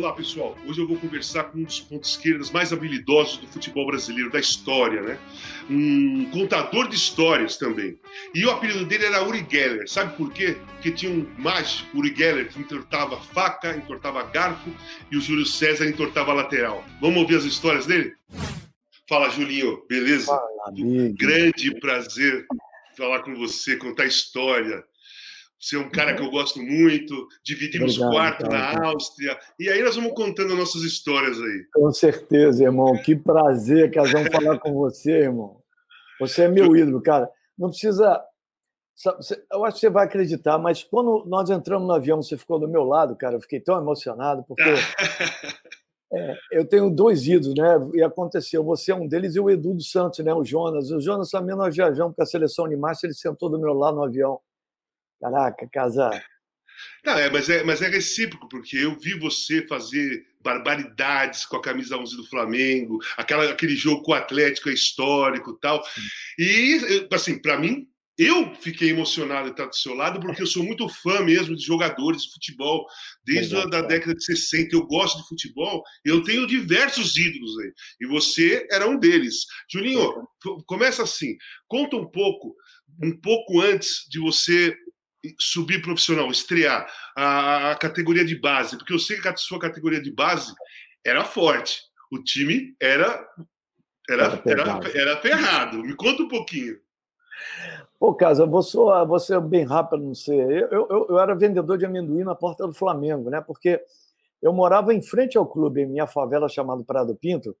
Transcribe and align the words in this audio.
Olá, 0.00 0.14
pessoal. 0.14 0.56
Hoje 0.66 0.80
eu 0.80 0.88
vou 0.88 0.96
conversar 0.96 1.44
com 1.44 1.58
um 1.58 1.62
dos 1.62 1.78
pontos 1.78 2.12
esquerdas 2.12 2.50
mais 2.50 2.72
habilidosos 2.72 3.36
do 3.36 3.46
futebol 3.46 3.84
brasileiro, 3.84 4.30
da 4.30 4.40
história, 4.40 5.02
né? 5.02 5.18
Um 5.68 6.24
contador 6.30 6.88
de 6.88 6.96
histórias 6.96 7.58
também. 7.58 7.98
E 8.34 8.46
o 8.46 8.50
apelido 8.50 8.86
dele 8.86 9.04
era 9.04 9.22
Uri 9.22 9.46
Geller. 9.46 9.86
Sabe 9.86 10.16
por 10.16 10.32
quê? 10.32 10.56
Porque 10.72 10.90
tinha 10.90 11.12
um 11.12 11.28
mágico, 11.36 11.98
Uri 11.98 12.14
Geller, 12.16 12.48
que 12.48 12.58
entortava 12.58 13.20
faca, 13.20 13.76
entortava 13.76 14.22
garfo 14.22 14.74
e 15.12 15.18
o 15.18 15.20
Júlio 15.20 15.44
César 15.44 15.84
entortava 15.84 16.32
lateral. 16.32 16.82
Vamos 16.98 17.18
ouvir 17.18 17.36
as 17.36 17.44
histórias 17.44 17.84
dele? 17.84 18.14
Fala, 19.06 19.28
Julinho. 19.28 19.82
Beleza? 19.86 20.28
Fala, 20.28 20.68
amigo. 20.68 21.14
Grande 21.14 21.78
prazer 21.78 22.46
falar 22.96 23.20
com 23.22 23.34
você, 23.34 23.76
contar 23.76 24.06
história. 24.06 24.82
É 25.74 25.78
um 25.78 25.90
cara 25.90 26.14
que 26.14 26.22
eu 26.22 26.30
gosto 26.30 26.58
muito, 26.58 27.28
dividimos 27.44 27.98
Obrigado, 27.98 28.12
quarto 28.12 28.50
cara. 28.50 28.80
na 28.80 28.88
Áustria, 28.88 29.38
e 29.58 29.68
aí 29.68 29.82
nós 29.82 29.94
vamos 29.94 30.14
contando 30.14 30.56
nossas 30.56 30.82
histórias 30.82 31.38
aí. 31.38 31.66
Com 31.74 31.92
certeza, 31.92 32.64
irmão. 32.64 32.96
Que 33.02 33.14
prazer, 33.14 33.92
Casão, 33.92 34.24
falar 34.32 34.58
com 34.58 34.72
você, 34.72 35.10
irmão. 35.10 35.60
Você 36.18 36.42
é 36.44 36.48
meu 36.48 36.74
ídolo, 36.74 37.02
cara. 37.02 37.30
Não 37.58 37.68
precisa. 37.68 38.22
Eu 39.52 39.64
acho 39.64 39.74
que 39.74 39.80
você 39.80 39.90
vai 39.90 40.06
acreditar, 40.06 40.58
mas 40.58 40.82
quando 40.82 41.24
nós 41.26 41.50
entramos 41.50 41.86
no 41.86 41.94
avião, 41.94 42.22
você 42.22 42.38
ficou 42.38 42.58
do 42.58 42.68
meu 42.68 42.84
lado, 42.84 43.14
cara. 43.16 43.36
Eu 43.36 43.40
fiquei 43.40 43.60
tão 43.60 43.78
emocionado, 43.78 44.42
porque 44.48 44.62
é, 46.12 46.36
eu 46.52 46.66
tenho 46.66 46.90
dois 46.90 47.26
ídolos, 47.26 47.54
né? 47.54 47.90
E 47.94 48.02
aconteceu. 48.02 48.64
Você 48.64 48.92
é 48.92 48.94
um 48.94 49.06
deles 49.06 49.36
e 49.36 49.40
o 49.40 49.50
Edu 49.50 49.74
dos 49.74 49.90
Santos, 49.90 50.24
né? 50.24 50.32
O 50.32 50.44
Jonas. 50.44 50.90
O 50.90 51.00
Jonas 51.00 51.30
também 51.30 51.54
nós 51.54 51.76
viajamos 51.76 52.16
com 52.16 52.22
a 52.22 52.26
seleção 52.26 52.66
de 52.66 52.76
marcha, 52.76 53.06
ele 53.06 53.14
sentou 53.14 53.50
do 53.50 53.58
meu 53.58 53.74
lado 53.74 53.96
no 53.96 54.04
avião. 54.04 54.40
Caraca, 55.20 55.68
Casar. 55.72 56.24
Não, 57.04 57.18
é, 57.18 57.30
mas, 57.30 57.48
é, 57.48 57.62
mas 57.62 57.82
é 57.82 57.88
recíproco, 57.88 58.48
porque 58.48 58.76
eu 58.76 58.98
vi 58.98 59.14
você 59.18 59.66
fazer 59.66 60.24
barbaridades 60.42 61.44
com 61.44 61.56
a 61.56 61.62
camisa 61.62 61.96
11 61.98 62.16
do 62.16 62.26
Flamengo, 62.26 62.98
aquela, 63.16 63.50
aquele 63.50 63.76
jogo 63.76 64.02
com 64.02 64.12
o 64.12 64.14
Atlético 64.14 64.70
é 64.70 64.72
histórico 64.72 65.50
e 65.52 65.60
tal. 65.60 65.82
E, 66.38 67.06
assim, 67.12 67.40
para 67.40 67.58
mim, 67.58 67.86
eu 68.16 68.54
fiquei 68.54 68.90
emocionado 68.90 69.46
de 69.46 69.52
estar 69.52 69.66
do 69.66 69.74
seu 69.76 69.94
lado, 69.94 70.20
porque 70.20 70.42
eu 70.42 70.46
sou 70.46 70.62
muito 70.62 70.88
fã 70.88 71.20
mesmo 71.22 71.56
de 71.56 71.62
jogadores 71.64 72.22
de 72.24 72.32
futebol, 72.32 72.86
desde 73.24 73.56
a 73.56 73.64
da 73.66 73.82
década 73.82 74.14
de 74.14 74.24
60. 74.24 74.74
Eu 74.74 74.86
gosto 74.86 75.18
de 75.22 75.28
futebol, 75.28 75.82
eu 76.04 76.22
tenho 76.22 76.46
diversos 76.46 77.16
ídolos 77.16 77.58
aí. 77.60 77.72
E 78.00 78.06
você 78.06 78.66
era 78.70 78.86
um 78.88 78.98
deles. 78.98 79.44
Julinho, 79.70 80.12
co- 80.42 80.62
começa 80.66 81.02
assim, 81.02 81.36
conta 81.66 81.96
um 81.96 82.06
pouco, 82.10 82.54
um 83.02 83.18
pouco 83.18 83.60
antes 83.60 84.06
de 84.10 84.18
você 84.18 84.74
subir 85.38 85.82
profissional, 85.82 86.30
estrear 86.30 86.90
a, 87.16 87.72
a 87.72 87.76
categoria 87.76 88.24
de 88.24 88.38
base, 88.38 88.76
porque 88.76 88.92
eu 88.92 88.98
sei 88.98 89.20
que 89.20 89.28
a 89.28 89.36
sua 89.36 89.58
categoria 89.58 90.00
de 90.00 90.10
base 90.10 90.52
era 91.04 91.24
forte. 91.24 91.82
O 92.10 92.22
time 92.22 92.74
era 92.80 93.26
era, 94.10 94.24
Era 94.44 94.80
era, 94.94 95.16
ferrado. 95.18 95.84
Me 95.84 95.94
conta 95.94 96.22
um 96.22 96.28
pouquinho. 96.28 96.76
Pô, 97.98 98.12
Casa, 98.14 98.44
vou 98.44 98.62
ser 99.20 99.40
bem 99.40 99.64
rápido, 99.64 100.02
não 100.02 100.14
sei. 100.14 100.40
Eu, 100.40 100.88
eu, 100.90 101.06
eu 101.10 101.18
era 101.18 101.34
vendedor 101.34 101.78
de 101.78 101.86
amendoim 101.86 102.24
na 102.24 102.34
porta 102.34 102.66
do 102.66 102.72
Flamengo, 102.72 103.30
né? 103.30 103.40
Porque 103.40 103.80
eu 104.42 104.52
morava 104.52 104.92
em 104.92 105.00
frente 105.00 105.38
ao 105.38 105.46
clube, 105.46 105.82
em 105.82 105.86
minha 105.86 106.06
favela 106.06 106.48
chamada 106.48 106.82
Prado 106.82 107.14
Pinto, 107.14 107.54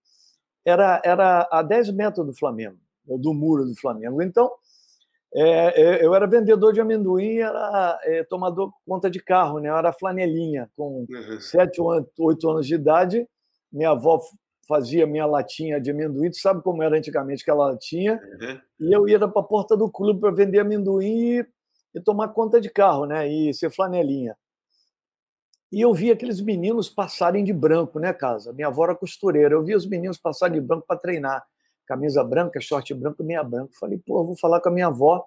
era, 0.64 1.00
era 1.04 1.48
a 1.50 1.62
10 1.62 1.92
metros 1.92 2.26
do 2.26 2.34
Flamengo, 2.34 2.78
do 3.04 3.32
muro 3.32 3.64
do 3.64 3.76
Flamengo. 3.76 4.20
Então, 4.22 4.50
é, 5.32 5.82
é, 5.82 6.04
eu 6.04 6.14
era 6.14 6.26
vendedor 6.26 6.72
de 6.72 6.80
amendoim, 6.80 7.38
era 7.38 7.98
é, 8.02 8.24
tomador 8.24 8.72
conta 8.86 9.08
de 9.10 9.20
carro, 9.22 9.58
né? 9.60 9.68
Eu 9.68 9.76
era 9.76 9.92
flanelinha, 9.92 10.68
com 10.76 11.06
Uhum. 11.08 11.40
sete 11.40 11.80
ou 11.80 12.04
oito 12.18 12.50
anos 12.50 12.66
de 12.66 12.74
idade. 12.74 13.26
Minha 13.72 13.90
avó 13.90 14.20
fazia 14.66 15.06
minha 15.06 15.26
latinha 15.26 15.80
de 15.80 15.90
amendoim. 15.90 16.30
Tu 16.30 16.38
sabe 16.38 16.62
como 16.62 16.82
era 16.82 16.96
antigamente 16.96 17.42
aquela 17.42 17.66
latinha? 17.66 18.20
Uhum. 18.40 18.88
E 18.88 18.92
eu 18.92 19.08
ia 19.08 19.18
para 19.18 19.40
a 19.40 19.44
porta 19.44 19.76
do 19.76 19.90
clube 19.90 20.20
para 20.20 20.30
vender 20.32 20.60
amendoim 20.60 21.38
e, 21.38 21.46
e 21.94 22.00
tomar 22.00 22.28
conta 22.28 22.60
de 22.60 22.68
carro, 22.70 23.04
né? 23.06 23.28
E 23.28 23.54
ser 23.54 23.70
flanelinha. 23.70 24.36
E 25.72 25.80
eu 25.82 25.94
via 25.94 26.14
aqueles 26.14 26.40
meninos 26.40 26.88
passarem 26.88 27.44
de 27.44 27.52
branco, 27.52 28.00
né, 28.00 28.12
casa? 28.12 28.52
Minha 28.52 28.66
avó 28.66 28.84
era 28.84 28.94
costureira. 28.94 29.54
Eu 29.54 29.62
via 29.62 29.76
os 29.76 29.86
meninos 29.86 30.18
passarem 30.18 30.60
de 30.60 30.66
branco 30.66 30.84
para 30.86 30.98
treinar. 30.98 31.44
Camisa 31.90 32.22
branca, 32.22 32.60
short 32.60 32.94
branco, 32.94 33.24
meia 33.24 33.42
branca. 33.42 33.72
Falei, 33.80 33.98
pô, 33.98 34.22
vou 34.24 34.36
falar 34.36 34.60
com 34.60 34.68
a 34.68 34.72
minha 34.72 34.86
avó 34.86 35.26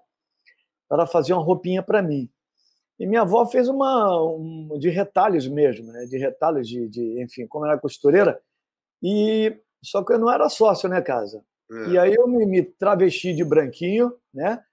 para 0.88 1.00
ela 1.00 1.06
fazer 1.08 1.34
uma 1.34 1.44
roupinha 1.44 1.84
para 1.84 2.02
mim. 2.02 2.30
E 2.98 3.06
minha 3.06 3.22
avó 3.24 3.46
fez 3.46 3.68
uma 3.68 4.24
um, 4.24 4.78
de 4.80 4.90
retalhos 4.90 5.46
mesmo, 5.46 5.92
né? 5.92 6.06
De 6.06 6.18
retalhos 6.18 6.66
de, 6.70 6.88
de, 6.88 7.22
enfim, 7.22 7.46
como 7.48 7.66
era 7.66 7.78
costureira. 7.78 8.40
E 9.02 9.58
só 9.82 10.02
que 10.06 10.14
eu 10.14 10.20
não 10.20 10.32
era 10.32 10.48
sócio, 10.48 10.88
né, 10.88 11.02
casa? 11.02 11.44
É. 11.70 11.88
E 11.90 11.98
aí 11.98 12.14
eu 12.14 12.26
me, 12.30 12.46
me 12.46 12.64
travesti 12.64 13.34
de 13.36 13.44
branquinho, 13.44 14.14
né? 14.34 14.64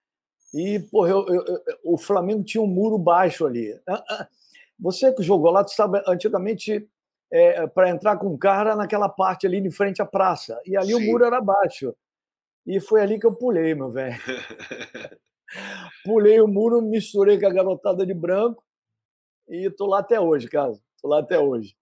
E, 0.54 0.78
porra, 0.78 1.10
eu- 1.10 1.26
eu- 1.26 1.44
eu- 1.44 1.62
o 1.82 1.98
Flamengo 1.98 2.44
tinha 2.44 2.62
um 2.62 2.68
muro 2.68 2.98
baixo 2.98 3.44
ali. 3.46 3.76
Ah, 3.88 4.04
ah, 4.08 4.28
Você 4.78 5.12
que 5.12 5.24
jogou 5.24 5.50
lá, 5.50 5.64
tu 5.64 5.72
sabe, 5.72 6.00
antigamente, 6.06 6.88
para 7.74 7.90
entrar 7.90 8.16
com 8.16 8.26
o 8.28 8.38
carro 8.38 8.62
era 8.62 8.76
naquela 8.76 9.08
parte 9.08 9.46
ali 9.46 9.60
de 9.60 9.70
frente 9.70 10.02
à 10.02 10.06
praça. 10.06 10.60
E 10.66 10.76
ali 10.76 10.94
o 10.94 10.98
Sim. 10.98 11.06
muro 11.06 11.24
era 11.24 11.40
baixo. 11.40 11.94
E 12.66 12.80
foi 12.80 13.00
ali 13.00 13.18
que 13.18 13.26
eu 13.26 13.34
pulei, 13.34 13.74
meu 13.74 13.90
velho. 13.90 14.16
Pulei 16.04 16.40
o 16.40 16.46
muro, 16.46 16.80
misturei 16.80 17.38
com 17.38 17.46
a 17.46 17.52
garotada 17.52 18.06
de 18.06 18.14
branco 18.14 18.62
e 19.48 19.68
tô 19.70 19.86
lá 19.86 19.98
até 20.00 20.20
hoje, 20.20 20.48
cara. 20.48 20.72
Tô 21.02 21.08
lá 21.08 21.20
até 21.20 21.38
hoje. 21.38 21.74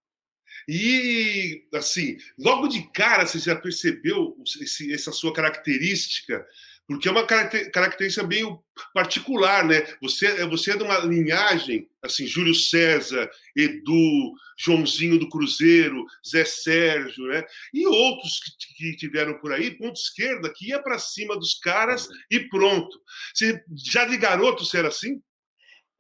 E, 0.66 1.69
assim, 1.75 2.16
logo 2.38 2.69
de 2.69 2.82
cara 2.92 3.26
você 3.26 3.38
já 3.38 3.54
percebeu 3.54 4.34
esse- 4.62 4.92
essa 4.92 5.12
sua 5.12 5.32
característica, 5.34 6.47
porque 6.88 7.06
é 7.06 7.10
uma 7.12 7.26
caracte- 7.26 7.71
característica 7.71 8.26
meio 8.26 8.65
particular, 8.94 9.62
né? 9.65 9.87
Você, 10.00 10.26
é- 10.26 10.47
você 10.47 10.72
é 10.72 10.76
de 10.76 10.82
uma 10.82 10.99
linhagem, 11.00 11.87
assim, 12.03 12.26
Júlio 12.26 12.54
César, 12.54 13.31
Edu, 13.54 14.32
Joãozinho 14.59 15.19
do 15.19 15.28
Cruzeiro, 15.28 16.04
Zé 16.27 16.47
Sérgio, 16.47 17.27
né? 17.27 17.44
E 17.75 17.87
outros 17.87 18.41
que, 18.41 18.75
que 18.75 18.97
tiveram 18.97 19.38
por 19.38 19.53
aí, 19.53 19.71
ponto 19.71 20.00
esquerda, 20.00 20.50
que 20.53 20.71
ia 20.71 20.82
para 20.82 20.98
cima 20.98 21.37
dos 21.37 21.54
caras 21.59 22.09
e 22.31 22.41
pronto. 22.41 22.98
Você, 23.34 23.62
já 23.77 24.06
de 24.06 24.16
garoto 24.16 24.65
você 24.65 24.78
era 24.78 24.88
assim? 24.88 25.21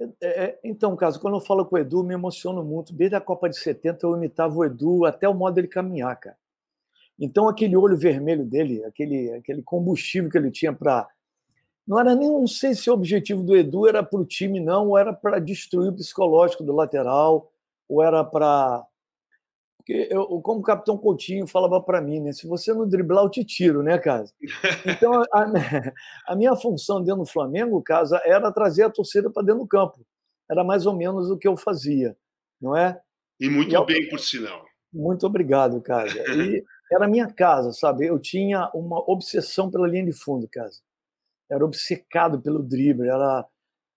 É, 0.00 0.44
é, 0.44 0.58
então, 0.64 0.96
caso, 0.96 1.20
quando 1.20 1.36
eu 1.36 1.40
falo 1.40 1.66
com 1.66 1.76
o 1.76 1.78
Edu, 1.78 2.02
me 2.02 2.14
emociono 2.14 2.64
muito. 2.64 2.94
Desde 2.94 3.16
a 3.16 3.20
Copa 3.20 3.48
de 3.48 3.58
70, 3.58 4.06
eu 4.06 4.16
imitava 4.16 4.54
o 4.54 4.64
Edu 4.64 5.04
até 5.04 5.28
o 5.28 5.34
modo 5.34 5.54
dele 5.54 5.68
caminhar, 5.68 6.18
cara. 6.18 6.36
Então, 7.18 7.48
aquele 7.48 7.76
olho 7.76 7.96
vermelho 7.96 8.44
dele, 8.44 8.84
aquele, 8.84 9.32
aquele 9.32 9.62
combustível 9.62 10.30
que 10.30 10.38
ele 10.38 10.50
tinha 10.50 10.72
para. 10.72 11.08
Não 11.86 11.98
era 11.98 12.14
nem, 12.14 12.28
não 12.28 12.46
sei 12.46 12.74
se 12.74 12.88
o 12.90 12.94
objetivo 12.94 13.42
do 13.42 13.56
Edu 13.56 13.88
era 13.88 14.02
para 14.02 14.20
o 14.20 14.24
time, 14.24 14.60
não, 14.60 14.88
ou 14.88 14.98
era 14.98 15.12
para 15.12 15.38
destruir 15.38 15.88
o 15.88 15.96
psicológico 15.96 16.62
do 16.62 16.74
lateral, 16.74 17.50
ou 17.88 18.02
era 18.02 18.22
para. 18.22 18.84
Porque, 19.78 20.06
eu, 20.10 20.26
como 20.42 20.60
o 20.60 20.62
capitão 20.62 20.98
Coutinho 20.98 21.46
falava 21.46 21.80
para 21.80 22.00
mim, 22.00 22.20
né? 22.20 22.32
Se 22.32 22.46
você 22.46 22.74
não 22.74 22.86
driblar, 22.86 23.24
eu 23.24 23.30
te 23.30 23.42
tiro, 23.42 23.82
né, 23.82 23.98
cara? 23.98 24.26
Então, 24.86 25.22
a, 25.32 25.92
a 26.28 26.36
minha 26.36 26.54
função 26.54 27.02
dentro 27.02 27.22
do 27.22 27.26
Flamengo, 27.26 27.82
casa, 27.82 28.20
era 28.24 28.52
trazer 28.52 28.84
a 28.84 28.90
torcida 28.90 29.30
para 29.30 29.42
dentro 29.42 29.62
do 29.62 29.66
campo. 29.66 29.98
Era 30.48 30.62
mais 30.62 30.86
ou 30.86 30.94
menos 30.94 31.30
o 31.30 31.38
que 31.38 31.48
eu 31.48 31.56
fazia, 31.56 32.16
não 32.60 32.76
é? 32.76 33.00
E 33.40 33.48
muito 33.48 33.74
E 33.74 33.84
bem, 33.86 34.08
por 34.08 34.20
sinal. 34.20 34.64
Muito 34.92 35.26
obrigado, 35.26 35.80
casa. 35.80 36.18
E 36.34 36.62
era 36.90 37.04
a 37.04 37.08
minha 37.08 37.30
casa, 37.32 37.72
sabe? 37.72 38.06
Eu 38.06 38.18
tinha 38.18 38.70
uma 38.74 38.98
obsessão 39.10 39.70
pela 39.70 39.86
linha 39.86 40.04
de 40.04 40.12
fundo, 40.12 40.48
casa. 40.48 40.80
Era 41.50 41.64
obcecado 41.64 42.40
pelo 42.40 42.62
drible, 42.62 43.08
era, 43.08 43.46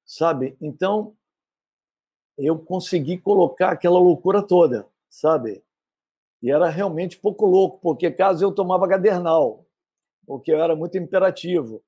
sabe? 0.06 0.58
Então, 0.62 1.16
eu 2.38 2.58
consegui 2.58 3.18
colocar 3.18 3.72
aquela 3.72 4.00
loucura 4.00 4.42
toda, 4.42 4.88
sabe? 5.10 5.64
E 6.42 6.52
era 6.52 6.70
realmente 6.70 7.20
pouco 7.20 7.46
louco, 7.46 7.80
porque 7.82 8.10
caso 8.10 8.44
eu 8.44 8.52
tomava 8.52 8.88
gadernal, 8.88 9.66
porque 10.26 10.52
eu 10.52 10.62
era 10.62 10.76
muito 10.76 10.98
imperativo. 10.98 11.84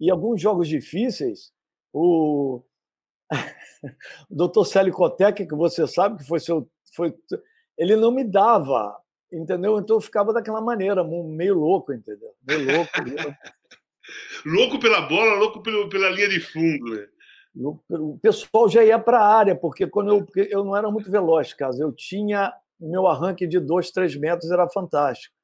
E 0.00 0.10
alguns 0.10 0.40
jogos 0.40 0.68
difíceis, 0.68 1.52
o, 1.92 2.62
o 3.30 3.30
doutor 4.34 4.64
Célio 4.64 4.94
que 5.34 5.54
você 5.54 5.86
sabe 5.86 6.18
que 6.18 6.24
foi 6.24 6.40
seu. 6.40 6.68
Foi... 6.94 7.14
ele 7.76 7.96
não 7.96 8.10
me 8.10 8.24
dava, 8.24 8.96
entendeu? 9.32 9.78
Então 9.78 9.96
eu 9.96 10.00
ficava 10.00 10.32
daquela 10.32 10.60
maneira, 10.60 11.04
meio 11.04 11.54
louco, 11.54 11.92
entendeu? 11.92 12.34
Meio 12.46 12.76
louco. 12.76 12.90
louco 14.44 14.78
pela 14.78 15.02
bola, 15.02 15.34
louco 15.34 15.62
pelo, 15.62 15.88
pela 15.88 16.10
linha 16.10 16.28
de 16.28 16.40
fundo, 16.40 16.94
né? 16.94 17.06
O 17.90 18.18
pessoal 18.18 18.68
já 18.68 18.84
ia 18.84 18.98
para 18.98 19.18
a 19.18 19.36
área, 19.36 19.56
porque 19.56 19.86
quando 19.86 20.10
eu, 20.10 20.24
porque 20.24 20.48
eu 20.50 20.62
não 20.64 20.76
era 20.76 20.90
muito 20.90 21.10
veloz, 21.10 21.52
caso 21.52 21.82
eu 21.82 21.92
tinha 21.92 22.52
meu 22.78 23.06
arranque 23.06 23.46
de 23.46 23.58
dois, 23.58 23.90
três 23.90 24.14
metros 24.14 24.50
era 24.50 24.68
fantástico. 24.68 25.34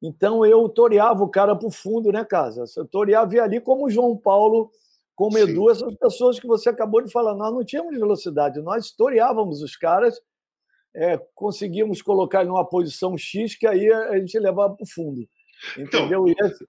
Então 0.00 0.46
eu 0.46 0.68
toreava 0.68 1.22
o 1.22 1.28
cara 1.28 1.56
para 1.56 1.66
o 1.66 1.70
fundo, 1.70 2.12
né, 2.12 2.24
Casa? 2.24 2.64
Eu 2.76 2.86
toreava 2.86 3.34
e 3.34 3.40
ali 3.40 3.60
como 3.60 3.90
João 3.90 4.16
Paulo, 4.16 4.70
como 5.14 5.36
Sim. 5.36 5.44
Edu, 5.44 5.70
essas 5.70 5.94
pessoas 5.96 6.38
que 6.38 6.46
você 6.46 6.68
acabou 6.68 7.02
de 7.02 7.10
falar, 7.10 7.34
nós 7.34 7.52
não 7.52 7.64
tínhamos 7.64 7.98
velocidade, 7.98 8.62
nós 8.62 8.90
toreávamos 8.92 9.60
os 9.60 9.76
caras, 9.76 10.20
é, 10.94 11.18
conseguíamos 11.34 12.02
colocar 12.02 12.44
em 12.44 12.48
uma 12.48 12.68
posição 12.68 13.16
X 13.16 13.54
que 13.56 13.66
aí 13.66 13.90
a 13.92 14.18
gente 14.18 14.38
levava 14.38 14.74
para 14.74 14.84
o 14.84 14.88
fundo. 14.88 15.28
Então, 15.76 16.00
Entendeu? 16.00 16.28
Então, 16.28 16.46
esse... 16.46 16.66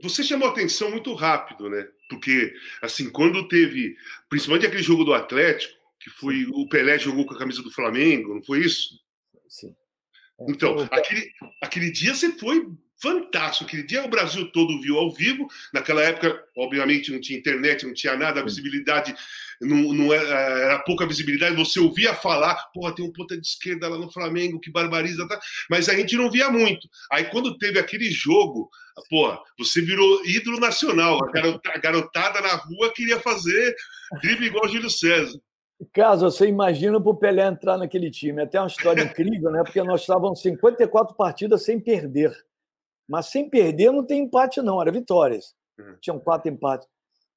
Você 0.00 0.22
chamou 0.22 0.48
atenção 0.48 0.90
muito 0.90 1.12
rápido, 1.14 1.68
né? 1.68 1.86
Porque, 2.08 2.54
assim, 2.80 3.10
quando 3.10 3.48
teve, 3.48 3.96
principalmente 4.28 4.66
aquele 4.66 4.82
jogo 4.82 5.04
do 5.04 5.12
Atlético, 5.12 5.74
que 6.00 6.08
foi 6.08 6.46
o 6.52 6.68
Pelé 6.68 6.98
jogou 6.98 7.26
com 7.26 7.34
a 7.34 7.38
camisa 7.38 7.62
do 7.62 7.72
Flamengo, 7.72 8.34
não 8.34 8.42
foi 8.42 8.60
isso? 8.60 9.00
Sim. 9.48 9.74
Então, 10.48 10.76
aquele, 10.92 11.32
aquele 11.60 11.90
dia 11.90 12.14
você 12.14 12.30
foi 12.30 12.64
fantástico. 13.00 13.66
Aquele 13.66 13.84
dia 13.84 14.04
o 14.04 14.08
Brasil 14.08 14.50
todo 14.52 14.80
viu 14.80 14.98
ao 14.98 15.12
vivo. 15.12 15.46
Naquela 15.72 16.02
época, 16.02 16.42
obviamente, 16.56 17.12
não 17.12 17.20
tinha 17.20 17.38
internet, 17.38 17.86
não 17.86 17.94
tinha 17.94 18.16
nada, 18.16 18.40
a 18.40 18.44
visibilidade 18.44 19.14
não, 19.60 19.92
não 19.92 20.12
era, 20.12 20.28
era, 20.28 20.78
pouca 20.80 21.06
visibilidade. 21.06 21.56
Você 21.56 21.80
ouvia 21.80 22.14
falar, 22.14 22.54
porra, 22.72 22.94
tem 22.94 23.04
um 23.04 23.12
ponta 23.12 23.38
de 23.38 23.46
esquerda 23.46 23.88
lá 23.88 23.98
no 23.98 24.10
Flamengo 24.10 24.60
que 24.60 24.70
barbariza, 24.70 25.26
tá? 25.26 25.38
mas 25.70 25.88
a 25.88 25.94
gente 25.94 26.16
não 26.16 26.30
via 26.30 26.50
muito. 26.50 26.88
Aí 27.10 27.24
quando 27.24 27.58
teve 27.58 27.78
aquele 27.78 28.10
jogo, 28.10 28.68
porra, 29.08 29.38
você 29.58 29.80
virou 29.80 30.24
ídolo 30.26 30.60
nacional. 30.60 31.18
A 31.74 31.78
garotada 31.78 32.40
na 32.40 32.54
rua 32.54 32.92
queria 32.94 33.20
fazer 33.20 33.74
drible 34.20 34.46
igual 34.46 34.68
Júlio 34.68 34.90
César. 34.90 35.38
Caso 35.92 36.28
você 36.28 36.46
imagina 36.48 37.00
para 37.00 37.10
o 37.10 37.16
Pelé 37.16 37.46
entrar 37.46 37.78
naquele 37.78 38.10
time. 38.10 38.40
É 38.40 38.44
até 38.44 38.60
uma 38.60 38.66
história 38.66 39.02
incrível, 39.04 39.50
né? 39.50 39.62
Porque 39.62 39.82
nós 39.82 40.00
estávamos 40.00 40.42
54 40.42 41.14
partidas 41.14 41.64
sem 41.64 41.78
perder. 41.78 42.32
Mas 43.08 43.26
sem 43.26 43.48
perder 43.48 43.90
não 43.90 44.04
tem 44.04 44.24
empate, 44.24 44.60
não, 44.60 44.80
era 44.80 44.92
vitórias. 44.92 45.54
Uhum. 45.78 45.96
Tinham 46.00 46.18
quatro 46.18 46.50
empates. 46.50 46.86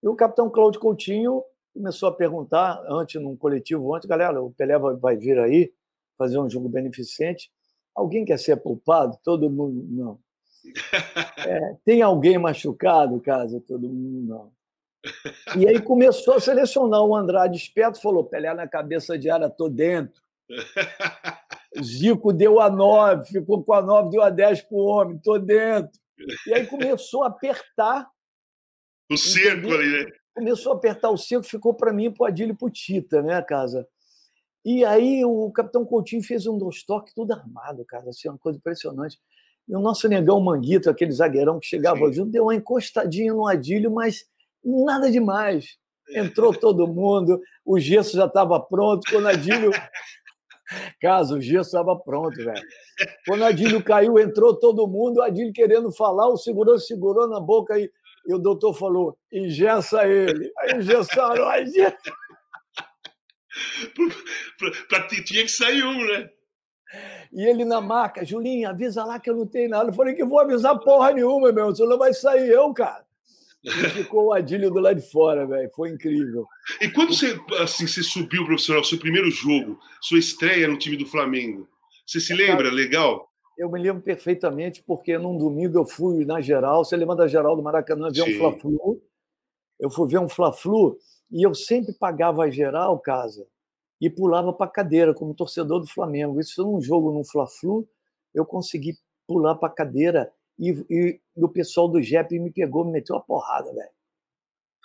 E 0.04 0.08
o 0.08 0.16
capitão 0.16 0.50
Cláudio 0.50 0.82
Coutinho 0.82 1.44
começou 1.74 2.10
a 2.10 2.12
perguntar, 2.12 2.84
antes, 2.88 3.22
num 3.22 3.38
coletivo, 3.38 3.96
antes, 3.96 4.08
galera, 4.08 4.42
o 4.42 4.52
Pelé 4.52 4.78
vai 4.78 5.16
vir 5.16 5.40
aí 5.40 5.72
fazer 6.18 6.38
um 6.40 6.50
jogo 6.50 6.68
beneficente. 6.68 7.50
Alguém 7.96 8.26
quer 8.26 8.38
ser 8.38 8.58
poupado? 8.58 9.18
Todo 9.24 9.50
mundo, 9.50 9.86
não. 9.90 10.20
É, 11.44 11.76
tem 11.84 12.04
alguém 12.04 12.38
machucado, 12.38 13.20
caso? 13.20 13.60
Todo 13.62 13.90
mundo, 13.90 14.28
não. 14.28 14.52
E 15.58 15.68
aí 15.68 15.82
começou 15.82 16.36
a 16.36 16.40
selecionar 16.40 17.02
o 17.02 17.16
Andrade 17.16 17.58
esperto, 17.58 18.00
falou: 18.00 18.24
Pelé 18.24 18.54
na 18.54 18.68
cabeça 18.68 19.18
de 19.18 19.28
área, 19.28 19.50
tô 19.50 19.68
dentro. 19.68 20.22
Zico 21.80 22.34
deu 22.34 22.60
a 22.60 22.70
nove, 22.70 23.28
ficou 23.28 23.64
com 23.64 23.74
a 23.74 23.82
nove, 23.82 24.10
deu 24.10 24.22
a 24.22 24.30
dez 24.30 24.62
para 24.62 24.76
o 24.78 24.86
homem, 24.86 25.18
tô 25.20 25.38
dentro. 25.38 25.92
E 26.48 26.54
aí 26.54 26.66
começou 26.68 27.24
a 27.24 27.28
apertar. 27.28 28.10
O 29.10 29.18
cerco 29.18 29.72
ali, 29.72 30.06
né? 30.06 30.12
Começou 30.34 30.74
a 30.74 30.76
apertar 30.76 31.10
o 31.10 31.18
cerco, 31.18 31.46
ficou 31.46 31.74
para 31.74 31.94
mim, 31.94 32.12
para 32.12 32.24
o 32.24 32.28
Adílio 32.28 32.54
e 32.54 32.58
para 32.58 32.68
o 32.68 32.72
Tita, 32.72 33.22
né, 33.22 33.42
casa? 33.42 33.88
E 34.64 34.86
aí 34.86 35.26
o 35.26 35.52
capitão 35.52 35.86
Coutinho 35.86 36.24
fez 36.24 36.46
um 36.46 36.58
dos 36.58 36.84
toques 36.84 37.14
tudo 37.14 37.34
armado, 37.34 37.84
cara, 37.86 38.10
assim, 38.10 38.30
uma 38.30 38.38
coisa 38.38 38.60
impressionante. 38.60 39.18
E 39.68 39.76
o 39.76 39.80
nosso 39.80 40.08
negão 40.08 40.40
Manguito, 40.40 40.90
aquele 40.90 41.12
zagueirão 41.12 41.60
que 41.60 41.68
chegava 41.68 42.06
Sim. 42.08 42.14
junto, 42.14 42.32
deu 42.32 42.44
uma 42.44 42.56
encostadinha 42.56 43.34
no 43.34 43.48
Adílio, 43.48 43.90
mas 43.92 44.26
nada 44.64 45.10
demais. 45.10 45.78
Entrou 46.10 46.54
todo 46.54 46.88
mundo, 46.88 47.42
o 47.66 47.80
gesso 47.80 48.18
já 48.18 48.26
estava 48.26 48.60
pronto. 48.60 49.10
Quando 49.10 49.28
Adílio. 49.28 49.72
Caso, 51.02 51.38
o 51.38 51.42
gesso 51.42 51.70
estava 51.70 51.96
pronto, 51.98 52.36
velho. 52.36 52.62
Quando 53.28 53.44
Adílio 53.44 53.84
caiu, 53.84 54.20
entrou 54.20 54.56
todo 54.56 54.88
mundo, 54.88 55.18
o 55.18 55.22
Adílio 55.22 55.54
querendo 55.54 55.92
falar, 55.92 56.28
o 56.28 56.38
segurança 56.38 56.86
segurou 56.86 57.28
na 57.28 57.40
boca 57.40 57.78
e, 57.80 57.90
e 58.28 58.34
o 58.34 58.40
doutor 58.40 58.74
falou: 58.74 59.18
engessa 59.32 60.08
ele. 60.08 60.52
Aí 60.60 60.78
engessaram, 60.78 61.48
aí 61.48 61.66
tinha 65.24 65.44
que 65.44 65.52
sair 65.52 65.84
um, 65.84 66.08
né? 66.08 66.30
E 67.32 67.44
ele 67.44 67.64
na 67.64 67.80
marca, 67.80 68.26
Julinho, 68.26 68.70
avisa 68.70 69.06
lá 69.06 69.20
que 69.20 69.30
eu 69.30 69.36
não 69.36 69.48
tenho 69.48 69.70
nada. 69.70 69.90
Eu 69.90 69.94
falei 69.94 70.14
que 70.14 70.26
vou 70.26 70.40
avisar 70.40 70.78
porra 70.80 71.14
nenhuma, 71.14 71.52
meu. 71.52 71.74
Senão 71.74 71.98
vai 71.98 72.14
sair 72.14 72.50
eu, 72.50 72.74
cara. 72.74 73.06
E 73.64 73.70
ficou 73.70 74.28
o 74.28 74.34
Adílio 74.34 74.72
do 74.72 74.80
lado 74.80 75.00
de 75.00 75.12
fora, 75.12 75.46
velho. 75.46 75.70
Foi 75.76 75.90
incrível. 75.90 76.46
E 76.80 76.90
quando 76.90 77.14
você, 77.14 77.40
assim, 77.60 77.86
você 77.86 78.02
subiu 78.02 78.46
profissional, 78.46 78.84
seu 78.84 78.98
primeiro 78.98 79.30
jogo, 79.30 79.78
sua 80.02 80.18
estreia 80.18 80.68
no 80.68 80.80
time 80.80 80.98
do 80.98 81.06
Flamengo, 81.06 81.68
você 82.06 82.20
se 82.20 82.34
lembra? 82.34 82.72
Legal? 82.72 83.30
Eu 83.58 83.70
me 83.70 83.80
lembro 83.80 84.02
perfeitamente, 84.02 84.84
porque 84.86 85.18
num 85.18 85.38
domingo 85.38 85.78
eu 85.78 85.86
fui 85.86 86.26
na 86.26 86.42
geral. 86.42 86.84
Você 86.84 86.96
lembra 86.96 87.16
da 87.16 87.28
geral 87.28 87.56
do 87.56 87.62
Maracanã 87.62 88.10
ver 88.12 88.24
um 88.24 88.38
Fla-Flu? 88.38 89.02
Eu 89.80 89.90
fui 89.92 90.10
ver 90.10 90.20
um 90.20 90.28
Fla-Flu 90.28 90.98
e 91.32 91.46
eu 91.46 91.54
sempre 91.54 91.94
pagava 91.94 92.44
a 92.44 92.50
geral, 92.50 93.00
casa, 93.00 93.46
e 94.02 94.10
pulava 94.10 94.52
para 94.52 94.66
a 94.66 94.70
cadeira 94.70 95.14
como 95.14 95.36
torcedor 95.36 95.80
do 95.80 95.88
Flamengo. 95.88 96.40
Isso 96.40 96.64
num 96.64 96.82
jogo 96.82 97.12
no 97.12 97.24
Fla-Flu, 97.24 97.88
eu 98.34 98.46
consegui 98.46 98.96
pular 99.28 99.56
para 99.56 99.70
a 99.70 99.74
cadeira 99.74 100.32
e, 100.62 100.86
e 100.92 101.20
o 101.36 101.50
pessoal 101.50 101.88
do 101.88 102.00
JEP 102.00 102.38
me 102.38 102.52
pegou, 102.52 102.86
me 102.86 102.92
meteu 102.92 103.16
a 103.16 103.20
porrada, 103.20 103.74
velho. 103.74 103.90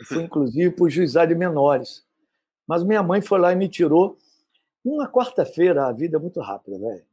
Fui, 0.07 0.23
inclusive, 0.25 0.71
para 0.71 0.85
o 0.85 0.89
juizado 0.91 1.29
de 1.29 1.39
menores. 1.39 2.03
Mas 2.67 2.83
minha 2.83 3.03
mãe 3.03 3.21
foi 3.21 3.39
lá 3.39 3.53
e 3.53 3.57
me 3.57 3.69
tirou. 3.69 4.17
Uma 4.83 5.07
quarta-feira, 5.07 5.87
a 5.87 5.93
vida 5.93 6.17
é 6.17 6.21
muito 6.21 6.41
rápida, 6.41 6.79
velho. 6.79 7.05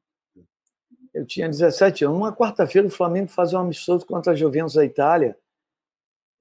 Eu 1.14 1.26
tinha 1.26 1.50
17 1.50 2.06
anos. 2.06 2.18
Uma 2.18 2.34
quarta-feira, 2.34 2.88
o 2.88 2.92
Flamengo 2.92 3.28
fazia 3.28 3.60
um 3.60 3.64
amistoso 3.64 4.06
contra 4.06 4.32
a 4.32 4.36
Juventus 4.36 4.76
da 4.76 4.86
Itália. 4.86 5.38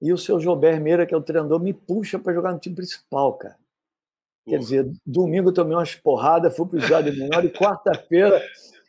E 0.01 0.13
o 0.13 0.17
seu 0.17 0.39
Gilberto 0.39 0.81
Meira, 0.81 1.05
que 1.05 1.13
é 1.13 1.17
o 1.17 1.21
treinador, 1.21 1.59
me 1.59 1.73
puxa 1.73 2.17
para 2.17 2.33
jogar 2.33 2.53
no 2.53 2.59
time 2.59 2.75
principal, 2.75 3.33
cara. 3.33 3.57
Quer 4.45 4.59
dizer, 4.59 4.91
domingo 5.05 5.49
eu 5.49 5.53
tomei 5.53 5.75
umas 5.75 5.95
porradas, 5.95 6.55
fui 6.55 6.67
para 6.67 6.77
o 6.77 6.79
juizado 6.79 7.11
de 7.11 7.17
menor 7.17 7.45
e 7.45 7.49
quarta-feira 7.49 8.41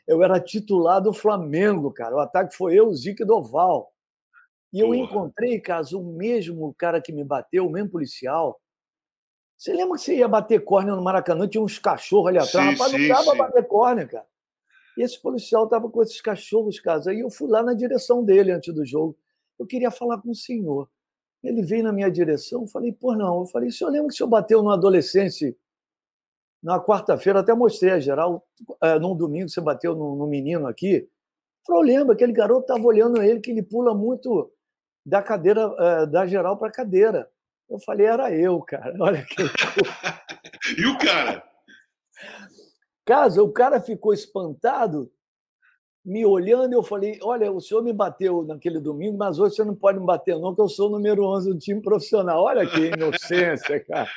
eu 0.06 0.22
era 0.22 0.40
titular 0.40 1.00
do 1.00 1.12
Flamengo, 1.12 1.90
cara. 1.90 2.16
O 2.16 2.20
ataque 2.20 2.54
foi 2.54 2.74
eu, 2.74 2.92
Zico 2.92 3.22
e 3.22 3.26
Doval. 3.26 3.90
E 4.72 4.80
eu 4.80 4.88
Porra. 4.88 4.98
encontrei, 4.98 5.60
caso, 5.60 6.00
o 6.00 6.12
mesmo 6.16 6.74
cara 6.74 7.00
que 7.00 7.12
me 7.12 7.24
bateu, 7.24 7.66
o 7.66 7.70
mesmo 7.70 7.90
policial. 7.90 8.60
Você 9.56 9.72
lembra 9.72 9.96
que 9.96 10.02
você 10.02 10.16
ia 10.16 10.28
bater 10.28 10.62
córnea 10.64 10.94
no 10.94 11.02
Maracanã? 11.02 11.46
Tinha 11.48 11.62
uns 11.62 11.78
cachorros 11.78 12.28
ali 12.28 12.38
atrás. 12.38 12.66
Sim, 12.66 12.72
Rapaz, 12.72 12.92
não 12.92 13.08
dava 13.08 13.30
sim. 13.30 13.38
bater 13.38 13.66
córnea, 13.66 14.06
cara. 14.06 14.26
E 14.96 15.02
esse 15.02 15.20
policial 15.20 15.64
estava 15.64 15.88
com 15.88 16.02
esses 16.02 16.20
cachorros, 16.20 16.78
casa. 16.80 17.10
Aí 17.10 17.20
eu 17.20 17.30
fui 17.30 17.48
lá 17.48 17.62
na 17.62 17.72
direção 17.74 18.24
dele 18.24 18.52
antes 18.52 18.74
do 18.74 18.84
jogo. 18.84 19.16
Eu 19.58 19.66
queria 19.66 19.90
falar 19.90 20.20
com 20.20 20.30
o 20.30 20.34
senhor. 20.34 20.88
Ele 21.42 21.62
veio 21.62 21.84
na 21.84 21.92
minha 21.92 22.10
direção, 22.10 22.66
falei, 22.66 22.92
pô, 22.92 23.14
não. 23.14 23.40
Eu 23.40 23.46
falei, 23.46 23.68
o 23.68 23.72
senhor 23.72 23.90
lembra 23.90 24.08
que 24.08 24.14
o 24.14 24.16
senhor 24.16 24.28
bateu 24.28 24.62
no 24.62 24.70
adolescente 24.70 25.56
na 26.64 26.80
quarta-feira, 26.80 27.40
até 27.40 27.52
mostrei 27.52 27.92
a 27.92 28.00
geral, 28.00 28.42
é, 28.82 28.98
num 28.98 29.14
domingo 29.14 29.50
você 29.50 29.60
bateu 29.60 29.94
no, 29.94 30.16
no 30.16 30.26
menino 30.26 30.66
aqui. 30.66 31.06
Falou, 31.66 31.82
lembra, 31.82 32.14
aquele 32.14 32.32
garoto 32.32 32.62
estava 32.62 32.82
olhando 32.82 33.22
ele, 33.22 33.38
que 33.38 33.50
ele 33.50 33.62
pula 33.62 33.94
muito 33.94 34.50
da 35.04 35.22
cadeira, 35.22 35.70
é, 35.78 36.06
da 36.06 36.26
geral 36.26 36.56
para 36.56 36.68
a 36.68 36.72
cadeira. 36.72 37.30
Eu 37.68 37.78
falei, 37.80 38.06
era 38.06 38.34
eu, 38.34 38.58
cara. 38.62 38.94
Olha 38.98 39.22
que. 39.26 39.42
e 40.80 40.86
o 40.86 40.96
cara? 40.96 41.46
Caso, 43.04 43.44
o 43.44 43.52
cara 43.52 43.78
ficou 43.78 44.14
espantado 44.14 45.12
me 46.04 46.26
olhando, 46.26 46.74
eu 46.74 46.82
falei: 46.82 47.18
Olha, 47.22 47.50
o 47.50 47.60
senhor 47.60 47.82
me 47.82 47.92
bateu 47.92 48.42
naquele 48.42 48.78
domingo, 48.78 49.16
mas 49.16 49.38
hoje 49.38 49.54
você 49.54 49.64
não 49.64 49.74
pode 49.74 49.98
me 49.98 50.04
bater, 50.04 50.38
não, 50.38 50.54
que 50.54 50.60
eu 50.60 50.68
sou 50.68 50.88
o 50.88 50.92
número 50.92 51.24
11 51.24 51.50
do 51.50 51.58
time 51.58 51.80
profissional. 51.80 52.42
Olha 52.42 52.66
que 52.66 52.78
inocência, 52.78 53.80
cara. 53.80 54.10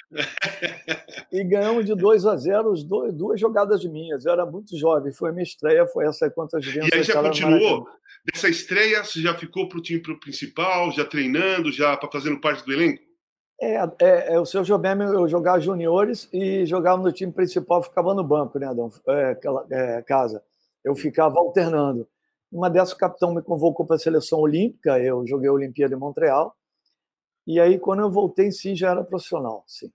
E 1.31 1.43
ganhamos 1.43 1.85
de 1.85 1.95
2 1.95 2.25
a 2.25 2.35
0 2.35 2.71
os 2.71 2.83
dois, 2.83 3.13
duas 3.13 3.39
jogadas 3.39 3.85
minhas. 3.85 4.25
Eu 4.25 4.33
era 4.33 4.45
muito 4.45 4.77
jovem, 4.77 5.13
foi 5.13 5.29
a 5.29 5.31
minha 5.31 5.43
estreia, 5.43 5.87
foi 5.87 6.05
essa 6.05 6.29
contra 6.29 6.59
as 6.59 6.65
E 6.65 6.79
aí 6.93 7.03
já 7.03 7.21
continuou? 7.21 7.87
Dessa 8.25 8.49
estreia, 8.49 9.03
você 9.03 9.21
já 9.21 9.33
ficou 9.35 9.69
para 9.69 9.77
o 9.77 9.81
time 9.81 10.01
principal, 10.19 10.91
já 10.91 11.05
treinando, 11.05 11.71
já 11.71 11.97
fazendo 12.11 12.41
parte 12.41 12.65
do 12.65 12.73
elenco? 12.73 13.01
É, 13.59 13.75
é, 14.01 14.33
é, 14.33 14.39
o 14.39 14.45
seu 14.45 14.63
Jobem, 14.63 15.01
eu 15.01 15.27
jogava 15.27 15.59
juniores 15.59 16.29
e 16.31 16.65
jogava 16.65 17.01
no 17.01 17.11
time 17.11 17.31
principal, 17.31 17.81
ficava 17.81 18.13
no 18.13 18.23
banco, 18.23 18.59
né, 18.59 18.67
Adão? 18.67 18.91
É, 19.07 19.37
é, 19.71 20.01
casa 20.03 20.43
eu 20.83 20.95
ficava 20.95 21.39
alternando. 21.39 22.07
Uma 22.51 22.69
dessas, 22.69 22.93
o 22.93 22.97
capitão 22.97 23.33
me 23.33 23.41
convocou 23.41 23.85
para 23.85 23.97
a 23.97 23.99
seleção 23.99 24.39
olímpica, 24.39 24.99
eu 24.99 25.25
joguei 25.27 25.49
a 25.49 25.53
Olimpíada 25.53 25.95
em 25.95 25.99
Montreal, 25.99 26.55
e 27.45 27.59
aí, 27.59 27.79
quando 27.79 28.01
eu 28.01 28.11
voltei, 28.11 28.51
sim, 28.51 28.75
já 28.75 28.91
era 28.91 29.03
profissional, 29.03 29.63
sim. 29.67 29.91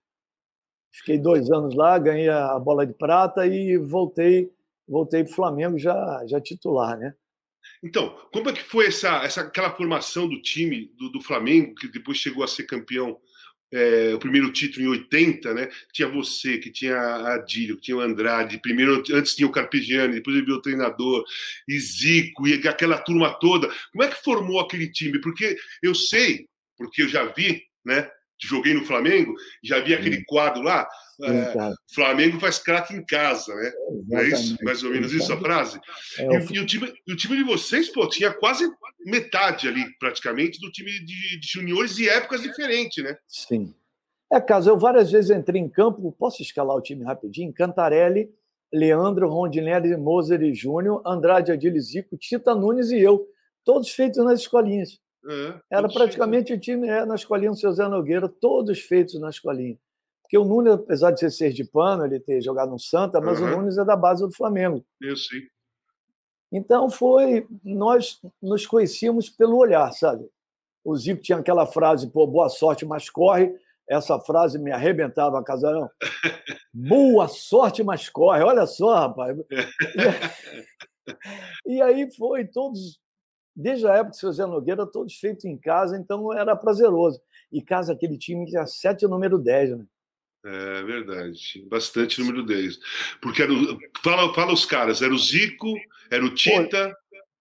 Fiquei 0.91 1.19
dois 1.19 1.51
anos 1.51 1.75
lá, 1.75 1.99
ganhei 1.99 2.29
a 2.29 2.59
bola 2.59 2.87
de 2.87 2.95
prata 2.95 3.47
e 3.47 3.77
voltei 3.77 4.51
voltei 4.87 5.25
para 5.25 5.33
o 5.33 5.35
Flamengo 5.35 5.79
já, 5.79 6.23
já 6.27 6.41
titular, 6.41 6.99
né? 6.99 7.15
Então, 7.83 8.17
como 8.33 8.51
é 8.51 8.53
que 8.53 8.62
foi 8.62 8.87
essa, 8.87 9.23
essa 9.25 9.43
aquela 9.43 9.71
formação 9.71 10.29
do 10.29 10.41
time 10.41 10.93
do, 10.97 11.11
do 11.11 11.21
Flamengo, 11.21 11.75
que 11.75 11.89
depois 11.89 12.19
chegou 12.19 12.45
a 12.45 12.49
ser 12.49 12.65
campeão, 12.65 13.19
é, 13.73 14.14
o 14.14 14.19
primeiro 14.19 14.52
título 14.52 14.85
em 14.85 14.88
80, 14.88 15.55
né? 15.55 15.69
Tinha 15.93 16.09
você, 16.09 16.59
que 16.59 16.71
tinha 16.71 16.97
a 16.97 17.35
Adílio, 17.35 17.76
que 17.76 17.83
tinha 17.83 17.97
o 17.97 18.00
Andrade, 18.00 18.61
primeiro, 18.61 19.02
antes 19.12 19.35
tinha 19.35 19.49
o 19.49 19.52
Carpegiani, 19.52 20.14
depois 20.14 20.37
ele 20.37 20.47
viu 20.47 20.57
o 20.57 20.62
treinador, 20.62 21.25
e 21.67 21.79
Zico, 21.79 22.47
e 22.47 22.69
aquela 22.69 22.99
turma 22.99 23.33
toda. 23.38 23.69
Como 23.91 24.05
é 24.05 24.09
que 24.09 24.23
formou 24.23 24.61
aquele 24.61 24.91
time? 24.91 25.21
Porque 25.21 25.57
eu 25.83 25.95
sei, 25.95 26.47
porque 26.76 27.02
eu 27.02 27.09
já 27.09 27.25
vi, 27.25 27.62
né? 27.85 28.11
Joguei 28.46 28.75
no 28.75 28.84
Flamengo, 28.84 29.34
já 29.62 29.80
vi 29.80 29.94
aquele 29.94 30.25
quadro 30.25 30.62
lá, 30.62 30.88
é, 31.22 31.75
Flamengo 31.94 32.40
faz 32.40 32.58
craque 32.58 32.94
em 32.94 33.04
casa, 33.04 33.54
né? 33.54 33.72
Exatamente. 33.90 34.14
É 34.14 34.34
isso? 34.34 34.56
Mais 34.62 34.82
ou 34.82 34.90
menos 34.90 35.12
isso 35.12 35.32
a 35.32 35.38
frase? 35.38 35.80
É, 36.18 36.25
e, 36.25 36.56
e, 36.56 36.61
o 36.61 36.66
time, 36.66 36.92
o 37.08 37.16
time 37.16 37.37
de 37.37 37.44
vocês, 37.44 37.88
pô, 37.88 38.08
tinha 38.08 38.32
quase 38.32 38.68
metade 39.04 39.68
ali, 39.68 39.84
praticamente, 39.99 40.61
do 40.61 40.70
time 40.70 40.90
de, 40.90 41.38
de 41.38 41.46
juniores 41.46 41.94
de 41.94 42.08
épocas 42.08 42.42
diferentes, 42.42 43.02
né? 43.04 43.16
Sim. 43.28 43.72
É, 44.32 44.40
caso 44.40 44.70
eu 44.70 44.78
várias 44.78 45.12
vezes 45.12 45.30
entrei 45.30 45.61
em 45.61 45.68
campo, 45.68 46.11
posso 46.18 46.42
escalar 46.42 46.76
o 46.76 46.80
time 46.80 47.04
rapidinho? 47.04 47.52
Cantarelli, 47.52 48.30
Leandro, 48.72 49.28
Rondinelli, 49.28 49.94
Moser 49.96 50.42
e 50.42 50.54
Júnior, 50.54 51.02
Andrade, 51.06 51.52
Adilho 51.52 51.80
Zico, 51.80 52.16
Tita 52.16 52.54
Nunes 52.54 52.90
e 52.90 52.99
eu, 52.99 53.28
todos 53.64 53.90
feitos 53.90 54.25
nas 54.25 54.40
escolinhas. 54.40 54.99
É, 55.29 55.61
Era 55.71 55.88
praticamente 55.88 56.49
feitos. 56.49 56.57
o 56.57 56.61
time 56.61 56.88
é, 56.88 57.05
na 57.05 57.14
escolinha 57.14 57.50
do 57.50 57.57
seu 57.57 57.73
Zé 57.73 57.87
Nogueira, 57.88 58.29
todos 58.29 58.81
feitos 58.81 59.21
na 59.21 59.31
escolinha. 59.31 59.79
Porque 60.23 60.38
o 60.38 60.45
Nunes, 60.45 60.75
apesar 60.75 61.11
de 61.11 61.21
ser 61.21 61.31
ser 61.31 61.52
de 61.52 61.64
pano, 61.64 62.05
ele 62.05 62.19
ter 62.19 62.41
jogado 62.41 62.71
no 62.71 62.79
Santa, 62.79 63.21
mas 63.21 63.41
uhum. 63.41 63.47
o 63.47 63.50
Nunes 63.59 63.79
é 63.79 63.85
da 63.85 63.95
base 63.95 64.26
do 64.26 64.33
Flamengo. 64.33 64.85
Eu 65.00 65.17
sei. 65.17 65.41
Então 66.50 66.91
foi, 66.91 67.47
nós 67.64 68.21
nos 68.43 68.67
conhecíamos 68.67 69.29
pelo 69.29 69.57
olhar, 69.57 69.91
sabe? 69.93 70.29
O 70.85 70.97
Zico 70.97 71.23
tinha 71.23 71.38
aquela 71.38 71.67
frase, 71.67 72.11
pô, 72.11 72.26
boa 72.26 72.49
sorte, 72.49 72.85
mas 72.85 73.09
corre. 73.09 73.55
Essa 73.88 74.19
frase 74.19 74.59
me 74.59 74.71
arrebentava, 74.71 75.43
Casarão. 75.43 75.88
boa 76.73 77.29
sorte, 77.29 77.83
mas 77.83 78.09
corre. 78.09 78.43
Olha 78.43 78.67
só, 78.67 78.95
rapaz. 78.95 79.37
E 81.67 81.81
aí 81.81 82.11
foi, 82.14 82.45
todos, 82.47 83.00
desde 83.54 83.87
a 83.87 83.94
época 83.94 84.11
do 84.11 84.16
seu 84.16 84.32
Zé 84.32 84.47
Nogueira, 84.47 84.87
todos 84.87 85.14
feitos 85.14 85.44
em 85.44 85.56
casa, 85.56 85.97
então 85.97 86.32
era 86.32 86.56
prazeroso. 86.56 87.21
E 87.50 87.61
casa, 87.62 87.92
aquele 87.92 88.16
time 88.16 88.44
que 88.44 88.52
tinha 88.52 88.66
sete 88.66 89.06
número 89.06 89.38
10, 89.38 89.78
né? 89.78 89.85
É 90.44 90.82
verdade, 90.82 91.64
bastante 91.71 92.21
número 92.21 92.44
10. 92.44 92.78
Porque 93.21 93.42
era 93.42 93.52
o, 93.52 93.78
fala, 94.02 94.35
fala 94.35 94.52
os 94.52 94.64
caras, 94.64 95.00
era 95.00 95.14
o 95.14 95.18
Zico, 95.18 95.73
era 96.11 96.25
o 96.25 96.35
Tita, 96.35 96.97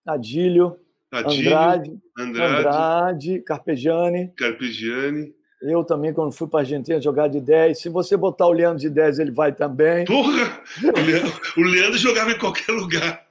Adílio, 0.06 0.78
Adílio 1.12 1.52
Andrade, 1.52 2.00
Andrade, 2.18 2.58
Andrade, 2.60 3.40
Carpegiani. 3.42 4.32
Carpegiani. 4.38 5.34
Eu 5.62 5.84
também, 5.84 6.12
quando 6.12 6.32
fui 6.32 6.48
para 6.48 6.62
a 6.62 6.64
Argentina 6.64 7.00
jogar 7.00 7.28
de 7.28 7.40
10. 7.40 7.80
Se 7.80 7.88
você 7.88 8.18
botar 8.18 8.48
o 8.48 8.52
Leandro 8.52 8.80
de 8.80 8.90
10, 8.90 9.20
ele 9.20 9.32
vai 9.32 9.54
também. 9.54 10.06
Porra! 10.06 10.60
O 10.84 11.00
Leandro, 11.00 11.42
o 11.58 11.62
Leandro 11.62 11.98
jogava 12.00 12.32
em 12.32 12.38
qualquer 12.40 12.72
lugar. 12.72 13.28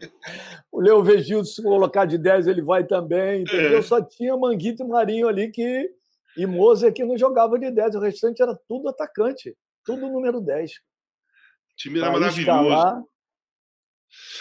O 0.81 0.83
Leo 0.83 1.03
Vegildo, 1.05 1.47
se 1.47 1.63
colocar 1.63 2.07
de 2.07 2.17
10, 2.17 2.47
ele 2.47 2.63
vai 2.63 2.87
também. 2.87 3.43
Entendeu? 3.43 3.81
É. 3.81 3.83
Só 3.83 4.03
tinha 4.03 4.35
Manguito 4.35 4.83
e 4.83 4.89
Marinho 4.89 5.29
ali 5.29 5.51
que 5.51 5.91
e 6.39 6.47
Moza 6.47 6.91
que 6.91 7.05
não 7.05 7.19
jogava 7.19 7.59
de 7.59 7.71
10, 7.71 7.97
o 7.97 8.01
restante 8.01 8.41
era 8.41 8.59
tudo 8.67 8.89
atacante, 8.89 9.55
tudo 9.85 10.09
número 10.09 10.41
10. 10.41 10.71
O 10.71 10.75
time 11.77 11.99
era 11.99 12.11
maravilhoso. 12.11 12.41
Escalar... 12.41 13.03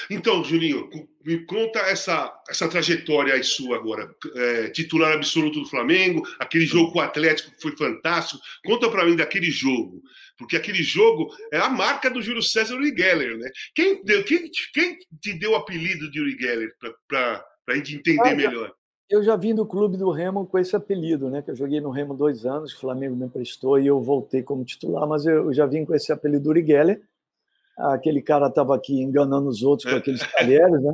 Então, 0.09 0.41
Juninho, 0.41 0.89
me 1.25 1.45
conta 1.45 1.79
essa, 1.79 2.33
essa 2.49 2.69
trajetória 2.69 3.33
aí 3.33 3.43
sua 3.43 3.75
agora. 3.75 4.09
É, 4.33 4.69
titular 4.69 5.13
absoluto 5.13 5.59
do 5.59 5.67
Flamengo, 5.67 6.25
aquele 6.39 6.65
jogo 6.65 6.93
com 6.93 6.99
o 6.99 7.01
Atlético 7.01 7.51
foi 7.61 7.75
fantástico. 7.75 8.41
Conta 8.63 8.89
para 8.89 9.05
mim 9.05 9.17
daquele 9.17 9.51
jogo, 9.51 10.01
porque 10.39 10.55
aquele 10.55 10.81
jogo 10.81 11.29
é 11.51 11.57
a 11.57 11.69
marca 11.69 12.09
do 12.09 12.21
Júlio 12.21 12.41
César 12.41 12.75
Uri 12.75 12.95
Geller, 12.97 13.37
né? 13.37 13.51
Quem, 13.75 14.01
deu, 14.03 14.23
quem, 14.23 14.49
quem 14.73 14.97
te 15.21 15.33
deu 15.37 15.51
o 15.51 15.55
apelido 15.55 16.09
de 16.09 16.21
Uri 16.21 16.37
Geller 16.39 16.73
para 17.07 17.45
a 17.67 17.75
gente 17.75 17.97
entender 17.97 18.35
melhor? 18.35 18.73
Eu 19.09 19.21
já 19.21 19.35
vim 19.35 19.53
do 19.53 19.65
clube 19.65 19.97
do 19.97 20.09
Remo 20.11 20.45
com 20.45 20.57
esse 20.57 20.75
apelido, 20.75 21.29
né? 21.29 21.41
Que 21.41 21.51
eu 21.51 21.55
joguei 21.55 21.81
no 21.81 21.89
Remo 21.89 22.15
dois 22.15 22.45
anos, 22.45 22.73
o 22.73 22.79
Flamengo 22.79 23.17
me 23.17 23.25
emprestou 23.25 23.77
e 23.77 23.85
eu 23.85 24.01
voltei 24.01 24.41
como 24.41 24.63
titular, 24.63 25.05
mas 25.05 25.25
eu 25.25 25.53
já 25.53 25.65
vim 25.65 25.83
com 25.83 25.93
esse 25.93 26.11
apelido 26.11 26.49
Uri 26.49 26.65
Geller. 26.65 27.01
Aquele 27.77 28.21
cara 28.21 28.47
estava 28.47 28.75
aqui 28.75 29.01
enganando 29.01 29.49
os 29.49 29.61
outros 29.61 29.91
com 29.91 29.97
aqueles 29.97 30.21
talheres, 30.31 30.81
né? 30.81 30.93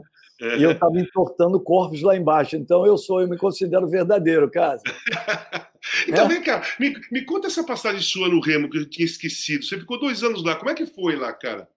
E 0.57 0.63
eu 0.63 0.71
estava 0.71 0.99
entortando 0.99 1.59
corpos 1.59 2.01
lá 2.01 2.15
embaixo. 2.15 2.55
Então 2.55 2.85
eu 2.85 2.97
sou, 2.97 3.21
eu 3.21 3.27
me 3.27 3.37
considero 3.37 3.87
verdadeiro, 3.87 4.49
cara. 4.49 4.79
então, 6.07 6.25
é? 6.25 6.27
vem 6.27 6.41
cá, 6.41 6.63
me, 6.79 6.95
me 7.11 7.23
conta 7.23 7.47
essa 7.47 7.63
passagem 7.63 8.01
sua 8.01 8.27
no 8.29 8.39
Remo 8.39 8.69
que 8.69 8.77
eu 8.77 8.89
tinha 8.89 9.05
esquecido. 9.05 9.63
Você 9.63 9.79
ficou 9.79 9.99
dois 9.99 10.23
anos 10.23 10.43
lá. 10.43 10.55
Como 10.55 10.69
é 10.69 10.73
que 10.73 10.85
foi 10.85 11.15
lá, 11.15 11.31
cara? 11.33 11.69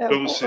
É, 0.00 0.06
para 0.06 0.18
você? 0.18 0.46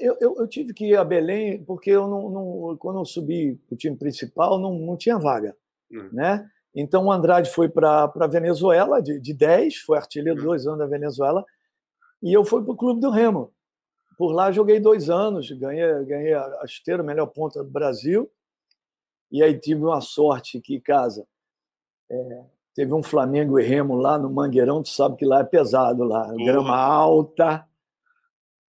Eu, 0.00 0.16
eu, 0.20 0.36
eu, 0.38 0.46
tive 0.46 0.72
que 0.72 0.86
ir 0.86 0.96
a 0.96 1.04
Belém 1.04 1.62
porque 1.64 1.90
eu 1.90 2.06
não, 2.06 2.30
não 2.30 2.76
quando 2.76 3.00
eu 3.00 3.04
subi 3.04 3.60
o 3.68 3.74
time 3.74 3.96
principal 3.96 4.60
não, 4.60 4.78
não 4.78 4.96
tinha 4.96 5.18
vaga, 5.18 5.56
hum. 5.90 6.08
né? 6.12 6.48
Então 6.72 7.06
o 7.06 7.12
Andrade 7.12 7.50
foi 7.50 7.68
para 7.68 8.04
a 8.04 8.26
Venezuela 8.26 9.02
de, 9.02 9.18
de 9.18 9.34
10, 9.34 9.78
foi 9.78 9.98
artilheiro 9.98 10.40
hum. 10.40 10.44
dois 10.44 10.66
anos 10.66 10.78
da 10.78 10.86
Venezuela, 10.86 11.44
e 12.22 12.32
eu 12.32 12.44
fui 12.44 12.62
para 12.62 12.72
o 12.72 12.76
Clube 12.76 13.00
do 13.00 13.10
Remo. 13.10 13.52
Por 14.16 14.32
lá 14.32 14.52
joguei 14.52 14.78
dois 14.78 15.10
anos, 15.10 15.50
ganhei, 15.50 16.04
ganhei 16.04 16.34
a 16.34 16.62
esteira, 16.64 17.02
melhor 17.02 17.26
ponta 17.26 17.64
do 17.64 17.70
Brasil, 17.70 18.30
e 19.32 19.42
aí 19.42 19.58
tive 19.58 19.82
uma 19.82 20.00
sorte 20.00 20.60
que, 20.60 20.80
casa, 20.80 21.26
é, 22.10 22.44
teve 22.74 22.92
um 22.94 23.02
Flamengo 23.02 23.58
e 23.58 23.64
Remo 23.64 23.96
lá 23.96 24.18
no 24.18 24.30
Mangueirão, 24.30 24.82
tu 24.82 24.88
sabe 24.88 25.16
que 25.16 25.24
lá 25.24 25.40
é 25.40 25.44
pesado, 25.44 26.04
lá, 26.04 26.26
grama 26.34 26.76
alta, 26.76 27.66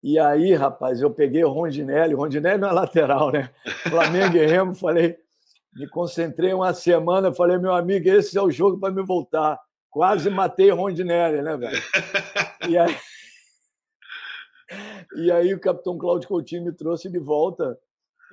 e 0.08 0.20
aí, 0.20 0.54
rapaz, 0.54 1.02
eu 1.02 1.10
peguei 1.10 1.44
o 1.44 1.50
Rondinelli. 1.50 2.14
O 2.14 2.20
Rondinelli 2.20 2.60
não 2.60 2.70
é 2.70 2.72
lateral, 2.72 3.32
né? 3.32 3.50
Flamengo 3.90 4.38
e 4.38 4.46
Remo, 4.46 4.76
falei, 4.78 5.18
me 5.74 5.90
concentrei 5.90 6.54
uma 6.54 6.76
semana, 6.76 7.34
falei, 7.34 7.58
meu 7.58 7.74
amigo, 7.74 8.08
esse 8.08 8.38
é 8.38 8.42
o 8.42 8.52
jogo 8.52 8.80
para 8.80 8.94
me 8.94 9.02
voltar. 9.02 9.60
Quase 9.90 10.30
matei 10.30 10.72
o 10.72 10.76
Rondinelli, 10.76 11.42
né, 11.42 11.58
velho? 11.58 11.82
E 12.70 12.78
aí, 12.78 12.96
e 15.18 15.32
aí 15.32 15.56
o 15.56 15.60
capitão 15.60 15.98
Cláudio 15.98 16.28
Coutinho 16.28 16.66
me 16.66 16.72
trouxe 16.72 17.10
de 17.10 17.18
volta. 17.18 17.76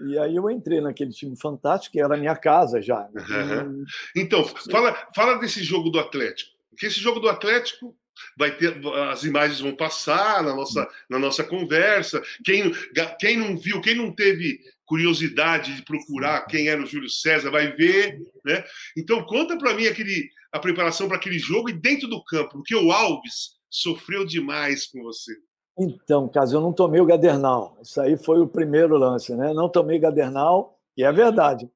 E 0.06 0.18
aí 0.18 0.36
eu 0.36 0.50
entrei 0.50 0.80
naquele 0.80 1.10
time 1.10 1.36
fantástico, 1.36 1.92
que 1.92 2.00
era 2.00 2.14
a 2.14 2.18
minha 2.18 2.36
casa 2.36 2.80
já. 2.80 3.08
Uhum. 3.14 3.84
Então, 4.16 4.44
fala, 4.70 5.08
fala 5.14 5.38
desse 5.38 5.62
jogo 5.62 5.90
do 5.90 5.98
Atlético. 5.98 6.50
Porque 6.70 6.86
esse 6.86 7.00
jogo 7.00 7.20
do 7.20 7.28
Atlético 7.28 7.94
vai 8.36 8.54
ter 8.56 8.76
as 9.10 9.24
imagens 9.24 9.60
vão 9.60 9.74
passar 9.74 10.42
na 10.42 10.54
nossa, 10.54 10.88
na 11.08 11.18
nossa 11.18 11.44
conversa. 11.44 12.22
Quem, 12.44 12.72
quem 13.18 13.36
não 13.36 13.56
viu, 13.56 13.80
quem 13.80 13.94
não 13.94 14.12
teve 14.12 14.60
curiosidade 14.84 15.74
de 15.74 15.82
procurar 15.82 16.46
quem 16.46 16.68
era 16.68 16.82
o 16.82 16.86
Júlio 16.86 17.08
César, 17.08 17.50
vai 17.50 17.72
ver, 17.72 18.20
né? 18.44 18.62
Então 18.96 19.24
conta 19.24 19.56
para 19.56 19.74
mim 19.74 19.86
aquele 19.86 20.30
a 20.52 20.58
preparação 20.58 21.08
para 21.08 21.16
aquele 21.16 21.38
jogo 21.38 21.70
e 21.70 21.72
dentro 21.72 22.06
do 22.06 22.22
campo, 22.22 22.58
porque 22.58 22.74
o 22.74 22.92
Alves 22.92 23.52
sofreu 23.70 24.24
demais 24.24 24.86
com 24.86 25.02
você. 25.02 25.32
Então, 25.78 26.28
caso 26.28 26.56
eu 26.56 26.60
não 26.60 26.72
tomei 26.72 27.00
o 27.00 27.06
Gadernal. 27.06 27.76
Isso 27.82 28.00
aí 28.00 28.16
foi 28.16 28.40
o 28.40 28.46
primeiro 28.46 28.96
lance, 28.96 29.34
né? 29.34 29.52
Não 29.52 29.68
tomei 29.68 29.98
Gadernal, 29.98 30.78
e 30.96 31.04
é 31.04 31.12
verdade. 31.12 31.70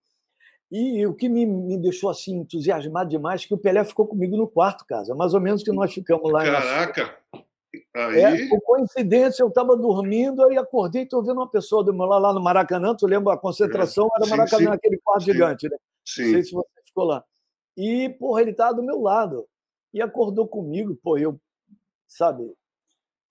E 0.71 1.07
o 1.07 1.15
que 1.15 1.29
me, 1.29 1.47
me 1.47 1.79
deixou 1.79 2.11
assim 2.11 2.39
entusiasmado 2.39 3.09
demais 3.09 3.45
é 3.45 3.47
que 3.47 3.55
o 3.55 3.59
Pelé 3.59 3.85
ficou 3.85 4.07
comigo 4.07 4.37
no 4.37 4.49
quarto, 4.49 4.85
casa. 4.85 5.15
Mais 5.15 5.33
ou 5.33 5.41
menos 5.41 5.63
que 5.63 5.71
nós 5.71 5.95
ficamos 5.95 6.31
lá. 6.31 6.45
Caraca! 6.45 7.17
Aí... 7.95 8.21
É, 8.21 8.49
por 8.49 8.61
coincidência, 8.63 9.43
eu 9.43 9.49
estava 9.49 9.77
dormindo, 9.77 10.45
aí 10.45 10.59
acordei 10.59 11.03
e 11.03 11.05
estou 11.05 11.23
vendo 11.23 11.37
uma 11.37 11.49
pessoa 11.49 11.85
do 11.85 11.95
meu 11.95 12.07
lado 12.07 12.23
lá 12.23 12.33
no 12.33 12.43
Maracanã. 12.43 12.95
Tu 12.95 13.07
lembra 13.07 13.35
a 13.35 13.39
concentração? 13.39 14.09
Era 14.17 14.27
Maracanã, 14.29 14.71
sim, 14.71 14.75
aquele 14.77 14.99
quarto 14.99 15.25
sim, 15.25 15.33
gigante, 15.33 15.69
né? 15.69 15.77
Sim. 16.05 16.25
Não 16.25 16.33
sei 16.33 16.43
se 16.43 16.53
você 16.53 16.83
ficou 16.85 17.05
lá. 17.05 17.25
E, 17.77 18.09
porra, 18.09 18.43
ele 18.43 18.51
estava 18.51 18.75
do 18.75 18.83
meu 18.83 19.01
lado. 19.01 19.47
E 19.95 20.03
acordou 20.03 20.49
comigo, 20.49 20.99
pô, 21.03 21.17
eu, 21.17 21.39
sabe? 22.09 22.53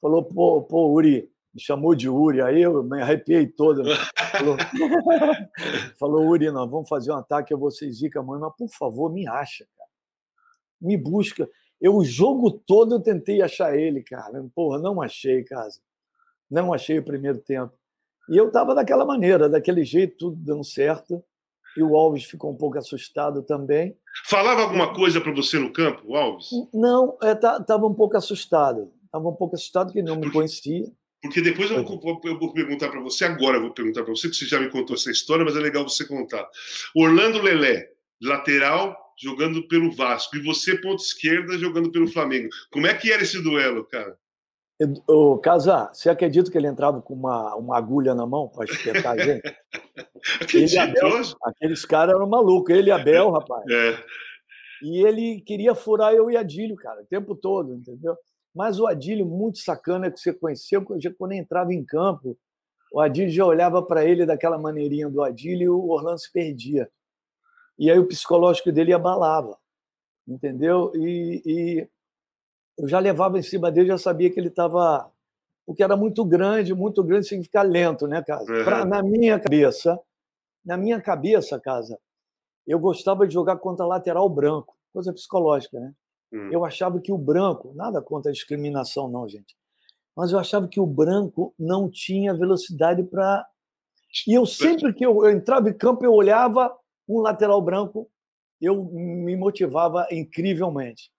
Falou, 0.05 0.23
pô, 0.23 0.61
pô, 0.61 0.91
Uri, 0.91 1.27
me 1.51 1.59
chamou 1.59 1.95
de 1.95 2.07
Uri, 2.07 2.39
aí 2.39 2.61
eu 2.61 2.83
me 2.83 3.01
arrepiei 3.01 3.47
todo. 3.47 3.81
Né? 3.81 3.95
Falou, 4.31 4.55
falou, 5.99 6.27
Uri, 6.27 6.51
nós 6.51 6.69
vamos 6.69 6.87
fazer 6.87 7.11
um 7.11 7.15
ataque, 7.15 7.51
eu 7.51 7.57
vou 7.57 7.71
ser 7.71 7.91
zica, 7.91 8.21
mãe, 8.21 8.39
mas 8.39 8.53
por 8.55 8.69
favor, 8.69 9.11
me 9.11 9.27
acha, 9.27 9.65
cara. 9.75 9.89
Me 10.79 10.95
busca. 10.95 11.49
Eu 11.81 11.95
o 11.95 12.05
jogo 12.05 12.51
todo 12.51 12.93
eu 12.93 12.99
tentei 12.99 13.41
achar 13.41 13.75
ele, 13.75 14.03
cara. 14.03 14.45
Porra, 14.53 14.77
não 14.77 15.01
achei, 15.01 15.43
casa. 15.43 15.79
Não 16.51 16.71
achei 16.71 16.99
o 16.99 17.03
primeiro 17.03 17.39
tempo. 17.39 17.73
E 18.29 18.37
eu 18.37 18.49
estava 18.49 18.75
daquela 18.75 19.05
maneira, 19.05 19.49
daquele 19.49 19.83
jeito, 19.83 20.17
tudo 20.17 20.35
dando 20.35 20.63
certo. 20.63 21.23
E 21.75 21.81
o 21.81 21.95
Alves 21.95 22.25
ficou 22.25 22.51
um 22.51 22.55
pouco 22.55 22.77
assustado 22.77 23.41
também. 23.41 23.97
Falava 24.27 24.61
alguma 24.61 24.93
coisa 24.93 25.19
para 25.19 25.33
você 25.33 25.57
no 25.57 25.73
campo, 25.73 26.15
Alves? 26.15 26.49
Não, 26.71 27.17
estava 27.23 27.85
é, 27.85 27.89
um 27.89 27.93
pouco 27.95 28.15
assustado. 28.15 28.93
Estava 29.15 29.29
um 29.29 29.35
pouco 29.35 29.55
assustado 29.55 29.87
porque 29.87 30.01
não 30.01 30.17
me 30.17 30.29
conhecia. 30.29 30.91
Porque 31.21 31.41
depois 31.41 31.71
eu 31.71 31.85
vou, 31.85 32.21
eu 32.25 32.37
vou 32.37 32.51
perguntar 32.51 32.89
para 32.89 32.99
você, 32.99 33.23
agora 33.23 33.55
eu 33.57 33.61
vou 33.61 33.73
perguntar 33.73 34.03
para 34.03 34.13
você, 34.13 34.27
que 34.27 34.35
você 34.35 34.45
já 34.45 34.59
me 34.59 34.69
contou 34.69 34.93
essa 34.93 35.09
história, 35.09 35.45
mas 35.45 35.55
é 35.55 35.59
legal 35.59 35.87
você 35.87 36.05
contar. 36.05 36.45
Orlando 36.93 37.41
Lelé, 37.41 37.89
lateral, 38.21 38.93
jogando 39.17 39.65
pelo 39.69 39.89
Vasco, 39.95 40.35
e 40.35 40.43
você, 40.43 40.77
ponta 40.81 41.01
esquerda, 41.01 41.57
jogando 41.57 41.89
pelo 41.91 42.09
Flamengo. 42.09 42.49
Como 42.69 42.87
é 42.87 42.93
que 42.93 43.09
era 43.09 43.23
esse 43.23 43.41
duelo, 43.41 43.85
cara? 43.85 44.17
O 45.07 45.37
Casar, 45.37 45.93
você 45.93 46.09
acredita 46.09 46.51
que 46.51 46.57
ele 46.57 46.67
entrava 46.67 47.01
com 47.01 47.13
uma, 47.13 47.55
uma 47.55 47.77
agulha 47.77 48.13
na 48.13 48.27
mão 48.27 48.49
para 48.49 48.65
espetar 48.65 49.13
a 49.13 49.17
gente? 49.17 49.55
ele 50.53 50.77
Abel, 50.77 51.21
aqueles 51.41 51.85
caras 51.85 52.15
eram 52.15 52.27
malucos, 52.27 52.75
ele 52.75 52.89
e 52.89 52.91
Abel, 52.91 53.31
rapaz. 53.31 53.63
É. 53.71 53.97
E 54.83 55.07
ele 55.07 55.41
queria 55.41 55.73
furar 55.73 56.13
eu 56.13 56.29
e 56.29 56.35
Adílio, 56.35 56.75
cara, 56.75 57.01
o 57.01 57.05
tempo 57.05 57.33
todo, 57.33 57.73
entendeu? 57.73 58.15
Mas 58.55 58.79
o 58.79 58.87
Adílio, 58.87 59.25
muito 59.25 59.57
sacana, 59.59 60.09
que 60.09 60.17
você 60.17 60.31
conheceu, 60.31 60.85
quando 61.17 61.33
entrava 61.33 61.73
em 61.73 61.83
campo, 61.83 62.37
o 62.91 63.01
Adílio 63.01 63.29
já 63.29 63.45
olhava 63.45 63.83
para 63.83 64.05
ele 64.05 64.25
daquela 64.25 64.57
maneirinha 64.57 65.09
do 65.09 65.21
Adílio 65.21 65.65
e 65.65 65.69
o 65.69 65.89
Orlando 65.89 66.19
se 66.19 66.31
perdia. 66.31 66.89
E 67.77 67.91
aí 67.91 67.99
o 67.99 68.07
psicológico 68.07 68.71
dele 68.71 68.93
abalava, 68.93 69.57
entendeu? 70.25 70.93
E, 70.95 71.41
e 71.45 71.89
eu 72.77 72.87
já 72.87 72.99
levava 72.99 73.37
em 73.37 73.43
cima 73.43 73.69
dele, 73.69 73.89
já 73.89 73.97
sabia 73.97 74.31
que 74.31 74.39
ele 74.39 74.47
estava. 74.47 75.11
Porque 75.65 75.83
era 75.83 75.97
muito 75.97 76.23
grande, 76.23 76.73
muito 76.73 77.03
grande 77.03 77.27
significa 77.27 77.61
lento, 77.61 78.07
né, 78.07 78.23
Casa? 78.23 78.49
Uhum. 78.49 78.63
Pra, 78.63 78.85
na 78.85 79.03
minha 79.03 79.37
cabeça, 79.37 79.99
na 80.63 80.77
minha 80.77 81.01
cabeça, 81.01 81.59
Casa, 81.59 81.99
eu 82.65 82.79
gostava 82.79 83.27
de 83.27 83.33
jogar 83.33 83.57
contra 83.57 83.85
lateral 83.85 84.29
branco, 84.29 84.77
coisa 84.93 85.11
psicológica, 85.11 85.77
né? 85.77 85.93
Uhum. 86.35 86.51
Eu 86.51 86.65
achava 86.65 86.99
que 86.99 87.11
o 87.11 87.17
branco, 87.17 87.73
nada 87.73 88.01
contra 88.01 88.29
a 88.29 88.33
discriminação, 88.33 89.07
não, 89.07 89.27
gente, 89.27 89.55
mas 90.15 90.31
eu 90.31 90.39
achava 90.39 90.67
que 90.67 90.79
o 90.79 90.85
branco 90.85 91.53
não 91.57 91.89
tinha 91.89 92.33
velocidade 92.33 93.03
para. 93.03 93.45
E 94.27 94.33
eu 94.33 94.45
sempre 94.45 94.93
que 94.93 95.05
eu, 95.05 95.25
eu 95.25 95.31
entrava 95.31 95.69
em 95.69 95.73
campo, 95.73 96.03
eu 96.03 96.13
olhava 96.13 96.75
um 97.07 97.19
lateral 97.19 97.61
branco, 97.61 98.09
eu 98.61 98.83
me 98.83 99.35
motivava 99.35 100.07
incrivelmente. 100.11 101.09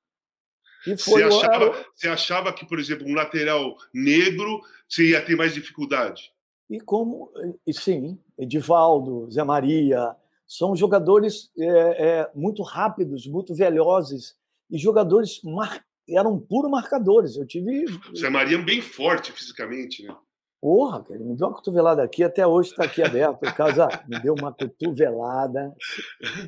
Você 0.86 1.22
achava, 1.22 1.86
você 1.94 2.08
achava 2.08 2.52
que, 2.52 2.64
por 2.64 2.78
exemplo, 2.78 3.06
um 3.06 3.14
lateral 3.14 3.76
negro 3.92 4.60
você 4.88 5.10
ia 5.10 5.24
ter 5.24 5.36
mais 5.36 5.52
dificuldade? 5.52 6.32
E 6.70 6.78
como, 6.80 7.32
e 7.66 7.72
sim, 7.72 8.18
Edivaldo, 8.38 9.30
Zé 9.30 9.42
Maria, 9.42 10.14
são 10.46 10.76
jogadores 10.76 11.50
é, 11.58 11.68
é, 11.68 12.30
muito 12.34 12.62
rápidos, 12.62 13.26
muito 13.26 13.54
velozes 13.54 14.36
e 14.70 14.78
jogadores 14.78 15.40
mar... 15.42 15.84
eram 16.08 16.38
puro 16.38 16.70
marcadores. 16.70 17.36
Eu 17.36 17.46
tive. 17.46 17.86
Zé 18.16 18.28
Maria 18.30 18.58
é 18.58 18.62
bem 18.62 18.80
forte 18.80 19.32
fisicamente, 19.32 20.04
né? 20.04 20.14
Porra, 20.60 21.04
ele 21.10 21.24
me 21.24 21.36
deu 21.36 21.48
uma 21.48 21.54
cotovelada 21.54 22.02
aqui, 22.02 22.24
até 22.24 22.46
hoje 22.46 22.70
está 22.70 22.84
aqui 22.84 23.02
aberto. 23.02 23.42
O 23.46 23.54
casa 23.54 23.88
me 24.08 24.18
deu 24.20 24.34
uma 24.34 24.52
cotovelada. 24.52 25.74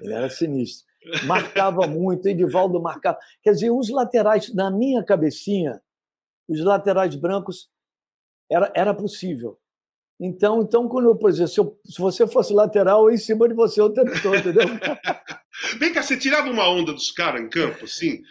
Ele 0.03 0.13
era 0.13 0.29
sinistro 0.31 0.89
marcava 1.25 1.87
muito, 1.87 2.27
Edivaldo 2.27 2.81
marcava. 2.81 3.19
Quer 3.43 3.53
dizer, 3.53 3.71
os 3.71 3.89
laterais, 3.91 4.53
na 4.55 4.71
minha 4.71 5.03
cabecinha, 5.03 5.81
os 6.49 6.63
laterais 6.63 7.15
brancos 7.15 7.69
era, 8.51 8.73
era 8.75 8.95
possível. 8.95 9.59
Então, 10.21 10.63
então 10.63 10.89
quando 10.89 11.09
eu, 11.09 11.17
por 11.17 11.31
exemplo, 11.31 11.49
se, 11.49 11.61
eu, 11.61 11.79
se 11.85 12.01
você 12.01 12.27
fosse 12.27 12.53
lateral, 12.53 13.05
eu 13.05 13.15
em 13.15 13.19
cima 13.19 13.49
de 13.49 13.55
você 13.55 13.81
o 13.81 13.91
tempo 13.91 14.11
todo, 14.21 14.37
entendeu? 14.37 14.65
Vem 15.79 15.93
cá, 15.93 16.03
você 16.03 16.17
tirava 16.17 16.49
uma 16.51 16.69
onda 16.69 16.93
dos 16.93 17.11
caras 17.11 17.41
em 17.41 17.49
campo, 17.49 17.85
assim? 17.85 18.23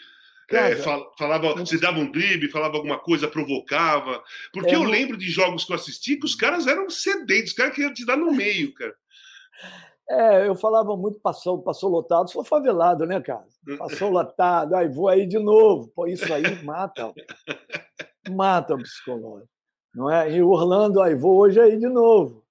É, 0.49 0.77
falava, 0.77 1.53
você 1.55 1.77
dava 1.77 1.99
um 1.99 2.09
drible, 2.09 2.49
falava 2.49 2.77
alguma 2.77 2.97
coisa, 2.97 3.27
provocava. 3.27 4.23
Porque 4.53 4.71
é, 4.71 4.75
eu 4.75 4.83
lembro 4.83 5.17
de 5.17 5.29
jogos 5.29 5.65
que 5.65 5.71
eu 5.73 5.75
assisti 5.75 6.15
que 6.15 6.25
os 6.25 6.35
caras 6.35 6.67
eram 6.67 6.89
sedentes, 6.89 7.51
os 7.51 7.57
caras 7.57 7.75
queriam 7.75 7.93
te 7.93 8.05
dar 8.05 8.15
no 8.15 8.31
meio, 8.31 8.73
cara. 8.73 8.95
É, 10.09 10.47
eu 10.47 10.55
falava 10.55 10.95
muito, 10.95 11.19
passou, 11.19 11.61
passou 11.61 11.89
lotado, 11.89 12.31
sou 12.31 12.45
favelado, 12.45 13.05
né, 13.05 13.19
cara? 13.19 13.45
Passou 13.77 14.09
lotado, 14.09 14.73
aí 14.73 14.87
vou 14.87 15.09
aí 15.09 15.27
de 15.27 15.37
novo. 15.37 15.91
Pô, 15.93 16.07
isso 16.07 16.33
aí 16.33 16.63
mata. 16.63 17.13
Mata 18.29 18.75
o 18.75 18.77
psicológico. 18.77 19.49
Não 19.93 20.09
é? 20.09 20.31
E 20.31 20.41
Orlando, 20.41 21.01
aí 21.01 21.13
vou 21.13 21.37
hoje 21.37 21.59
aí 21.59 21.77
de 21.77 21.89
novo. 21.89 22.46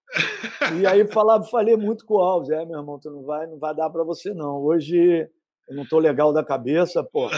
E 0.80 0.86
aí 0.86 1.06
falava, 1.08 1.44
falei 1.44 1.76
muito 1.76 2.04
com 2.06 2.14
o 2.14 2.22
Alves, 2.22 2.50
é, 2.50 2.64
meu 2.64 2.78
irmão, 2.78 2.98
tu 2.98 3.10
não 3.10 3.22
vai, 3.22 3.46
não 3.46 3.58
vai 3.58 3.74
dar 3.74 3.90
para 3.90 4.04
você 4.04 4.32
não. 4.32 4.62
Hoje 4.62 5.28
eu 5.68 5.76
não 5.76 5.86
tô 5.86 5.98
legal 5.98 6.32
da 6.32 6.44
cabeça, 6.44 7.02
pô. 7.02 7.28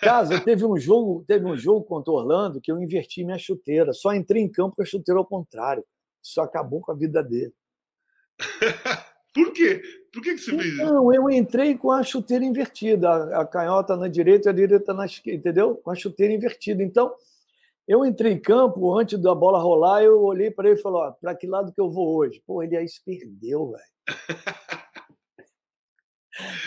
Casa, 0.00 0.40
teve 0.40 0.64
um 0.64 0.76
jogo, 0.76 1.24
teve 1.26 1.46
um 1.46 1.56
jogo 1.56 1.84
contra 1.84 2.12
o 2.12 2.16
Orlando 2.16 2.60
que 2.60 2.72
eu 2.72 2.80
inverti 2.80 3.24
minha 3.24 3.38
chuteira, 3.38 3.92
só 3.92 4.12
entrei 4.12 4.42
em 4.42 4.50
campo 4.50 4.76
com 4.76 4.82
a 4.82 4.86
chuteira 4.86 5.18
ao 5.18 5.26
contrário. 5.26 5.84
Isso 6.22 6.40
acabou 6.40 6.80
com 6.80 6.92
a 6.92 6.94
vida 6.94 7.22
dele. 7.22 7.52
Por 9.32 9.52
quê? 9.52 9.80
Por 10.12 10.22
que, 10.22 10.34
que 10.34 10.40
você 10.40 10.50
fez 10.50 10.74
isso? 10.74 10.84
Não, 10.84 11.12
eu 11.12 11.30
entrei 11.30 11.74
com 11.76 11.90
a 11.90 12.02
chuteira 12.02 12.44
invertida, 12.44 13.34
a, 13.34 13.46
canhota 13.46 13.96
na 13.96 14.06
direita 14.06 14.48
e 14.48 14.50
a 14.50 14.52
direita 14.52 14.92
na 14.92 15.06
esquerda, 15.06 15.38
entendeu? 15.38 15.76
Com 15.76 15.90
a 15.90 15.94
chuteira 15.94 16.34
invertida. 16.34 16.82
Então, 16.82 17.14
eu 17.92 18.06
entrei 18.06 18.32
em 18.32 18.40
campo, 18.40 18.98
antes 18.98 19.20
da 19.20 19.34
bola 19.34 19.58
rolar, 19.58 20.02
eu 20.02 20.22
olhei 20.22 20.50
para 20.50 20.70
ele 20.70 20.78
e 20.78 20.82
falei: 20.82 21.12
para 21.20 21.34
que 21.34 21.46
lado 21.46 21.72
que 21.72 21.80
eu 21.80 21.90
vou 21.90 22.16
hoje? 22.16 22.42
Pô, 22.46 22.62
ele 22.62 22.76
aí 22.76 22.88
se 22.88 23.04
perdeu, 23.04 23.70
velho. 23.70 23.82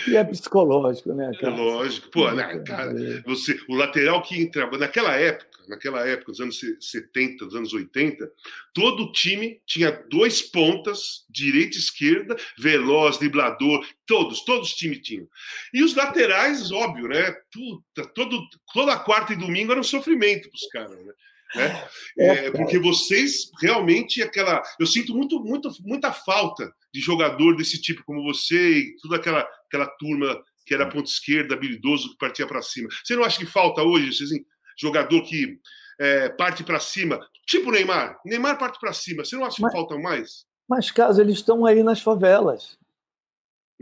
E 0.07 0.15
é 0.15 0.23
psicológico, 0.23 1.13
né, 1.13 1.31
cara? 1.39 1.53
É 1.53 1.57
lógico. 1.57 2.09
Pô, 2.11 2.29
né, 2.31 2.59
cara, 2.59 2.93
você, 3.25 3.59
o 3.67 3.75
lateral 3.75 4.21
que 4.21 4.39
entrava 4.39 4.77
naquela 4.77 5.15
época, 5.15 5.55
naquela 5.67 6.07
época, 6.07 6.31
dos 6.31 6.39
anos 6.39 6.59
70, 6.79 7.45
dos 7.45 7.55
anos 7.55 7.73
80, 7.73 8.31
todo 8.73 9.11
time 9.11 9.59
tinha 9.65 9.91
dois 10.09 10.41
pontas, 10.41 11.25
direita 11.29 11.75
e 11.75 11.79
esquerda, 11.79 12.35
veloz, 12.57 13.17
driblador, 13.17 13.85
todos, 14.05 14.43
todos 14.45 14.69
os 14.69 14.75
times 14.75 14.99
tinham. 14.99 15.27
E 15.73 15.83
os 15.83 15.95
laterais, 15.95 16.71
óbvio, 16.71 17.07
né? 17.07 17.35
Puta, 17.51 18.07
todo, 18.13 18.39
toda 18.71 18.99
quarta 18.99 19.33
e 19.33 19.37
domingo 19.37 19.71
era 19.71 19.81
um 19.81 19.83
sofrimento 19.83 20.49
para 20.49 20.55
os 20.55 20.67
caras, 20.67 21.05
né? 21.05 21.13
Né? 21.55 21.87
É, 22.17 22.45
é 22.45 22.51
porque 22.51 22.77
vocês 22.77 23.51
realmente 23.61 24.21
aquela. 24.21 24.61
Eu 24.79 24.85
sinto 24.85 25.15
muito, 25.15 25.39
muito, 25.39 25.69
muita 25.81 26.11
falta 26.11 26.73
de 26.93 26.99
jogador 26.99 27.55
desse 27.55 27.81
tipo 27.81 28.03
como 28.03 28.23
você 28.23 28.79
e 28.79 28.97
toda 29.01 29.15
aquela, 29.17 29.47
aquela 29.67 29.87
turma 29.87 30.41
que 30.65 30.73
era 30.73 30.89
ponta 30.89 31.09
esquerda, 31.09 31.53
habilidoso, 31.53 32.11
que 32.11 32.17
partia 32.17 32.47
para 32.47 32.61
cima. 32.61 32.89
Você 33.03 33.15
não 33.15 33.23
acha 33.23 33.37
que 33.37 33.45
falta 33.45 33.83
hoje, 33.83 34.23
assim, 34.23 34.43
jogador 34.77 35.21
que 35.21 35.59
é, 35.99 36.29
parte 36.29 36.63
para 36.63 36.79
cima? 36.79 37.19
Tipo 37.45 37.71
Neymar. 37.71 38.19
Neymar 38.25 38.57
parte 38.57 38.79
para 38.79 38.91
cima. 38.91 39.23
Você 39.23 39.35
não 39.35 39.45
acha 39.45 39.61
mas, 39.61 39.71
que 39.71 39.77
falta 39.77 39.97
mais? 39.97 40.45
Mas, 40.67 40.89
caso 40.89 41.21
eles 41.21 41.35
estão 41.35 41.65
aí 41.65 41.83
nas 41.83 42.01
favelas. 42.01 42.77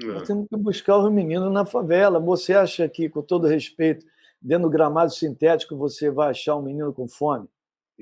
É. 0.01 0.05
Nós 0.05 0.27
temos 0.27 0.47
que 0.49 0.57
buscar 0.57 0.97
os 0.97 1.11
meninos 1.11 1.51
na 1.51 1.65
favela. 1.65 2.19
Você 2.19 2.53
acha 2.53 2.87
que, 2.89 3.09
com 3.09 3.21
todo 3.21 3.47
respeito, 3.47 4.05
dentro 4.41 4.63
do 4.63 4.71
gramado 4.71 5.13
sintético, 5.13 5.77
você 5.77 6.11
vai 6.11 6.31
achar 6.31 6.55
um 6.57 6.61
menino 6.61 6.93
com 6.93 7.07
fome? 7.07 7.47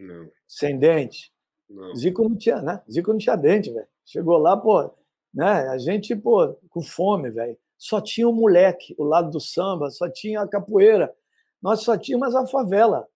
Não. 0.01 0.29
Sem 0.47 0.77
dente. 0.77 1.31
Não. 1.69 1.95
Zico 1.95 2.23
não 2.27 2.35
tinha, 2.35 2.61
né? 2.61 2.81
Zico 2.91 3.11
não 3.11 3.17
tinha 3.17 3.35
dente, 3.35 3.71
velho. 3.71 3.87
Chegou 4.05 4.37
lá, 4.37 4.57
pô, 4.57 4.91
né? 5.33 5.69
A 5.69 5.77
gente, 5.77 6.15
pô, 6.15 6.53
com 6.69 6.81
fome, 6.81 7.29
velho. 7.29 7.57
Só 7.77 8.01
tinha 8.01 8.27
o 8.27 8.33
moleque, 8.33 8.93
o 8.97 9.03
lado 9.03 9.31
do 9.31 9.39
samba, 9.39 9.89
só 9.89 10.09
tinha 10.09 10.41
a 10.41 10.47
capoeira. 10.47 11.13
Nós 11.61 11.81
só 11.81 11.97
tínhamos 11.97 12.35
a 12.35 12.45
favela. 12.45 13.07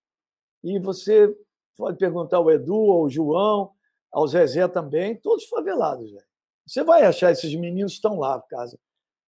E 0.63 0.79
você 0.79 1.35
pode 1.77 1.97
perguntar 1.97 2.37
ao 2.37 2.49
Edu, 2.49 2.91
ao 2.91 3.09
João, 3.09 3.71
ao 4.11 4.27
Zezé 4.27 4.67
também, 4.67 5.15
todos 5.17 5.45
favelados, 5.45 6.11
velho. 6.11 6.25
Você 6.65 6.83
vai 6.83 7.03
achar 7.03 7.31
esses 7.31 7.53
meninos 7.55 7.93
estão 7.93 8.17
lá, 8.17 8.41
casa. 8.49 8.79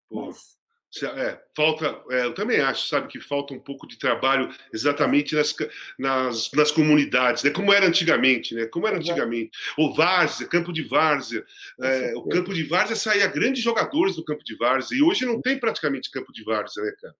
Mas 0.10 0.58
é, 1.04 1.42
falta, 1.56 2.02
é, 2.10 2.26
eu 2.26 2.34
também 2.34 2.60
acho, 2.60 2.88
sabe, 2.88 3.08
que 3.08 3.20
falta 3.20 3.54
um 3.54 3.60
pouco 3.60 3.88
de 3.88 3.98
trabalho 3.98 4.50
exatamente 4.74 5.36
nas, 5.36 5.56
nas, 5.98 6.52
nas 6.54 6.72
comunidades, 6.72 7.44
né? 7.44 7.50
Como 7.50 7.74
era 7.74 7.86
antigamente, 7.86 8.56
né? 8.56 8.66
Como 8.66 8.88
era 8.88 8.98
antigamente. 8.98 9.52
O 9.78 9.94
Várzea, 9.94 10.48
campo 10.48 10.72
de 10.72 10.84
Várzea. 10.84 11.44
É, 11.82 12.14
o 12.16 12.24
campo 12.24 12.54
de 12.54 12.64
Várzea 12.64 12.96
saía 12.96 13.28
grandes 13.28 13.64
jogadores 13.64 14.16
do 14.16 14.24
campo 14.24 14.44
de 14.44 14.56
Várzea, 14.56 14.98
e 14.98 15.02
hoje 15.02 15.26
não 15.26 15.42
tem 15.42 15.60
praticamente 15.60 16.12
campo 16.12 16.32
de 16.32 16.44
Várzea, 16.44 16.84
né, 16.84 16.92
cara? 17.02 17.16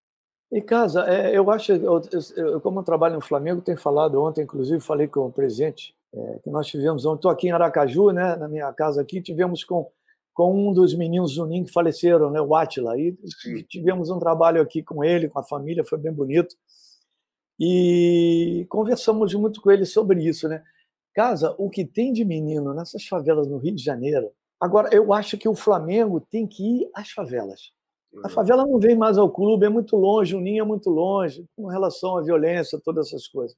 E 0.52 0.62
casa, 0.62 1.06
é, 1.10 1.38
eu 1.38 1.52
acho, 1.52 1.74
eu, 1.74 2.02
eu, 2.38 2.62
como 2.62 2.80
eu 2.80 2.84
trabalho 2.84 3.16
no 3.16 3.22
Flamengo, 3.22 3.62
tenho 3.62 3.78
falado 3.78 4.22
ontem, 4.22 4.44
inclusive 4.44 4.80
falei 4.80 5.06
com 5.08 5.26
o 5.26 5.32
presidente, 5.32 5.94
é, 6.14 6.40
que 6.42 6.50
nós 6.50 6.68
tivemos 6.68 7.06
ontem, 7.06 7.18
estou 7.18 7.32
aqui 7.32 7.48
em 7.48 7.52
Aracaju, 7.52 8.12
né, 8.12 8.36
na 8.38 8.48
minha 8.48 8.72
casa 8.72 9.02
aqui, 9.02 9.22
tivemos 9.22 9.66
com 9.66 9.92
com 10.38 10.70
um 10.70 10.72
dos 10.72 10.94
meninos 10.94 11.34
Zunin 11.34 11.64
que 11.64 11.72
faleceram, 11.72 12.30
né, 12.30 12.40
o 12.40 12.56
Atila. 12.56 12.96
E 12.96 13.18
tivemos 13.68 14.12
um 14.12 14.20
trabalho 14.20 14.62
aqui 14.62 14.84
com 14.84 15.04
ele, 15.04 15.28
com 15.28 15.40
a 15.40 15.44
família, 15.44 15.84
foi 15.84 15.98
bem 15.98 16.14
bonito. 16.14 16.56
E 17.60 18.68
conversamos 18.70 19.34
muito 19.34 19.60
com 19.60 19.72
ele 19.72 19.84
sobre 19.84 20.24
isso, 20.24 20.48
né? 20.48 20.64
Casa, 21.12 21.56
o 21.58 21.72
que 21.72 21.84
tem 21.84 22.14
de 22.14 22.24
menino 22.24 22.72
nessas 22.72 23.04
favelas 23.08 23.48
no 23.48 23.58
Rio 23.58 23.74
de 23.74 23.84
Janeiro. 23.84 24.30
Agora, 24.62 24.94
eu 24.94 25.12
acho 25.12 25.40
que 25.40 25.50
o 25.50 25.56
Flamengo 25.56 26.22
tem 26.22 26.46
que 26.46 26.82
ir 26.82 26.90
às 26.94 27.10
favelas. 27.10 27.72
A 28.18 28.28
uhum. 28.28 28.30
favela 28.30 28.64
não 28.64 28.78
vem 28.78 28.96
mais 28.96 29.18
ao 29.18 29.32
clube, 29.32 29.66
é 29.66 29.70
muito 29.70 29.96
longe, 29.96 30.36
o 30.36 30.40
Ninho 30.40 30.62
é 30.62 30.66
muito 30.66 30.92
longe, 30.92 31.48
com 31.56 31.66
relação 31.66 32.16
à 32.16 32.22
violência, 32.22 32.80
todas 32.86 33.08
essas 33.08 33.28
coisas. 33.28 33.58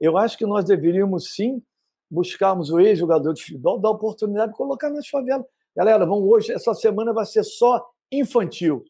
Eu 0.00 0.18
acho 0.18 0.36
que 0.36 0.44
nós 0.44 0.64
deveríamos 0.64 1.32
sim 1.36 1.62
buscarmos 2.10 2.72
o 2.72 2.80
ex-jogador 2.80 3.32
de 3.32 3.42
futebol, 3.42 3.78
dar 3.78 3.90
oportunidade 3.90 4.50
de 4.50 4.58
colocar 4.58 4.90
nas 4.90 5.06
favelas. 5.06 5.46
Galera, 5.76 6.06
vamos 6.06 6.28
hoje, 6.28 6.52
essa 6.52 6.72
semana 6.72 7.12
vai 7.12 7.26
ser 7.26 7.44
só 7.44 7.86
infantil. 8.10 8.84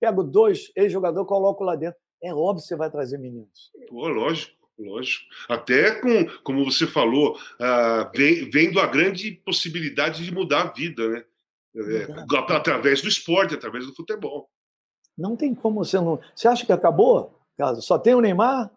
Pego 0.00 0.24
dois 0.24 0.72
ex-jogadores, 0.74 1.28
coloco 1.28 1.62
lá 1.62 1.76
dentro. 1.76 1.98
É 2.22 2.34
óbvio 2.34 2.62
que 2.62 2.68
você 2.68 2.76
vai 2.76 2.90
trazer 2.90 3.18
meninos. 3.18 3.70
Pô, 3.88 4.08
lógico. 4.08 4.52
Lógico. 4.76 5.24
Até 5.48 6.00
com, 6.00 6.26
como 6.42 6.64
você 6.64 6.84
falou, 6.84 7.36
uh, 7.36 8.10
vem, 8.12 8.50
vendo 8.50 8.80
a 8.80 8.86
grande 8.86 9.30
possibilidade 9.44 10.24
de 10.24 10.34
mudar 10.34 10.62
a 10.62 10.72
vida, 10.72 11.08
né? 11.08 11.24
É, 11.76 12.52
através 12.52 13.00
do 13.00 13.08
esporte, 13.08 13.54
através 13.54 13.86
do 13.86 13.94
futebol. 13.94 14.48
Não 15.16 15.36
tem 15.36 15.54
como 15.54 15.84
você 15.84 15.96
não. 15.96 16.20
Você 16.34 16.48
acha 16.48 16.66
que 16.66 16.72
acabou? 16.72 17.38
Caso 17.56 17.82
só 17.82 17.98
tem 17.98 18.14
o 18.14 18.20
Neymar? 18.20 18.70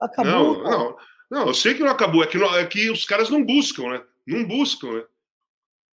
Acabou. 0.00 0.62
Não, 0.62 0.62
não, 0.62 0.96
não, 1.30 1.46
eu 1.48 1.54
sei 1.54 1.74
que 1.74 1.82
não 1.82 1.90
acabou, 1.90 2.22
é 2.22 2.26
que, 2.26 2.38
não, 2.38 2.56
é 2.56 2.64
que 2.66 2.90
os 2.90 3.04
caras 3.04 3.28
não 3.28 3.44
buscam, 3.44 3.90
né? 3.90 4.04
Não 4.26 4.46
buscam, 4.46 4.92
né? 4.92 5.04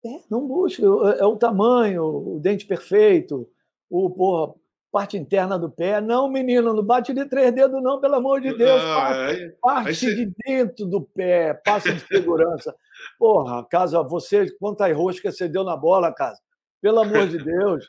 É, 0.05 0.21
não 0.29 0.47
buscam. 0.47 1.11
É, 1.11 1.19
é 1.19 1.25
o 1.25 1.35
tamanho, 1.35 2.03
o 2.03 2.39
dente 2.39 2.65
perfeito, 2.65 3.49
o 3.89 4.09
porra, 4.09 4.53
parte 4.91 5.17
interna 5.17 5.57
do 5.57 5.69
pé. 5.69 6.01
Não, 6.01 6.29
menino, 6.29 6.73
não 6.73 6.83
bate 6.83 7.13
de 7.13 7.25
três 7.25 7.53
dedos, 7.53 7.81
não, 7.81 7.99
pelo 7.99 8.15
amor 8.15 8.41
de 8.41 8.55
Deus. 8.55 8.81
Ah, 8.81 8.95
parte, 8.95 9.55
parte 9.61 9.95
você... 9.95 10.15
de 10.15 10.33
dentro 10.45 10.85
do 10.85 11.01
pé, 11.01 11.53
passa 11.53 11.93
de 11.93 11.99
segurança. 12.01 12.75
Porra, 13.19 13.65
casa, 13.65 14.01
você, 14.03 14.49
quantas 14.57 14.95
roscas 14.95 15.37
você 15.37 15.47
deu 15.47 15.63
na 15.63 15.75
bola, 15.75 16.13
casa? 16.13 16.39
Pelo 16.81 16.99
amor 16.99 17.27
de 17.27 17.43
Deus. 17.43 17.87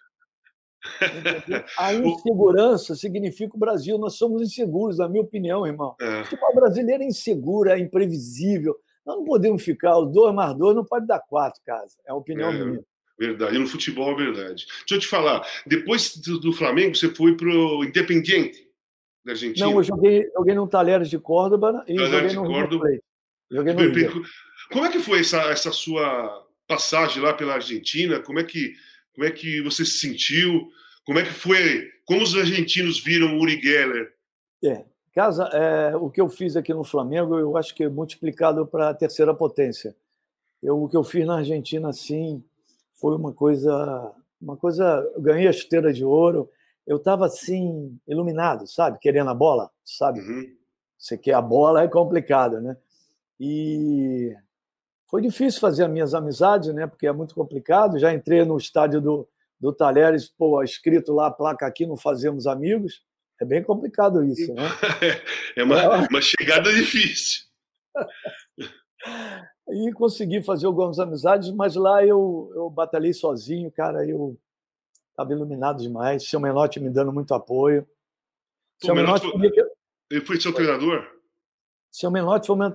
A 1.78 1.92
insegurança 1.94 2.94
significa 2.94 3.56
o 3.56 3.58
Brasil. 3.58 3.98
Nós 3.98 4.14
somos 4.14 4.42
inseguros, 4.42 4.98
na 4.98 5.08
minha 5.08 5.22
opinião, 5.22 5.66
irmão. 5.66 5.94
É. 6.00 6.20
O 6.20 6.24
futebol 6.24 6.54
brasileiro 6.54 7.02
é 7.02 7.06
inseguro, 7.06 7.70
é 7.70 7.78
imprevisível. 7.78 8.76
Nós 9.08 9.16
não 9.16 9.24
podemos 9.24 9.64
ficar, 9.64 9.98
os 9.98 10.12
dois 10.12 10.34
mais 10.34 10.54
dois 10.54 10.76
não 10.76 10.84
pode 10.84 11.06
dar 11.06 11.18
quatro, 11.18 11.62
casa. 11.64 11.96
É 12.06 12.10
a 12.10 12.14
opinião 12.14 12.50
é, 12.50 12.52
minha. 12.52 12.84
Verdade. 13.18 13.56
E 13.56 13.58
no 13.58 13.66
futebol 13.66 14.12
é 14.12 14.16
verdade. 14.16 14.66
Deixa 14.80 14.94
eu 14.96 14.98
te 14.98 15.06
falar, 15.06 15.48
depois 15.66 16.14
do, 16.18 16.52
Flamengo, 16.52 16.94
você 16.94 17.08
foi 17.14 17.34
para 17.34 17.48
o 17.48 17.82
Independiente 17.82 18.68
da 19.24 19.32
Argentina? 19.32 19.66
Não, 19.66 19.78
eu 19.78 19.82
joguei, 19.82 20.28
joguei 20.36 20.54
no 20.54 20.68
Talheres 20.68 21.08
de 21.08 21.18
Córdoba 21.18 21.82
e 21.88 21.96
Talheres 21.96 22.32
joguei 22.32 22.36
no 22.36 22.42
de 22.42 22.48
Córdoba. 22.48 22.86
Joguei 23.50 23.72
no 23.72 23.80
Rio. 23.80 24.22
Como 24.70 24.84
é 24.84 24.92
que 24.92 24.98
foi 24.98 25.20
essa, 25.20 25.40
essa 25.44 25.72
sua 25.72 26.46
passagem 26.66 27.22
lá 27.22 27.32
pela 27.32 27.54
Argentina? 27.54 28.20
Como 28.20 28.38
é 28.38 28.44
que 28.44 28.74
como 29.14 29.26
é 29.26 29.30
que 29.30 29.62
você 29.62 29.86
se 29.86 29.98
sentiu? 30.00 30.70
Como 31.06 31.18
é 31.18 31.22
que 31.22 31.32
foi? 31.32 31.90
Como 32.04 32.22
os 32.22 32.36
argentinos 32.36 33.02
viram 33.02 33.38
o 33.38 33.40
Uri 33.40 33.58
Geller? 33.58 34.12
É, 34.62 34.84
casa, 35.18 35.46
é, 35.46 35.96
o 35.96 36.08
que 36.08 36.20
eu 36.20 36.28
fiz 36.28 36.54
aqui 36.54 36.72
no 36.72 36.84
Flamengo, 36.84 37.36
eu 37.36 37.56
acho 37.56 37.74
que 37.74 37.82
é 37.82 37.88
multiplicado 37.88 38.64
para 38.64 38.90
a 38.90 38.94
terceira 38.94 39.34
potência. 39.34 39.96
Eu, 40.62 40.80
o 40.80 40.88
que 40.88 40.96
eu 40.96 41.02
fiz 41.02 41.26
na 41.26 41.38
Argentina, 41.38 41.92
sim, 41.92 42.40
foi 42.92 43.16
uma 43.16 43.32
coisa, 43.32 44.12
uma 44.40 44.56
coisa. 44.56 44.84
Eu 45.16 45.20
ganhei 45.20 45.48
a 45.48 45.50
esteira 45.50 45.92
de 45.92 46.04
ouro. 46.04 46.48
Eu 46.86 46.98
estava 46.98 47.26
assim 47.26 47.98
iluminado, 48.06 48.68
sabe, 48.68 49.00
querendo 49.00 49.28
a 49.28 49.34
bola, 49.34 49.68
sabe. 49.84 50.20
Uhum. 50.20 50.54
Você 50.96 51.18
quer 51.18 51.34
a 51.34 51.42
bola 51.42 51.82
é 51.82 51.88
complicado, 51.88 52.60
né? 52.60 52.76
E 53.40 54.36
foi 55.08 55.20
difícil 55.20 55.60
fazer 55.60 55.86
as 55.86 55.90
minhas 55.90 56.14
amizades, 56.14 56.72
né? 56.72 56.86
Porque 56.86 57.08
é 57.08 57.12
muito 57.12 57.34
complicado. 57.34 57.98
Já 57.98 58.14
entrei 58.14 58.44
no 58.44 58.56
estádio 58.56 59.00
do, 59.00 59.28
do 59.58 59.72
Talheres, 59.72 60.28
pô, 60.28 60.62
escrito 60.62 61.12
lá 61.12 61.26
a 61.26 61.32
placa 61.32 61.66
aqui, 61.66 61.86
não 61.88 61.96
fazemos 61.96 62.46
amigos. 62.46 63.02
É 63.40 63.44
bem 63.44 63.62
complicado 63.62 64.24
isso, 64.24 64.52
né? 64.52 64.62
É 65.56 65.62
uma, 65.62 65.80
é. 65.80 66.08
uma 66.08 66.20
chegada 66.20 66.72
difícil. 66.72 67.46
e 69.70 69.92
consegui 69.92 70.42
fazer 70.42 70.66
algumas 70.66 70.98
amizades, 70.98 71.50
mas 71.50 71.74
lá 71.76 72.04
eu, 72.04 72.50
eu 72.54 72.70
batalhei 72.70 73.12
sozinho, 73.12 73.70
cara. 73.70 74.04
Eu 74.06 74.38
estava 75.10 75.32
iluminado 75.32 75.82
demais. 75.82 76.28
Seu 76.28 76.40
Menotti 76.40 76.80
me 76.80 76.90
dando 76.90 77.12
muito 77.12 77.34
apoio. 77.34 77.82
Pô, 78.80 78.86
seu 78.86 78.94
Menotti, 78.94 79.26
Menotti 79.26 79.60
foi... 79.60 79.70
Ele 80.10 80.20
foi 80.24 80.40
seu 80.40 80.52
treinador? 80.52 81.06
Seu 81.90 82.10
Menotti 82.10 82.46
foi 82.46 82.56
meu 82.56 82.70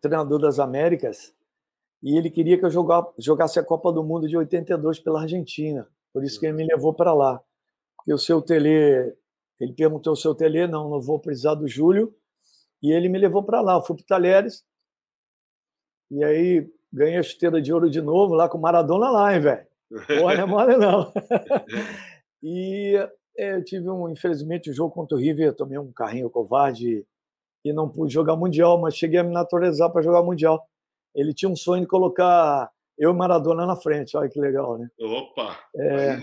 treinador 0.00 0.40
das 0.40 0.58
Américas 0.58 1.34
e 2.02 2.16
ele 2.16 2.30
queria 2.30 2.58
que 2.58 2.64
eu 2.64 2.70
jogasse 3.18 3.58
a 3.58 3.64
Copa 3.64 3.92
do 3.92 4.04
Mundo 4.04 4.28
de 4.28 4.36
82 4.36 5.00
pela 5.00 5.22
Argentina. 5.22 5.88
Por 6.12 6.24
isso 6.24 6.38
que 6.38 6.46
ele 6.46 6.56
me 6.56 6.66
levou 6.66 6.94
para 6.94 7.12
lá. 7.12 7.40
Porque 7.96 8.12
o 8.12 8.18
seu 8.18 8.40
Tele, 8.40 9.14
ele 9.60 9.72
perguntou 9.72 10.12
ao 10.12 10.16
seu 10.16 10.34
Tele, 10.34 10.66
não, 10.66 10.88
não 10.88 11.00
vou 11.00 11.18
precisar 11.18 11.54
do 11.54 11.66
Júlio, 11.66 12.14
e 12.82 12.92
ele 12.92 13.08
me 13.08 13.18
levou 13.18 13.42
para 13.42 13.60
lá. 13.60 13.74
Eu 13.74 13.82
fui 13.82 13.96
para 13.96 14.04
Talheres, 14.06 14.64
e 16.10 16.22
aí 16.24 16.70
ganhei 16.92 17.16
a 17.18 17.20
esteira 17.20 17.60
de 17.60 17.72
ouro 17.72 17.90
de 17.90 18.00
novo, 18.00 18.34
lá 18.34 18.48
com 18.48 18.58
Maradona 18.58 19.10
lá, 19.10 19.34
hein, 19.34 19.40
velho? 19.40 19.66
Olha, 20.22 20.46
mole 20.46 20.76
não. 20.76 21.12
e 22.42 22.94
é, 23.36 23.56
eu 23.56 23.64
tive, 23.64 23.88
um, 23.88 24.08
infelizmente, 24.08 24.68
o 24.68 24.72
um 24.72 24.74
jogo 24.74 24.94
contra 24.94 25.16
o 25.16 25.20
River, 25.20 25.54
tomei 25.54 25.78
um 25.78 25.92
carrinho 25.92 26.30
covarde 26.30 27.06
e 27.64 27.72
não 27.72 27.88
pude 27.88 28.12
jogar 28.12 28.36
Mundial, 28.36 28.80
mas 28.80 28.96
cheguei 28.96 29.20
a 29.20 29.24
me 29.24 29.32
naturalizar 29.32 29.90
para 29.90 30.02
jogar 30.02 30.22
Mundial 30.22 30.66
ele 31.14 31.34
tinha 31.34 31.50
um 31.50 31.56
sonho 31.56 31.82
de 31.82 31.88
colocar 31.88 32.70
eu 32.96 33.10
e 33.10 33.14
Maradona 33.14 33.66
na 33.66 33.76
frente. 33.76 34.16
Olha 34.16 34.28
que 34.28 34.40
legal, 34.40 34.78
né? 34.78 34.88
Opa! 35.00 35.58
É, 35.76 36.18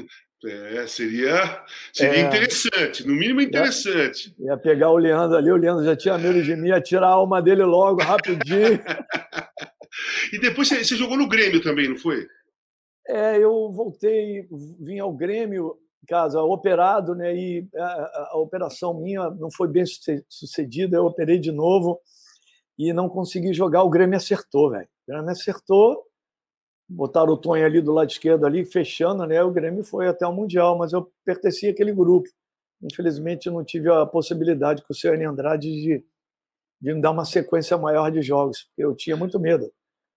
é 0.48 0.88
seria 0.88 1.64
seria 1.94 2.20
é, 2.20 2.22
interessante, 2.22 3.06
no 3.06 3.14
mínimo 3.14 3.42
interessante. 3.42 4.34
Ia, 4.40 4.52
ia, 4.52 4.58
pegar 4.58 4.92
o 4.92 4.98
Leandro 4.98 5.38
ali, 5.38 5.52
o 5.52 5.56
Leandro 5.56 5.84
já 5.84 5.96
tinha 5.96 6.18
medo 6.18 6.42
de 6.42 6.56
mim, 6.56 6.70
ia 6.70 6.82
tirar 6.82 7.08
a 7.08 7.14
alma 7.14 7.42
dele 7.42 7.64
logo, 7.64 8.02
rapidinho. 8.02 8.80
e 10.34 10.40
depois 10.40 10.68
você, 10.68 10.84
você 10.84 10.96
jogou 10.96 11.18
no 11.18 11.28
Grêmio 11.28 11.62
também, 11.62 11.90
não 11.90 11.98
foi? 11.98 12.28
É, 13.08 13.38
eu 13.38 13.72
voltei, 13.72 14.48
vim 14.80 15.00
ao 15.00 15.14
Grêmio, 15.14 15.78
casa, 16.06 16.42
operado, 16.42 17.16
né? 17.16 17.36
E 17.36 17.68
a, 17.76 18.30
a, 18.32 18.38
operação 18.38 18.94
minha 18.94 19.30
não 19.32 19.52
foi 19.52 19.68
bem 19.68 19.84
sucedida, 20.30 20.98
eu 20.98 21.06
operei 21.06 21.40
de 21.40 21.52
novo 21.52 22.00
e 22.78 22.94
não 22.94 23.10
consegui 23.10 23.54
jogar. 23.54 23.84
O 23.84 23.90
Grêmio 23.90 24.18
acertou, 24.18 24.72
velho. 24.72 24.88
O 25.08 25.12
Grêmio 25.12 25.30
acertou. 25.30 26.04
Botaram 26.88 27.34
o 27.34 27.38
Tonho 27.38 27.65
ali 27.65 27.82
do 27.82 27.91
lado 27.91 28.10
esquerdo, 28.10 28.45
ali, 28.45 28.63
fechando, 28.63 29.26
né? 29.26 29.41
O 29.43 29.52
Grêmio 29.52 29.84
foi 29.84 30.08
até 30.08 30.26
o 30.28 30.34
Mundial, 30.34 30.78
mas 30.78 30.93
eu 30.93 31.12
pertencia 31.26 31.71
àquele 31.71 31.91
grupo. 31.91 32.30
Infelizmente, 32.82 33.50
não 33.50 33.63
tive 33.63 33.89
a 33.89 34.06
possibilidade 34.06 34.84
com 34.84 34.93
o 34.93 34.95
senhor 34.95 35.19
Andrade 35.24 35.69
de, 35.69 36.04
de 36.82 36.93
me 36.93 37.02
dar 37.02 37.12
uma 37.12 37.26
sequência 37.26 37.78
maior 37.78 38.12
de 38.12 38.21
jogos, 38.21 38.63
porque 38.63 38.84
eu 38.84 38.95
tinha 38.95 39.17
muito 39.17 39.39
medo. 39.39 39.71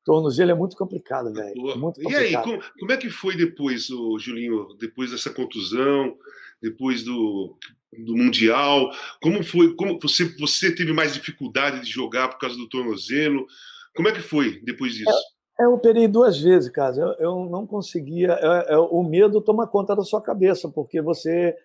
Tornozelo 0.05 0.51
é 0.51 0.55
muito 0.55 0.77
complicado, 0.77 1.33
velho. 1.33 1.71
É 1.71 1.75
muito 1.77 2.01
complicado. 2.01 2.23
E 2.23 2.37
aí, 2.37 2.43
como, 2.43 2.63
como, 2.79 2.93
é 2.93 2.97
que 2.97 3.11
foi 3.11 3.37
depois, 3.37 3.91
o 3.91 4.19
Julinho, 4.19 4.75
depois 4.79 5.11
dessa 5.11 5.31
contusão, 5.31 6.17
depois 6.61 7.03
do 7.03 7.57
do 8.05 8.17
mundial? 8.17 8.91
Como 9.21 9.43
foi? 9.43 9.75
Como 9.75 9.99
você 9.99 10.25
você 10.39 10.75
teve 10.75 10.93
mais 10.93 11.15
dificuldade 11.15 11.81
de 11.81 11.91
jogar 11.91 12.29
por 12.29 12.39
causa 12.39 12.57
do 12.57 12.69
tornozelo? 12.69 13.47
Como 13.95 14.09
é 14.09 14.13
que 14.13 14.21
foi 14.21 14.61
depois 14.63 14.95
disso? 14.95 15.11
É, 15.11 15.38
eu 15.59 15.75
operei 15.75 16.07
duas 16.07 16.41
vezes, 16.41 16.71
cara. 16.71 16.97
Eu, 16.97 17.13
eu 17.19 17.51
não 17.51 17.67
conseguia. 17.67 18.33
É, 18.33 18.75
é, 18.75 18.79
o 18.79 19.03
medo 19.03 19.41
toma 19.41 19.67
conta 19.67 19.95
da 19.95 20.03
sua 20.03 20.21
cabeça, 20.21 20.69
porque 20.69 21.01
você 21.01 21.57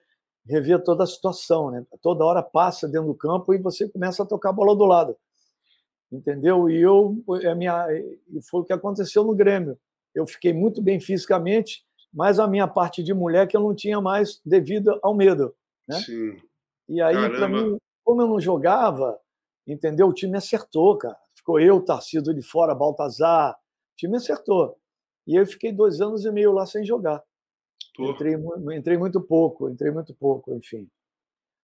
revê 0.46 0.78
toda 0.80 1.04
a 1.04 1.08
situação, 1.08 1.72
né? 1.72 1.86
Toda 2.02 2.26
hora 2.26 2.42
passa 2.42 2.88
dentro 2.88 3.08
do 3.08 3.16
campo 3.16 3.54
e 3.54 3.58
você 3.58 3.88
começa 3.88 4.24
a 4.24 4.26
tocar 4.26 4.50
a 4.50 4.54
bola 4.54 4.76
do 4.76 4.86
lado, 4.86 5.16
entendeu? 6.12 6.70
E 6.70 6.82
eu, 6.82 7.16
a 7.50 7.56
minha, 7.56 7.88
foi 8.50 8.62
o 8.62 8.64
que 8.64 8.74
aconteceu 8.74 9.24
no 9.24 9.36
Grêmio. 9.36 9.78
Eu 10.14 10.28
fiquei 10.28 10.54
muito 10.54 10.82
bem 10.82 11.00
fisicamente, 11.00 11.84
mas 12.14 12.40
a 12.40 12.48
minha 12.48 12.68
parte 12.68 13.02
de 13.02 13.14
mulher 13.14 13.48
que 13.48 13.56
eu 13.56 13.62
não 13.62 13.74
tinha 13.74 14.02
mais 14.02 14.42
devido 14.46 15.00
ao 15.02 15.14
medo. 15.14 15.56
Né? 15.88 16.00
Sim. 16.00 16.36
E 16.90 17.02
aí, 17.02 17.30
para 17.30 17.48
mim, 17.48 17.78
como 18.04 18.22
eu 18.22 18.28
não 18.28 18.40
jogava, 18.40 19.18
entendeu? 19.66 20.08
O 20.08 20.14
time 20.14 20.38
acertou, 20.38 20.98
cara. 20.98 21.18
Ficou 21.34 21.60
eu, 21.60 21.82
Tarcido 21.82 22.34
de 22.34 22.42
fora, 22.42 22.76
Baltazar. 22.76 23.58
O 23.94 23.96
time 23.96 24.18
acertou. 24.18 24.78
E 25.26 25.36
eu 25.36 25.46
fiquei 25.46 25.72
dois 25.72 26.02
anos 26.02 26.26
e 26.26 26.32
meio 26.32 26.52
lá 26.52 26.66
sem 26.66 26.84
jogar. 26.84 27.24
Entrei, 28.00 28.36
entrei 28.76 28.98
muito 28.98 29.22
pouco, 29.22 29.70
entrei 29.70 29.92
muito 29.92 30.14
pouco, 30.16 30.54
enfim. 30.54 30.90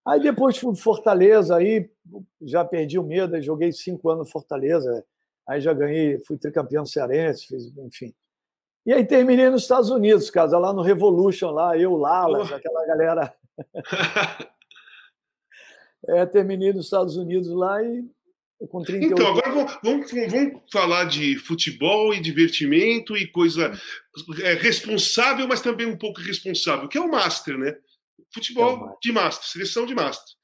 Aí 0.06 0.20
depois 0.20 0.58
fui 0.58 0.76
Fortaleza, 0.76 1.56
aí 1.56 1.90
já 2.42 2.64
perdi 2.64 2.98
o 2.98 3.04
medo, 3.04 3.40
joguei 3.42 3.72
cinco 3.72 4.10
anos 4.10 4.28
no 4.28 4.32
Fortaleza, 4.32 5.06
aí 5.48 5.60
já 5.60 5.74
ganhei, 5.74 6.20
fui 6.20 6.38
tricampeão 6.38 6.86
cearense, 6.86 7.48
fiz, 7.48 7.78
enfim. 7.78 8.14
E 8.86 8.94
aí 8.94 9.06
terminei 9.06 9.50
nos 9.50 9.64
Estados 9.64 9.90
Unidos, 9.90 10.30
casa, 10.30 10.58
lá 10.58 10.72
no 10.72 10.82
Revolution, 10.82 11.52
lá, 11.52 11.78
eu, 11.78 11.96
Lalas, 11.96 12.52
aquela 12.52 12.86
galera 12.86 13.36
é, 16.08 16.26
terminei 16.26 16.74
nos 16.74 16.86
Estados 16.86 17.18
Unidos 17.18 17.50
lá 17.50 17.84
e 17.84 18.04
com 18.04 18.10
38 18.10 18.19
Então, 18.62 19.28
agora 19.28 19.52
vamos, 19.52 20.12
vamos, 20.12 20.32
vamos, 20.32 20.62
falar 20.72 21.06
de 21.06 21.38
futebol 21.38 22.14
e 22.14 22.20
divertimento 22.20 23.16
e 23.16 23.26
coisa 23.26 23.72
é, 24.44 24.54
responsável, 24.54 25.48
mas 25.48 25.62
também 25.62 25.88
um 25.88 25.98
pouco 25.98 26.20
irresponsável, 26.20 26.90
que 26.90 26.98
é 26.98 27.02
o 27.02 27.10
Master, 27.10 27.58
né? 27.58 27.74
Futebol 28.34 28.90
é 28.90 28.98
de 29.02 29.12
Master, 29.14 29.48
seleção 29.48 29.86
de 29.86 29.96
Master. 29.96 30.36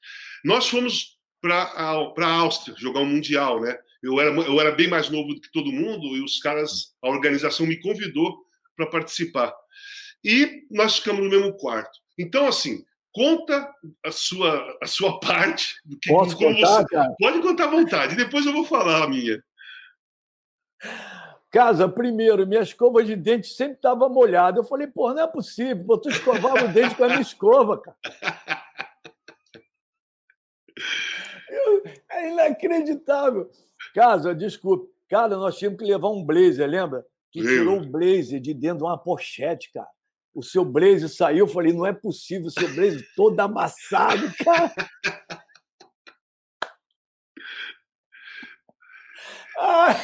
Nós 0.42 0.66
fomos 0.68 1.18
para 1.42 1.62
a 1.62 2.32
Áustria 2.38 2.74
jogar 2.78 3.00
um 3.00 3.06
Mundial, 3.06 3.60
né? 3.60 3.78
Eu 4.02 4.20
era, 4.20 4.30
eu 4.30 4.60
era 4.60 4.72
bem 4.72 4.88
mais 4.88 5.10
novo 5.10 5.34
do 5.34 5.40
que 5.40 5.50
todo 5.52 5.72
mundo 5.72 6.16
e 6.16 6.22
os 6.22 6.38
caras, 6.38 6.94
a 7.02 7.08
organização 7.08 7.66
me 7.66 7.80
convidou 7.80 8.46
para 8.76 8.86
participar. 8.86 9.54
E 10.24 10.64
nós 10.70 10.96
ficamos 10.96 11.22
no 11.22 11.30
mesmo 11.30 11.52
quarto. 11.56 11.98
Então, 12.18 12.46
assim, 12.46 12.84
conta 13.16 13.74
a 14.04 14.12
sua, 14.12 14.78
a 14.82 14.86
sua 14.86 15.18
parte. 15.18 15.80
Do 15.86 15.98
que, 15.98 16.10
Posso 16.10 16.36
contar, 16.36 16.82
você... 16.82 16.86
cara? 16.88 17.14
Pode 17.18 17.40
contar 17.40 17.64
à 17.64 17.70
vontade, 17.70 18.14
depois 18.14 18.44
eu 18.44 18.52
vou 18.52 18.64
falar 18.64 19.04
a 19.04 19.08
minha. 19.08 19.42
Casa, 21.50 21.88
primeiro, 21.88 22.46
minha 22.46 22.60
escova 22.60 23.02
de 23.02 23.16
dente 23.16 23.48
sempre 23.48 23.76
estava 23.76 24.06
molhada. 24.10 24.58
Eu 24.58 24.64
falei, 24.64 24.86
pô, 24.86 25.14
não 25.14 25.22
é 25.22 25.26
possível, 25.26 25.82
pô, 25.86 25.96
tu 25.96 26.10
escovava 26.10 26.66
o 26.66 26.68
dente 26.68 26.94
com 26.94 27.04
a 27.04 27.08
minha 27.08 27.22
escova, 27.22 27.80
cara. 27.80 27.96
É 32.10 32.30
inacreditável. 32.30 33.50
Casa, 33.94 34.34
desculpe. 34.34 34.92
Cara, 35.08 35.36
nós 35.36 35.56
tínhamos 35.56 35.78
que 35.78 35.86
levar 35.86 36.10
um 36.10 36.22
blazer, 36.22 36.68
lembra? 36.68 37.06
Que 37.30 37.40
tirou 37.40 37.78
o 37.78 37.88
blazer 37.88 38.40
de 38.40 38.52
dentro 38.52 38.78
de 38.78 38.84
uma 38.84 38.98
pochete, 38.98 39.70
cara. 39.72 39.88
O 40.36 40.42
seu 40.42 40.66
blazer 40.66 41.08
saiu, 41.08 41.38
eu 41.38 41.48
falei, 41.48 41.72
não 41.72 41.86
é 41.86 41.94
possível, 41.94 42.48
o 42.48 42.50
seu 42.50 42.68
blazer 42.74 43.02
todo 43.16 43.40
amassado, 43.40 44.30
cara. 44.44 44.70
Ah, 49.58 49.98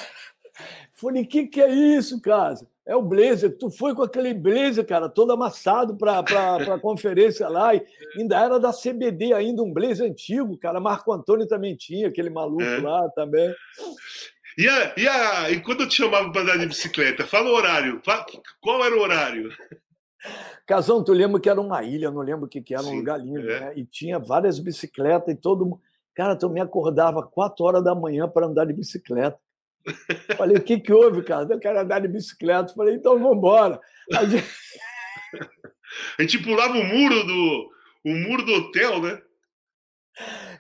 falei, 0.95 1.25
o 1.25 1.29
que, 1.29 1.47
que 1.47 1.61
é 1.61 1.71
isso, 1.71 2.19
casa? 2.23 2.67
É 2.87 2.97
o 2.97 3.03
blazer. 3.03 3.59
Tu 3.59 3.71
foi 3.71 3.95
com 3.95 4.03
aquele 4.03 4.33
blazer, 4.33 4.87
cara, 4.87 5.07
todo 5.07 5.33
amassado 5.33 5.99
para 5.99 6.21
a 6.21 6.81
conferência 6.81 7.47
lá. 7.47 7.75
E 7.75 7.85
ainda 8.17 8.41
era 8.41 8.59
da 8.59 8.73
CBD, 8.73 9.35
ainda 9.35 9.63
um 9.63 9.71
blazer 9.71 10.11
antigo, 10.11 10.57
cara. 10.57 10.81
Marco 10.81 11.13
Antônio 11.13 11.47
também 11.47 11.77
tinha, 11.77 12.09
aquele 12.09 12.31
maluco 12.31 12.63
é. 12.63 12.81
lá 12.81 13.07
também. 13.11 13.55
E, 14.57 14.67
a, 14.67 14.95
e, 14.97 15.07
a, 15.07 15.51
e 15.51 15.61
quando 15.61 15.83
eu 15.83 15.89
te 15.89 15.97
chamava 15.97 16.33
para 16.33 16.41
andar 16.41 16.57
de 16.57 16.67
bicicleta, 16.67 17.27
fala 17.27 17.51
o 17.51 17.55
horário. 17.55 18.01
Qual 18.63 18.83
era 18.83 18.97
o 18.97 19.01
horário? 19.01 19.51
Casão, 20.67 21.03
tu 21.03 21.13
lembra 21.13 21.41
que 21.41 21.49
era 21.49 21.61
uma 21.61 21.83
ilha, 21.83 22.11
não 22.11 22.23
lembro 22.23 22.47
o 22.47 22.49
que, 22.49 22.63
que 22.63 22.75
era, 22.75 22.83
Sim, 22.83 22.95
um 22.95 22.97
lugar 22.99 23.19
lindo, 23.19 23.51
é. 23.51 23.61
né? 23.61 23.73
E 23.77 23.85
tinha 23.85 24.19
várias 24.19 24.59
bicicletas 24.59 25.35
e 25.35 25.37
todo 25.37 25.67
mundo. 25.67 25.81
Cara, 26.15 26.37
tu 26.37 26.49
me 26.49 26.61
acordava 26.61 27.23
quatro 27.23 27.65
horas 27.65 27.83
da 27.83 27.95
manhã 27.95 28.29
para 28.29 28.47
andar 28.47 28.67
de 28.67 28.73
bicicleta. 28.73 29.39
Falei, 30.37 30.57
o 30.57 30.63
que, 30.63 30.79
que 30.79 30.93
houve, 30.93 31.23
cara? 31.23 31.47
Eu 31.51 31.59
quero 31.59 31.81
andar 31.81 32.01
de 32.01 32.09
bicicleta. 32.09 32.75
Falei, 32.75 32.95
então 32.95 33.19
vamos 33.19 33.37
embora. 33.37 33.81
A 34.15 34.25
gente... 34.27 34.47
a 36.19 36.23
gente 36.23 36.39
pulava 36.43 36.75
o 36.75 36.85
muro 36.85 37.25
do, 37.25 37.71
o 38.05 38.15
muro 38.15 38.45
do 38.45 38.53
hotel, 38.53 39.01
né? 39.03 39.21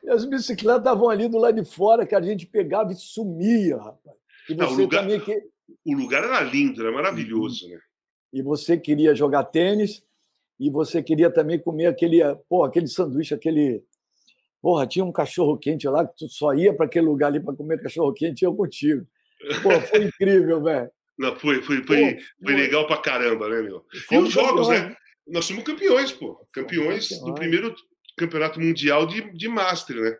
E 0.02 0.10
as 0.10 0.24
bicicletas 0.24 0.80
estavam 0.80 1.08
ali 1.08 1.28
do 1.28 1.38
lado 1.38 1.62
de 1.62 1.70
fora, 1.70 2.06
que 2.06 2.14
a 2.14 2.22
gente 2.22 2.46
pegava 2.46 2.90
e 2.90 2.96
sumia, 2.96 3.76
rapaz. 3.76 4.16
E 4.48 4.54
você 4.54 4.60
Não, 4.64 4.72
o, 4.72 4.76
lugar, 4.76 5.06
que... 5.20 5.42
o 5.84 5.94
lugar 5.94 6.24
era 6.24 6.40
lindo, 6.40 6.80
era 6.80 6.90
maravilhoso, 6.90 7.68
né? 7.68 7.78
E 8.32 8.42
você 8.42 8.76
queria 8.78 9.14
jogar 9.14 9.44
tênis, 9.44 10.02
e 10.58 10.70
você 10.70 11.02
queria 11.02 11.30
também 11.30 11.58
comer 11.58 11.86
aquele, 11.86 12.20
pô, 12.48 12.64
aquele 12.64 12.86
sanduíche, 12.86 13.34
aquele 13.34 13.84
Porra, 14.62 14.86
tinha 14.86 15.04
um 15.04 15.10
cachorro 15.10 15.58
quente 15.58 15.88
lá 15.88 16.06
que 16.06 16.14
tu 16.16 16.28
só 16.28 16.54
ia 16.54 16.72
para 16.72 16.86
aquele 16.86 17.06
lugar 17.06 17.26
ali 17.26 17.40
para 17.40 17.56
comer 17.56 17.82
cachorro 17.82 18.12
quente 18.14 18.42
e 18.42 18.44
eu 18.46 18.54
contigo. 18.54 19.04
Pô, 19.60 19.70
foi 19.80 20.04
incrível, 20.06 20.62
velho. 20.62 20.88
Não, 21.18 21.34
foi, 21.34 21.60
foi, 21.62 21.84
foi, 21.84 22.14
pô, 22.14 22.22
foi 22.44 22.54
legal 22.54 22.86
pra 22.86 22.98
caramba, 22.98 23.48
né, 23.48 23.60
meu? 23.60 23.84
E 24.10 24.18
os 24.18 24.30
jogos, 24.32 24.68
né? 24.68 24.96
Nós 25.26 25.46
somos 25.46 25.64
campeões, 25.64 26.12
pô. 26.12 26.46
Campeões 26.52 27.08
do 27.20 27.34
primeiro 27.34 27.74
campeonato 28.16 28.60
mundial 28.60 29.04
de, 29.04 29.32
de 29.32 29.48
Master, 29.48 29.96
né? 29.96 30.16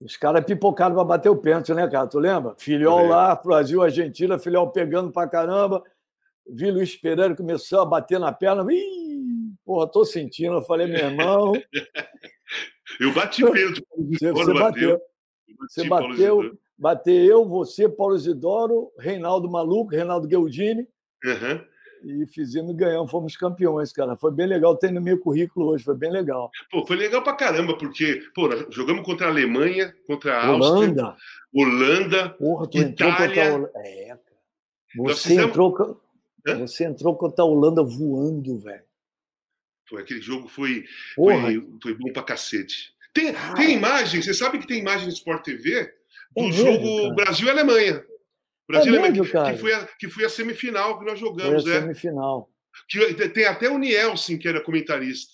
Os 0.00 0.16
caras 0.16 0.44
pipocaram 0.44 0.94
para 0.94 1.04
bater 1.04 1.28
o 1.28 1.36
pênalti, 1.36 1.74
né, 1.74 1.86
cara? 1.88 2.06
Tu 2.06 2.18
lembra? 2.18 2.54
Filhol 2.58 3.00
é. 3.00 3.08
lá, 3.08 3.36
Brasil, 3.36 3.82
Argentina, 3.82 4.38
filhol 4.38 4.70
pegando 4.70 5.12
pra 5.12 5.28
caramba. 5.28 5.84
Vi 6.46 6.70
Luiz 6.70 6.96
Pereira 6.96 7.34
começou 7.34 7.80
a 7.80 7.86
bater 7.86 8.18
na 8.20 8.32
perna. 8.32 8.64
Ih, 8.72 9.52
porra, 9.64 9.86
tô 9.90 10.04
sentindo. 10.04 10.54
Eu 10.54 10.62
falei, 10.62 10.86
meu 10.86 10.98
irmão. 10.98 11.52
Eu 13.00 13.12
bati 13.12 13.42
pênalti. 13.42 13.84
Você, 13.96 14.32
você 14.32 14.54
bateu. 14.54 15.00
Você 15.58 15.88
bateu, 15.88 16.58
bateu 16.78 17.14
eu, 17.14 17.44
você, 17.44 17.88
Paulo 17.88 18.16
Isidoro, 18.16 18.90
Reinaldo 18.98 19.50
Maluco, 19.50 19.90
Reinaldo 19.92 20.28
Gueldini. 20.28 20.86
Uhum. 21.24 21.64
E 22.04 22.26
fizemos 22.26 22.76
ganhamos, 22.76 23.10
fomos 23.10 23.36
campeões, 23.36 23.90
cara. 23.92 24.16
Foi 24.16 24.30
bem 24.30 24.46
legal, 24.46 24.76
tem 24.76 24.92
no 24.92 25.00
meu 25.00 25.18
currículo 25.18 25.68
hoje, 25.68 25.82
foi 25.82 25.96
bem 25.96 26.10
legal. 26.10 26.50
Pô, 26.70 26.86
foi 26.86 26.96
legal 26.96 27.22
pra 27.22 27.32
caramba, 27.32 27.78
porque, 27.78 28.22
pô, 28.34 28.48
jogamos 28.70 29.04
contra 29.04 29.26
a 29.26 29.30
Alemanha, 29.30 29.94
contra 30.06 30.38
a 30.38 30.52
Holanda. 30.52 31.04
Áustria, 31.04 31.24
Holanda, 31.54 32.28
Porra, 32.30 32.68
tu 32.68 32.78
Itália. 32.78 33.26
Entrou 33.26 33.60
contra 33.60 33.80
a... 33.80 33.86
É, 33.86 34.06
cara. 34.08 34.20
Você, 34.96 35.28
fizemos... 35.28 35.50
entrou, 35.50 36.00
você 36.44 36.84
entrou 36.84 37.16
contra 37.16 37.42
a 37.42 37.46
Holanda 37.46 37.82
voando, 37.82 38.58
velho. 38.58 38.84
Foi, 39.88 40.02
aquele 40.02 40.20
jogo 40.20 40.48
foi, 40.48 40.84
foi, 41.14 41.66
foi, 41.82 41.94
bom 41.94 42.12
pra 42.12 42.22
cacete. 42.22 42.94
Tem, 43.12 43.30
ah. 43.30 43.54
tem 43.54 43.74
imagem, 43.74 44.22
você 44.22 44.34
sabe 44.34 44.58
que 44.58 44.66
tem 44.66 44.80
imagem 44.80 45.06
no 45.06 45.12
Sport 45.12 45.44
TV 45.44 45.92
do 46.34 46.48
é 46.48 46.52
jogo 46.52 47.14
Brasil 47.14 47.46
e 47.46 47.50
Alemanha. 47.50 48.04
Brasil 48.66 48.94
é 48.94 48.98
mesmo, 48.98 49.24
Alemanha, 49.24 49.54
que, 49.54 49.60
foi 49.60 49.74
a, 49.74 49.86
que 49.86 50.08
foi 50.08 50.24
a 50.24 50.28
semifinal 50.28 50.98
que 50.98 51.04
nós 51.04 51.18
jogamos, 51.18 51.62
foi 51.62 51.72
a 51.72 51.74
né? 51.76 51.80
Semifinal. 51.82 52.50
Que, 52.88 53.28
tem 53.28 53.44
até 53.44 53.68
o 53.68 53.78
Nielsen, 53.78 54.38
que 54.38 54.48
era 54.48 54.60
comentarista. 54.60 55.33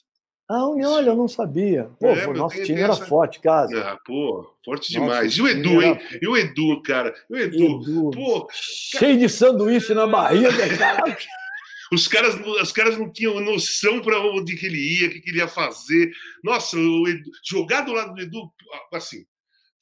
Ah, 0.53 0.67
olha, 0.67 1.11
eu 1.11 1.17
não 1.17 1.29
sabia. 1.29 1.89
Pô, 2.01 2.09
é, 2.09 2.27
o 2.27 2.35
nosso 2.35 2.61
time 2.65 2.81
era 2.81 2.93
essa... 2.93 3.07
forte, 3.07 3.39
casa. 3.39 3.81
Ah, 3.83 3.97
pô, 4.05 4.53
forte 4.65 4.91
demais. 4.91 5.33
E 5.35 5.43
o 5.43 5.47
Edu, 5.47 5.81
hein? 5.81 5.93
Era... 5.93 6.19
E 6.21 6.27
o 6.27 6.37
Edu, 6.37 6.83
cara. 6.83 7.15
E 7.31 7.35
o 7.35 7.39
Edu. 7.39 7.83
Edu. 7.83 8.11
Pô, 8.11 8.49
Cheio 8.51 9.17
de 9.17 9.29
sanduíche 9.29 9.95
na 9.95 10.09
barriga, 10.09 10.51
cara. 10.77 11.17
Os 11.93 12.09
caras, 12.09 12.35
os 12.35 12.73
caras 12.73 12.99
não 12.99 13.13
tinham 13.13 13.39
noção 13.39 14.01
para 14.01 14.19
onde 14.19 14.57
que 14.57 14.67
ele 14.67 14.99
ia, 14.99 15.07
o 15.07 15.11
que, 15.13 15.21
que 15.21 15.31
ele 15.31 15.39
ia 15.39 15.47
fazer. 15.47 16.11
Nossa, 16.43 16.77
Edu, 16.77 17.31
jogar 17.45 17.83
do 17.83 17.93
lado 17.93 18.13
do 18.13 18.21
Edu, 18.21 18.53
assim, 18.93 19.25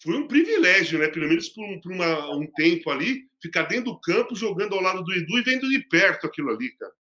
foi 0.02 0.18
um 0.18 0.28
privilégio, 0.28 0.98
né? 0.98 1.08
Pelo 1.08 1.28
menos 1.28 1.48
por, 1.48 1.64
um, 1.64 1.80
por 1.80 1.92
uma, 1.92 2.36
um 2.36 2.46
tempo 2.46 2.90
ali, 2.90 3.22
ficar 3.40 3.62
dentro 3.62 3.92
do 3.92 4.00
campo, 4.00 4.36
jogando 4.36 4.74
ao 4.74 4.82
lado 4.82 5.02
do 5.02 5.14
Edu 5.14 5.38
e 5.38 5.42
vendo 5.42 5.66
de 5.66 5.78
perto 5.88 6.26
aquilo 6.26 6.50
ali, 6.50 6.70
cara. 6.76 6.92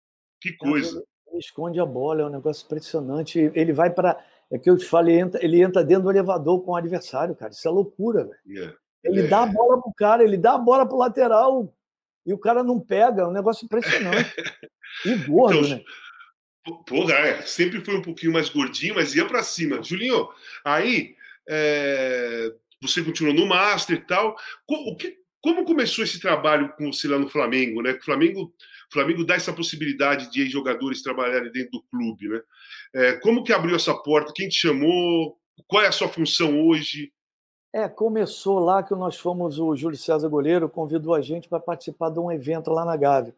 Que 0.41 0.53
coisa. 0.53 1.03
Ele 1.29 1.39
esconde 1.39 1.81
a 1.81 1.87
bola, 1.87 2.23
é 2.23 2.25
um 2.25 2.31
negócio 2.31 2.65
impressionante. 2.65 3.51
Ele 3.55 3.73
vai 3.73 3.91
para. 3.91 4.19
É 4.51 4.59
que 4.59 4.71
eu 4.71 4.77
te 4.77 4.85
falei, 4.85 5.15
ele 5.15 5.23
entra, 5.23 5.45
ele 5.45 5.63
entra 5.63 5.85
dentro 5.85 6.05
do 6.05 6.11
elevador 6.11 6.63
com 6.63 6.73
o 6.73 6.77
adversário, 6.77 7.35
cara. 7.35 7.51
Isso 7.51 7.67
é 7.67 7.71
loucura, 7.71 8.25
velho. 8.25 8.39
Yeah. 8.47 8.77
É, 9.05 9.09
ele 9.09 9.23
é. 9.23 9.27
dá 9.27 9.43
a 9.43 9.47
bola 9.47 9.83
pro 9.83 9.93
cara, 9.97 10.23
ele 10.23 10.37
dá 10.37 10.55
a 10.55 10.59
bola 10.59 10.87
pro 10.87 10.97
lateral 10.97 11.75
e 12.25 12.33
o 12.33 12.39
cara 12.39 12.63
não 12.63 12.79
pega. 12.79 13.23
É 13.23 13.27
um 13.27 13.33
negócio 13.33 13.65
impressionante. 13.65 14.33
E 15.05 15.15
gordo, 15.27 15.59
então, 15.59 15.79
né? 15.79 15.85
Porra, 16.87 17.15
é, 17.15 17.43
sempre 17.43 17.81
foi 17.85 17.97
um 17.97 18.03
pouquinho 18.03 18.33
mais 18.33 18.49
gordinho, 18.49 18.97
mas 18.97 19.15
ia 19.15 19.27
para 19.27 19.43
cima. 19.43 19.83
Julinho, 19.83 20.29
aí 20.65 21.15
é, 21.49 22.53
você 22.83 23.03
continuou 23.03 23.35
no 23.35 23.47
Master 23.47 23.97
e 23.97 24.01
tal. 24.01 24.37
O 24.67 24.97
que, 24.97 25.17
como 25.41 25.65
começou 25.65 26.03
esse 26.03 26.19
trabalho 26.19 26.73
com 26.77 26.93
você 26.93 27.07
lá 27.07 27.19
no 27.19 27.29
Flamengo, 27.29 27.83
né? 27.83 27.93
O 27.93 28.05
Flamengo, 28.05 28.53
Flamengo 28.93 29.25
dá 29.25 29.35
essa 29.35 29.53
possibilidade 29.53 30.31
de 30.31 30.49
jogadores 30.49 31.03
trabalharem 31.03 31.51
dentro 31.51 31.73
do 31.73 31.83
clube, 31.85 32.29
né? 32.29 32.41
É, 32.95 33.13
como 33.21 33.43
que 33.43 33.53
abriu 33.53 33.77
essa 33.77 33.95
porta? 33.95 34.33
Quem 34.35 34.49
te 34.49 34.57
chamou? 34.57 35.39
Qual 35.67 35.83
é 35.83 35.89
a 35.89 35.93
sua 35.93 36.09
função 36.09 36.67
hoje? 36.67 37.13
É, 37.73 37.89
começou 37.89 38.59
lá 38.59 38.83
que 38.83 38.95
nós 38.95 39.19
fomos, 39.19 39.59
o 39.59 39.75
Júlio 39.77 39.99
César 39.99 40.29
Goleiro 40.29 40.69
convidou 40.69 41.15
a 41.15 41.21
gente 41.21 41.49
para 41.49 41.61
participar 41.61 42.11
de 42.11 42.19
um 42.19 42.33
evento 42.33 42.71
lá 42.71 42.85
na 42.85 42.97
Gávea. 42.97 43.35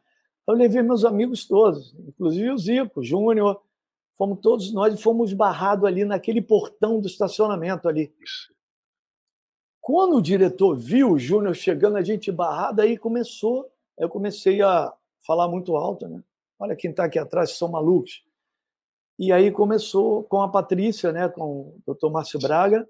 Eu 0.46 0.54
levei 0.54 0.80
meus 0.82 1.04
amigos 1.04 1.44
todos, 1.44 1.94
inclusive 1.98 2.50
o 2.50 2.58
Zico, 2.58 3.00
o 3.00 3.04
Júnior, 3.04 3.60
fomos 4.16 4.38
todos 4.40 4.72
nós 4.72 4.94
e 4.94 5.02
fomos 5.02 5.32
barrados 5.32 5.84
ali 5.84 6.04
naquele 6.04 6.40
portão 6.40 7.00
do 7.00 7.06
estacionamento 7.06 7.88
ali. 7.88 8.12
Quando 9.80 10.16
o 10.16 10.22
diretor 10.22 10.76
viu 10.76 11.12
o 11.12 11.18
Júnior 11.18 11.54
chegando, 11.54 11.96
a 11.96 12.02
gente 12.02 12.30
barrado, 12.30 12.80
aí 12.80 12.96
começou, 12.96 13.70
eu 13.98 14.08
comecei 14.08 14.62
a 14.62 14.92
falar 15.28 15.46
muito 15.46 15.76
alto, 15.76 16.08
né? 16.08 16.24
Olha 16.58 16.74
quem 16.74 16.90
está 16.90 17.04
aqui 17.04 17.18
atrás, 17.18 17.50
são 17.50 17.68
malucos. 17.68 18.24
E 19.18 19.30
aí 19.30 19.52
começou 19.52 20.24
com 20.24 20.40
a 20.40 20.48
Patrícia, 20.48 21.12
né, 21.12 21.28
com 21.28 21.74
o 21.86 21.94
Dr. 21.94 22.10
Márcio 22.10 22.40
Braga. 22.40 22.88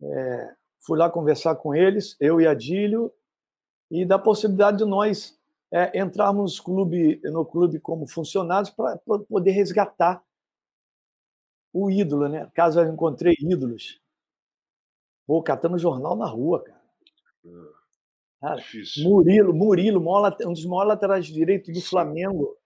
É, 0.00 0.54
fui 0.80 0.98
lá 0.98 1.10
conversar 1.10 1.54
com 1.56 1.74
eles, 1.74 2.16
eu 2.18 2.40
e 2.40 2.46
Adílio, 2.46 3.12
e 3.90 4.06
da 4.06 4.18
possibilidade 4.18 4.78
de 4.78 4.84
nós 4.86 5.38
é, 5.70 6.00
entrarmos 6.00 6.56
no 6.56 6.64
clube, 6.64 7.20
no 7.24 7.44
clube 7.44 7.78
como 7.78 8.06
funcionários 8.06 8.70
para 8.70 8.98
poder 9.28 9.50
resgatar 9.50 10.22
o 11.74 11.90
ídolo, 11.90 12.28
né? 12.28 12.50
Caso 12.54 12.80
eu 12.80 12.90
encontrei 12.90 13.36
ídolos. 13.38 14.00
Pô, 15.26 15.42
catando 15.42 15.78
jornal 15.78 16.16
na 16.16 16.26
rua, 16.26 16.64
cara. 16.64 16.80
Cara 18.40 18.62
Murilo, 19.02 19.52
Murilo, 19.52 20.00
um 20.46 20.52
dos 20.52 20.64
maiores 20.64 20.88
laterais 20.88 21.26
direitos 21.26 21.72
do 21.72 21.80
Flamengo. 21.80 22.56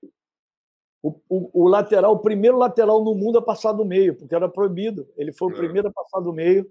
O, 1.03 1.19
o, 1.29 1.65
o, 1.65 1.69
lateral, 1.69 2.13
o 2.13 2.19
primeiro 2.21 2.57
lateral 2.57 3.03
no 3.03 3.15
mundo 3.15 3.39
a 3.39 3.43
passar 3.43 3.73
do 3.73 3.85
meio, 3.85 4.15
porque 4.17 4.35
era 4.35 4.49
proibido. 4.49 5.09
Ele 5.17 5.33
foi 5.33 5.49
o 5.49 5.55
é. 5.55 5.57
primeiro 5.57 5.89
a 5.89 5.93
passar 5.93 6.21
do 6.21 6.33
meio 6.33 6.71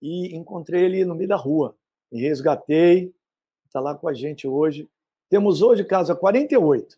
e 0.00 0.34
encontrei 0.34 0.84
ele 0.84 1.04
no 1.04 1.14
meio 1.14 1.28
da 1.28 1.36
rua. 1.36 1.76
e 2.10 2.20
resgatei, 2.20 3.12
está 3.66 3.80
lá 3.80 3.94
com 3.94 4.08
a 4.08 4.14
gente 4.14 4.46
hoje. 4.46 4.88
Temos 5.28 5.60
hoje, 5.60 5.84
casa 5.84 6.14
48, 6.14 6.96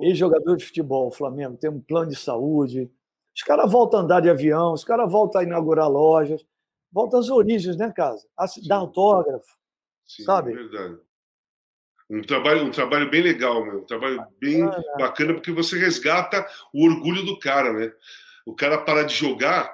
ex-jogadores 0.00 0.62
de 0.62 0.66
futebol, 0.68 1.10
Flamengo, 1.10 1.56
tem 1.56 1.70
um 1.70 1.80
plano 1.80 2.10
de 2.10 2.16
saúde. 2.16 2.90
Os 3.36 3.42
caras 3.42 3.70
voltam 3.70 4.00
a 4.00 4.02
andar 4.02 4.20
de 4.20 4.30
avião, 4.30 4.72
os 4.72 4.82
caras 4.82 5.10
voltam 5.10 5.40
a 5.40 5.44
inaugurar 5.44 5.88
lojas, 5.88 6.44
voltam 6.90 7.20
às 7.20 7.28
origens, 7.28 7.76
né, 7.76 7.92
casa? 7.92 8.26
A 8.36 8.46
dar 8.66 8.76
autógrafo, 8.76 9.57
Sim, 10.08 10.24
sabe? 10.24 10.52
É 10.52 10.54
verdade. 10.56 10.98
Um 12.10 12.22
trabalho, 12.22 12.64
um 12.64 12.70
trabalho 12.70 13.10
bem 13.10 13.20
legal, 13.20 13.64
meu. 13.64 13.80
Um 13.80 13.86
trabalho 13.86 14.24
bem 14.40 14.64
bacana, 14.98 15.34
porque 15.34 15.52
você 15.52 15.78
resgata 15.78 16.46
o 16.72 16.86
orgulho 16.86 17.22
do 17.22 17.38
cara, 17.38 17.72
né? 17.74 17.92
O 18.46 18.54
cara 18.54 18.78
para 18.78 19.02
de 19.02 19.14
jogar, 19.14 19.70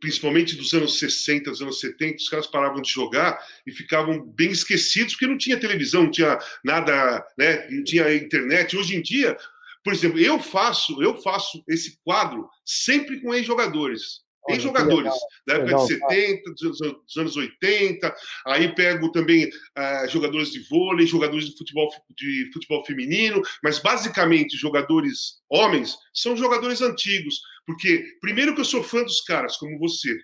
principalmente 0.00 0.56
dos 0.56 0.74
anos 0.74 0.98
60, 0.98 1.50
dos 1.50 1.62
anos 1.62 1.78
70, 1.78 2.16
os 2.16 2.28
caras 2.28 2.48
paravam 2.48 2.82
de 2.82 2.90
jogar 2.90 3.40
e 3.64 3.70
ficavam 3.70 4.20
bem 4.20 4.50
esquecidos, 4.50 5.12
porque 5.12 5.28
não 5.28 5.38
tinha 5.38 5.60
televisão, 5.60 6.02
não 6.02 6.10
tinha 6.10 6.36
nada, 6.64 7.24
né? 7.38 7.68
Não 7.70 7.84
tinha 7.84 8.12
internet. 8.12 8.76
Hoje 8.76 8.96
em 8.96 9.02
dia, 9.02 9.38
por 9.84 9.92
exemplo, 9.92 10.18
eu 10.18 10.40
faço, 10.40 11.00
eu 11.00 11.22
faço 11.22 11.62
esse 11.68 12.00
quadro 12.02 12.48
sempre 12.64 13.20
com 13.20 13.32
ex-jogadores. 13.32 14.26
Tem 14.46 14.60
jogadores 14.60 15.12
da 15.46 15.54
época 15.54 15.66
legal, 15.66 15.86
de 15.86 15.94
70, 15.94 16.54
dos, 16.54 16.78
dos, 16.78 17.16
anos 17.18 17.36
80, 17.36 18.14
aí 18.46 18.74
pego 18.74 19.12
também 19.12 19.44
uh, 19.46 20.08
jogadores 20.08 20.50
de 20.50 20.60
vôlei, 20.68 21.06
jogadores 21.06 21.46
de 21.46 21.56
futebol, 21.56 21.90
de 22.16 22.50
futebol 22.52 22.84
feminino, 22.84 23.42
mas 23.62 23.78
basicamente 23.78 24.56
jogadores 24.56 25.42
homens 25.50 25.96
são 26.14 26.36
jogadores 26.36 26.80
antigos, 26.80 27.40
porque 27.66 28.02
primeiro 28.20 28.54
que 28.54 28.62
eu 28.62 28.64
sou 28.64 28.82
fã 28.82 29.02
dos 29.02 29.20
caras, 29.20 29.56
como 29.58 29.78
você, 29.78 30.16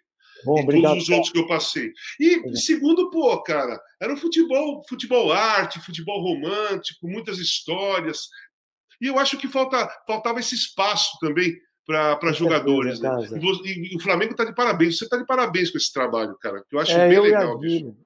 Bom, 0.44 0.58
e 0.58 0.62
obrigado, 0.62 0.92
todos 0.92 1.04
os 1.04 1.10
outros 1.10 1.32
que 1.32 1.38
eu 1.38 1.46
passei. 1.46 1.92
E 2.20 2.56
segundo, 2.56 3.10
pô, 3.10 3.42
cara, 3.42 3.78
era 4.00 4.12
um 4.12 4.16
futebol, 4.16 4.82
futebol 4.88 5.32
arte, 5.32 5.80
futebol 5.80 6.22
romântico, 6.22 7.08
muitas 7.08 7.38
histórias. 7.38 8.28
E 9.00 9.06
eu 9.06 9.18
acho 9.18 9.36
que 9.38 9.48
falta, 9.48 9.88
faltava 10.06 10.40
esse 10.40 10.54
espaço 10.54 11.18
também 11.20 11.54
para 11.86 12.32
jogadores. 12.32 13.00
Né? 13.00 13.10
E, 13.64 13.94
e, 13.94 13.96
o 13.96 14.00
Flamengo 14.00 14.32
está 14.32 14.44
de 14.44 14.54
parabéns. 14.54 14.98
Você 14.98 15.04
está 15.04 15.16
de 15.16 15.26
parabéns 15.26 15.70
com 15.70 15.78
esse 15.78 15.92
trabalho, 15.92 16.36
cara. 16.38 16.64
Que 16.68 16.74
eu 16.74 16.80
acho 16.80 16.92
é, 16.92 17.08
bem 17.08 17.16
eu 17.16 17.22
legal. 17.22 17.56
Adílio. 17.56 17.96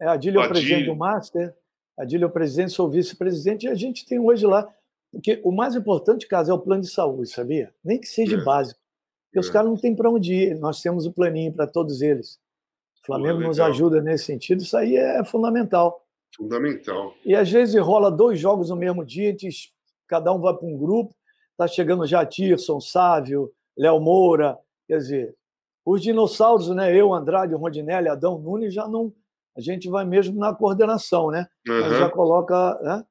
É, 0.00 0.06
Adílio 0.08 0.40
é 0.40 0.44
o 0.44 0.48
presidente 0.48 0.86
do 0.86 0.96
Master, 0.96 1.54
Adílio 1.98 2.24
é 2.24 2.28
o 2.28 2.32
presidente, 2.32 2.72
sou 2.72 2.88
vice-presidente, 2.88 3.66
e 3.66 3.68
a 3.68 3.74
gente 3.74 4.06
tem 4.06 4.18
hoje 4.18 4.46
lá. 4.46 4.68
Porque 5.10 5.40
o 5.42 5.50
mais 5.50 5.74
importante, 5.74 6.26
caso, 6.26 6.50
é 6.50 6.54
o 6.54 6.58
plano 6.58 6.82
de 6.82 6.90
saúde, 6.90 7.30
sabia? 7.30 7.72
Nem 7.82 7.98
que 7.98 8.06
seja 8.06 8.36
é. 8.36 8.44
básico. 8.44 8.78
Porque 9.26 9.38
é. 9.38 9.40
os 9.40 9.50
caras 9.50 9.68
não 9.68 9.76
têm 9.76 9.94
para 9.94 10.10
onde 10.10 10.34
ir. 10.34 10.58
Nós 10.58 10.80
temos 10.80 11.06
o 11.06 11.10
um 11.10 11.12
planinho 11.12 11.52
para 11.52 11.66
todos 11.66 12.02
eles. 12.02 12.38
O 13.02 13.06
Flamengo 13.06 13.40
Pô, 13.40 13.48
nos 13.48 13.58
ajuda 13.58 14.02
nesse 14.02 14.24
sentido. 14.24 14.62
Isso 14.62 14.76
aí 14.76 14.96
é 14.96 15.24
fundamental. 15.24 16.04
Fundamental. 16.36 17.14
E 17.24 17.34
às 17.34 17.50
vezes 17.50 17.80
rola 17.80 18.10
dois 18.10 18.38
jogos 18.38 18.68
no 18.70 18.76
mesmo 18.76 19.04
dia, 19.04 19.28
a 19.28 19.32
gente, 19.32 19.72
cada 20.06 20.32
um 20.32 20.40
vai 20.40 20.54
para 20.54 20.66
um 20.66 20.76
grupo 20.76 21.14
Está 21.58 21.66
chegando 21.66 22.06
já 22.06 22.24
Tirson, 22.24 22.80
Sávio, 22.80 23.50
Léo 23.76 23.98
Moura. 23.98 24.56
Quer 24.86 24.98
dizer, 24.98 25.34
os 25.84 26.00
dinossauros, 26.00 26.68
né? 26.68 26.94
Eu, 26.94 27.12
Andrade, 27.12 27.52
Rondinelli, 27.52 28.08
Adão 28.08 28.38
Nunes, 28.38 28.72
já 28.72 28.86
não. 28.86 29.12
A 29.56 29.60
gente 29.60 29.88
vai 29.88 30.04
mesmo 30.04 30.38
na 30.38 30.54
coordenação, 30.54 31.32
né? 31.32 31.48
Uhum. 31.68 31.98
Já 31.98 32.08
coloca. 32.08 32.78
Né? 32.80 33.04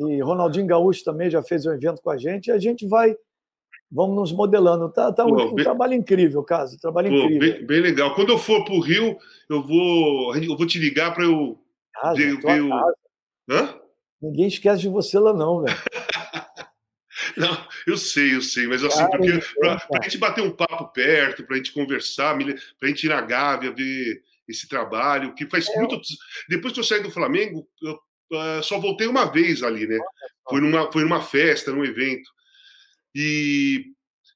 E 0.00 0.20
Ronaldinho 0.20 0.66
Gaúcho 0.66 1.02
também 1.04 1.30
já 1.30 1.42
fez 1.42 1.64
um 1.64 1.72
evento 1.72 2.02
com 2.02 2.10
a 2.10 2.18
gente, 2.18 2.48
e 2.48 2.52
a 2.52 2.58
gente 2.58 2.86
vai. 2.86 3.16
Vamos 3.90 4.14
nos 4.14 4.32
modelando. 4.32 4.92
Tá, 4.92 5.10
tá 5.10 5.24
um, 5.24 5.30
Pô, 5.30 5.36
bem... 5.36 5.48
um, 5.52 5.54
trabalho 5.54 5.94
incrível, 5.94 6.42
caso. 6.42 6.78
Trabalho 6.78 7.08
Pô, 7.08 7.16
incrível. 7.16 7.40
Bem, 7.40 7.66
bem, 7.66 7.80
legal. 7.80 8.14
Quando 8.14 8.28
eu 8.28 8.36
for 8.38 8.62
para 8.62 8.74
o 8.74 8.80
Rio, 8.80 9.16
eu 9.48 9.66
vou, 9.66 10.36
eu 10.36 10.54
vou 10.54 10.66
te 10.66 10.78
ligar 10.78 11.14
para 11.14 11.24
eu 11.24 11.58
casa. 11.94 12.20
Hã? 13.48 13.80
Ninguém 14.20 14.48
esquece 14.48 14.82
de 14.82 14.88
você 14.88 15.18
lá, 15.18 15.32
não, 15.32 15.62
velho. 15.62 15.76
Não, 17.36 17.68
eu 17.86 17.96
sei, 17.98 18.34
eu 18.34 18.42
sei, 18.42 18.66
mas 18.66 18.82
assim, 18.82 19.04
porque 19.10 19.40
para 19.58 20.00
a 20.00 20.02
gente 20.02 20.18
bater 20.18 20.42
um 20.42 20.50
papo 20.50 20.86
perto, 20.92 21.44
para 21.44 21.54
a 21.54 21.58
gente 21.58 21.72
conversar, 21.72 22.36
para 22.36 22.54
a 22.82 22.86
gente 22.86 23.04
ir 23.04 23.08
na 23.10 23.20
Gávea, 23.20 23.72
ver 23.72 24.22
esse 24.48 24.68
trabalho, 24.68 25.34
que 25.34 25.46
faz 25.46 25.68
é. 25.68 25.76
muito. 25.76 26.00
Depois 26.48 26.72
que 26.72 26.80
eu 26.80 26.84
saí 26.84 27.02
do 27.02 27.10
Flamengo, 27.10 27.68
eu 27.82 27.94
uh, 28.32 28.62
só 28.62 28.78
voltei 28.78 29.06
uma 29.06 29.30
vez 29.30 29.62
ali, 29.62 29.86
né? 29.86 29.98
Foi 30.48 30.60
numa, 30.60 30.90
foi 30.90 31.02
numa 31.02 31.20
festa, 31.20 31.72
num 31.72 31.84
evento. 31.84 32.30
E 33.14 33.86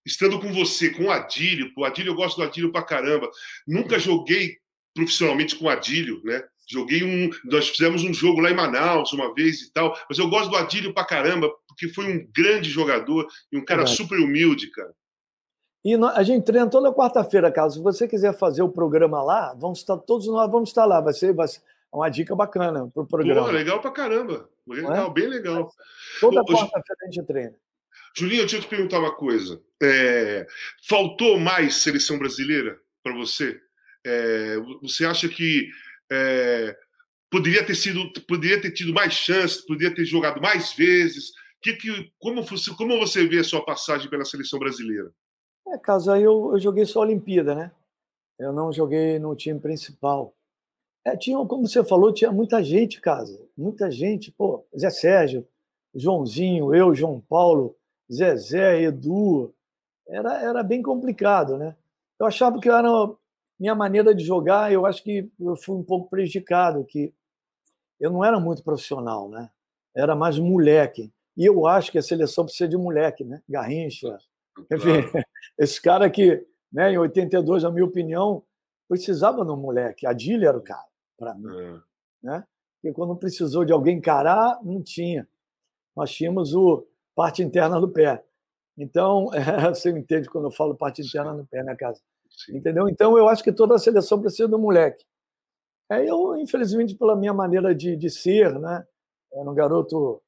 estando 0.05 0.41
com 0.41 0.53
você, 0.53 0.91
com 0.91 1.05
o 1.05 1.11
Adílio, 1.11 1.73
o 1.77 1.85
Adílio, 1.85 2.11
eu 2.11 2.17
gosto 2.17 2.37
do 2.37 2.43
Adílio 2.43 2.73
pra 2.73 2.83
caramba. 2.83 3.31
Nunca 3.67 3.99
joguei 3.99 4.59
profissionalmente 4.95 5.57
com 5.57 5.67
o 5.67 5.69
Adílio, 5.69 6.21
né? 6.25 6.43
Joguei 6.71 7.03
um. 7.03 7.31
Nós 7.45 7.69
fizemos 7.69 8.05
um 8.05 8.15
jogo 8.15 8.41
lá 8.41 8.51
em 8.51 8.55
Manaus 8.55 9.13
uma 9.13 9.35
vez 9.35 9.63
e 9.63 9.73
tal, 9.73 9.97
mas 10.09 10.19
eu 10.19 10.29
gosto 10.29 10.51
do 10.51 10.57
Adílio 10.57 10.95
pra 10.95 11.05
caramba, 11.05 11.51
porque 11.67 11.89
foi 11.89 12.07
um 12.07 12.29
grande 12.33 12.71
jogador 12.71 13.27
e 13.51 13.59
um 13.59 13.65
cara 13.65 13.87
super 13.87 14.19
humilde, 14.19 14.71
cara. 14.71 14.95
E 15.85 15.95
a 15.95 16.23
gente 16.23 16.45
treina 16.45 16.69
toda 16.69 16.93
quarta-feira, 16.93 17.51
Carlos. 17.51 17.75
Se 17.75 17.81
você 17.81 18.07
quiser 18.07 18.37
fazer 18.37 18.63
o 18.63 18.69
programa 18.69 19.23
lá, 19.23 19.55
vamos 19.55 19.81
estar 19.81 19.97
todos 19.97 20.27
nós 20.27 20.51
vamos 20.51 20.69
estar 20.69 20.85
lá. 20.85 21.01
Vai 21.01 21.15
ser, 21.15 21.33
vai 21.33 21.49
ser 21.49 21.61
uma 21.93 22.09
dica 22.09 22.37
bacana 22.37 22.87
para 22.95 23.03
o 23.03 23.07
programa. 23.07 23.47
Pô, 23.47 23.51
legal 23.51 23.81
pra 23.81 23.91
caramba. 23.91 24.49
Legal, 24.67 25.09
é? 25.09 25.11
bem 25.11 25.27
legal. 25.27 25.73
Toda 26.21 26.45
quarta-feira 26.45 26.97
a 27.03 27.11
gente 27.11 27.27
treina. 27.27 27.55
Julinho, 28.17 28.43
eu 28.43 28.47
te 28.47 28.61
perguntar 28.67 28.99
uma 28.99 29.15
coisa. 29.15 29.61
É, 29.83 30.47
faltou 30.87 31.39
mais 31.39 31.77
seleção 31.77 32.19
brasileira 32.19 32.79
para 33.03 33.15
você? 33.15 33.59
É, 34.05 34.57
você 34.83 35.05
acha 35.05 35.29
que 35.29 35.71
é, 36.11 36.77
poderia 37.31 37.65
ter 37.65 37.75
sido, 37.75 38.13
poderia 38.27 38.61
ter 38.61 38.73
tido 38.73 38.93
mais 38.93 39.13
chances, 39.13 39.65
poderia 39.65 39.95
ter 39.95 40.05
jogado 40.05 40.41
mais 40.41 40.73
vezes? 40.73 41.33
Que, 41.63 41.75
que, 41.75 42.13
como, 42.19 42.43
você, 42.43 42.75
como 42.75 42.99
você 42.99 43.27
vê 43.27 43.39
a 43.39 43.45
sua 43.45 43.65
passagem 43.65 44.09
pela 44.09 44.25
seleção 44.25 44.59
brasileira? 44.59 45.13
É, 45.69 45.79
caso 45.79 46.11
aí 46.11 46.23
eu, 46.23 46.53
eu 46.53 46.59
joguei 46.59 46.85
só 46.87 47.01
a 47.01 47.03
Olimpíada, 47.03 47.55
né? 47.55 47.71
Eu 48.39 48.53
não 48.53 48.73
joguei 48.73 49.19
no 49.19 49.37
time 49.37 49.61
principal. 49.61 50.35
É, 51.05 51.17
tinha, 51.17 51.37
como 51.47 51.67
você 51.67 51.85
falou, 51.85 52.13
tinha 52.13 52.33
muita 52.33 52.63
gente, 52.63 53.01
casa. 53.01 53.39
Muita 53.57 53.91
gente, 53.91 54.33
pô, 54.33 54.67
Zé 54.77 54.91
Sérgio, 54.91 55.47
Joãozinho, 55.95 56.75
eu, 56.75 56.95
João 56.95 57.21
Paulo, 57.21 57.77
Zezé, 58.13 58.83
Edu. 58.83 59.55
Era, 60.09 60.43
era 60.43 60.63
bem 60.63 60.83
complicado, 60.83 61.57
né? 61.57 61.77
Eu 62.19 62.27
achava 62.27 62.61
que 62.61 62.69
era 62.69 62.91
minha 63.61 63.75
maneira 63.75 64.15
de 64.15 64.25
jogar, 64.25 64.73
eu 64.73 64.87
acho 64.87 65.05
que 65.05 65.31
eu 65.39 65.55
fui 65.55 65.77
um 65.77 65.85
pouco 65.85 66.09
prejudicado, 66.09 66.83
que 66.87 67.13
eu 68.01 68.11
não 68.11 68.25
era 68.25 68.41
muito 68.41 68.65
profissional, 68.65 69.29
né? 69.29 69.51
Era 69.95 70.17
mais 70.17 70.39
moleque. 70.39 71.13
E 71.37 71.45
eu 71.45 71.67
acho 71.67 71.93
que 71.93 71.99
a 71.99 72.03
seleção 72.03 72.45
precisa 72.45 72.67
de 72.67 72.79
moleque, 72.79 73.23
né? 73.23 73.43
Garrincha. 73.47 74.19
Enfim, 74.73 75.03
claro. 75.03 75.27
esse 75.59 75.81
cara 75.81 76.09
que, 76.09 76.43
né, 76.73 76.93
em 76.93 76.99
82, 76.99 77.63
na 77.63 77.71
minha 77.71 77.85
opinião, 77.85 78.43
precisava 78.89 79.45
de 79.45 79.51
um 79.51 79.57
moleque. 79.57 80.07
A 80.07 80.15
Dília 80.15 80.49
era 80.49 80.59
o 80.59 80.63
cara, 80.63 80.87
para 81.19 81.35
mim. 81.35 81.49
É. 81.55 81.81
Né? 82.23 82.45
E 82.83 82.93
quando 82.93 83.15
precisou 83.15 83.65
de 83.67 83.73
alguém 83.73 83.99
encarar, 83.99 84.59
não 84.65 84.83
tinha. 84.83 85.29
Nós 85.95 86.11
tínhamos 86.11 86.55
o 86.55 86.87
parte 87.15 87.43
interna 87.43 87.79
do 87.79 87.91
pé. 87.91 88.25
Então, 88.79 89.29
é, 89.35 89.41
você 89.69 89.91
entende 89.91 90.31
quando 90.31 90.47
eu 90.47 90.51
falo 90.51 90.75
parte 90.75 91.03
interna 91.03 91.35
do 91.35 91.47
pé, 91.47 91.63
né, 91.63 91.77
casa? 91.77 92.01
Sim. 92.31 92.57
Entendeu? 92.57 92.89
Então, 92.89 93.19
eu 93.19 93.29
acho 93.29 93.43
que 93.43 93.53
toda 93.53 93.75
a 93.75 93.79
seleção 93.79 94.21
precisa 94.21 94.49
do 94.49 94.59
moleque. 94.59 95.05
É, 95.91 96.09
eu, 96.09 96.37
infelizmente, 96.37 96.95
pela 96.95 97.17
minha 97.17 97.35
maneira 97.35 97.75
de, 97.75 97.97
de 97.97 98.09
ser, 98.09 98.59
né? 98.59 98.85
Era 99.33 99.51
um 99.51 99.55
garoto 99.55 100.23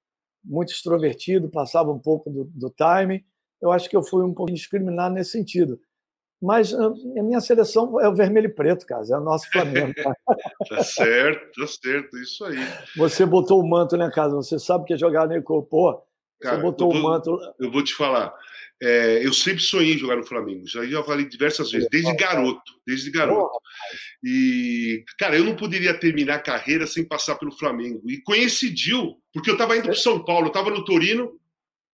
muito 0.45 0.73
extrovertido, 0.73 1.49
passava 1.49 1.91
um 1.93 1.99
pouco 1.99 2.31
do, 2.31 2.45
do 2.45 2.71
time. 2.71 3.25
Eu 3.61 3.71
acho 3.71 3.89
que 3.89 3.97
eu 3.97 4.03
fui 4.03 4.25
um 4.25 4.35
pouco 4.35 4.53
discriminado 4.53 5.15
nesse 5.15 5.31
sentido. 5.31 5.81
Mas 6.43 6.75
ah, 6.75 6.87
a 6.87 7.23
minha 7.23 7.41
seleção 7.41 8.01
é 8.01 8.09
o 8.09 8.15
vermelho 8.15 8.47
e 8.47 8.53
preto, 8.53 8.85
cara. 8.85 9.05
É 9.09 9.17
o 9.17 9.21
nosso 9.21 9.49
Flamengo. 9.53 9.95
tá 10.69 10.83
certo, 10.83 11.61
tá 11.61 11.67
certo, 11.69 12.19
isso 12.19 12.45
aí. 12.45 12.59
Você 12.97 13.25
botou 13.25 13.61
o 13.61 13.69
manto, 13.69 13.97
né, 13.97 14.11
casa? 14.11 14.35
Você 14.35 14.59
sabe 14.59 14.85
que 14.85 14.95
é 14.95 14.99
jogar 14.99 15.29
no 15.29 15.35
Ecopô. 15.35 16.03
Você 16.43 16.57
botou 16.57 16.91
o 16.91 16.95
manto. 17.01 17.39
Eu 17.61 17.71
vou 17.71 17.85
te 17.85 17.95
falar. 17.95 18.35
É, 18.85 19.25
eu 19.25 19.33
sempre 19.33 19.63
sonhei 19.63 19.95
em 19.95 19.99
jogar 19.99 20.17
no 20.17 20.27
Flamengo, 20.27 20.67
já, 20.67 20.85
já 20.85 21.05
falei 21.05 21.25
diversas 21.25 21.71
vezes, 21.71 21.87
desde 21.89 22.17
garoto, 22.17 22.73
desde 22.85 23.13
garoto. 23.13 23.57
E, 24.25 25.05
cara, 25.17 25.37
eu 25.37 25.45
não 25.45 25.55
poderia 25.55 25.95
terminar 25.95 26.35
a 26.35 26.43
carreira 26.43 26.85
sem 26.85 27.05
passar 27.05 27.37
pelo 27.37 27.57
Flamengo. 27.57 28.03
E 28.11 28.21
coincidiu, 28.23 29.23
porque 29.33 29.49
eu 29.49 29.55
estava 29.55 29.77
indo 29.77 29.85
para 29.85 29.95
São 29.95 30.25
Paulo, 30.25 30.47
eu 30.47 30.49
estava 30.49 30.69
no 30.69 30.85
Torino, 30.85 31.31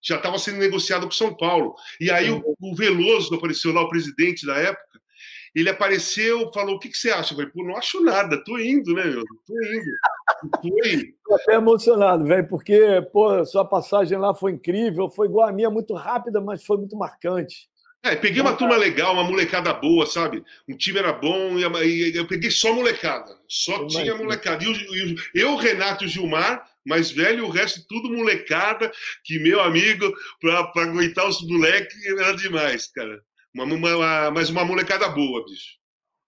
já 0.02 0.16
estava 0.16 0.38
sendo 0.38 0.56
negociado 0.56 1.04
com 1.04 1.12
São 1.12 1.36
Paulo. 1.36 1.74
E 2.00 2.10
aí 2.10 2.30
o, 2.30 2.42
o 2.58 2.74
Veloso 2.74 3.34
apareceu 3.34 3.70
lá, 3.70 3.82
o 3.82 3.90
presidente 3.90 4.46
da 4.46 4.56
época, 4.56 4.98
ele 5.54 5.70
apareceu, 5.70 6.50
falou: 6.52 6.76
O 6.76 6.78
que, 6.78 6.88
que 6.88 6.96
você 6.96 7.10
acha? 7.10 7.32
Eu 7.32 7.36
falei: 7.36 7.50
Pô, 7.52 7.64
não 7.64 7.76
acho 7.76 8.02
nada, 8.02 8.42
tô 8.44 8.58
indo, 8.58 8.94
né, 8.94 9.04
meu? 9.04 9.24
Tô 9.46 9.54
indo. 9.54 9.90
Foi. 10.62 11.14
Tô 11.24 11.34
até 11.34 11.54
emocionado, 11.54 12.24
velho, 12.24 12.48
porque, 12.48 13.02
pô, 13.12 13.44
sua 13.44 13.64
passagem 13.64 14.18
lá 14.18 14.34
foi 14.34 14.52
incrível, 14.52 15.08
foi 15.08 15.26
igual 15.26 15.48
a 15.48 15.52
minha, 15.52 15.70
muito 15.70 15.94
rápida, 15.94 16.40
mas 16.40 16.64
foi 16.64 16.76
muito 16.76 16.96
marcante. 16.96 17.68
É, 18.02 18.14
peguei 18.14 18.40
uma 18.40 18.54
turma 18.54 18.76
legal, 18.76 19.12
uma 19.12 19.24
molecada 19.24 19.72
boa, 19.74 20.06
sabe? 20.06 20.44
Um 20.68 20.76
time 20.76 21.00
era 21.00 21.12
bom 21.12 21.58
e, 21.58 22.16
eu 22.16 22.26
peguei 22.28 22.50
só 22.50 22.72
molecada. 22.72 23.36
Só 23.48 23.86
tinha 23.86 24.14
molecada. 24.14 24.62
E, 24.62 24.68
o, 24.68 24.72
e 24.72 25.16
eu, 25.34 25.56
Renato 25.56 26.04
e 26.04 26.06
o 26.06 26.10
Gilmar, 26.10 26.64
mais 26.86 27.10
velho, 27.10 27.44
o 27.44 27.50
resto 27.50 27.84
tudo 27.88 28.10
molecada, 28.10 28.90
que 29.24 29.38
meu 29.40 29.60
amigo, 29.60 30.10
pra, 30.40 30.64
pra 30.68 30.84
aguentar 30.84 31.28
os 31.28 31.42
moleques, 31.46 32.06
era 32.06 32.32
demais, 32.36 32.86
cara. 32.86 33.20
Uma, 33.54 33.64
uma, 33.64 34.30
mas 34.30 34.50
uma 34.50 34.64
molecada 34.64 35.08
boa, 35.08 35.44
bicho. 35.44 35.78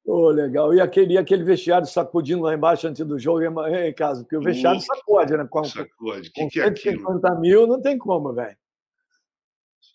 Oh, 0.05 0.29
legal. 0.31 0.75
E 0.75 0.81
aquele, 0.81 1.19
aquele 1.19 1.45
vestiário 1.45 1.87
sacudindo 1.87 2.43
lá 2.43 2.55
embaixo 2.55 2.89
antes 2.89 3.05
do 3.07 3.19
jogo 3.19 3.43
em 3.43 3.95
casa, 3.95 4.23
porque 4.23 4.37
o 4.37 4.43
vestiário 4.43 4.81
sacode, 4.81 5.37
né? 5.37 5.47
Com, 5.49 5.65
sacode. 5.65 6.29
O 6.29 6.33
que, 6.33 6.49
que 6.49 6.61
é 6.61 6.65
aquilo? 6.65 6.99
50 6.99 7.35
mil 7.37 7.67
não 7.67 7.81
tem 7.81 7.99
como, 7.99 8.33
velho. 8.33 8.57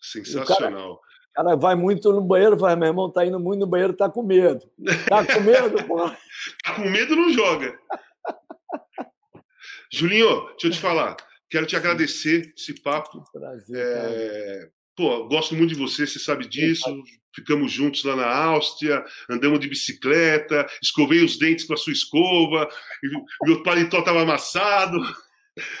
Sensacional. 0.00 0.92
O 0.92 1.00
cara, 1.34 1.56
vai 1.56 1.74
muito 1.74 2.12
no 2.12 2.22
banheiro, 2.22 2.58
fala, 2.58 2.76
meu 2.76 2.88
irmão, 2.88 3.10
tá 3.10 3.26
indo 3.26 3.38
muito 3.38 3.60
no 3.60 3.66
banheiro, 3.66 3.92
tá 3.92 4.08
com 4.08 4.22
medo. 4.22 4.70
Tá 5.08 5.24
com 5.26 5.40
medo, 5.40 5.84
porra. 5.86 6.16
tá 6.64 6.74
com 6.74 6.88
medo, 6.88 7.14
não 7.14 7.30
joga. 7.30 7.78
Julinho, 9.92 10.46
deixa 10.50 10.66
eu 10.66 10.70
te 10.70 10.80
falar. 10.80 11.16
Quero 11.50 11.66
te 11.66 11.76
agradecer 11.76 12.52
esse 12.56 12.80
papo. 12.82 13.22
Prazer, 13.32 13.86
é... 13.86 14.70
Pô, 14.96 15.28
gosto 15.28 15.54
muito 15.54 15.74
de 15.74 15.78
você, 15.78 16.06
você 16.06 16.18
sabe 16.18 16.48
disso. 16.48 16.84
Ficamos 17.34 17.70
juntos 17.70 18.02
lá 18.02 18.16
na 18.16 18.26
Áustria, 18.26 19.04
andamos 19.28 19.60
de 19.60 19.68
bicicleta, 19.68 20.66
escovei 20.82 21.22
os 21.22 21.38
dentes 21.38 21.66
com 21.66 21.74
a 21.74 21.76
sua 21.76 21.92
escova, 21.92 22.66
meu 23.42 23.62
paletó 23.62 23.98
estava 23.98 24.22
amassado. 24.22 24.98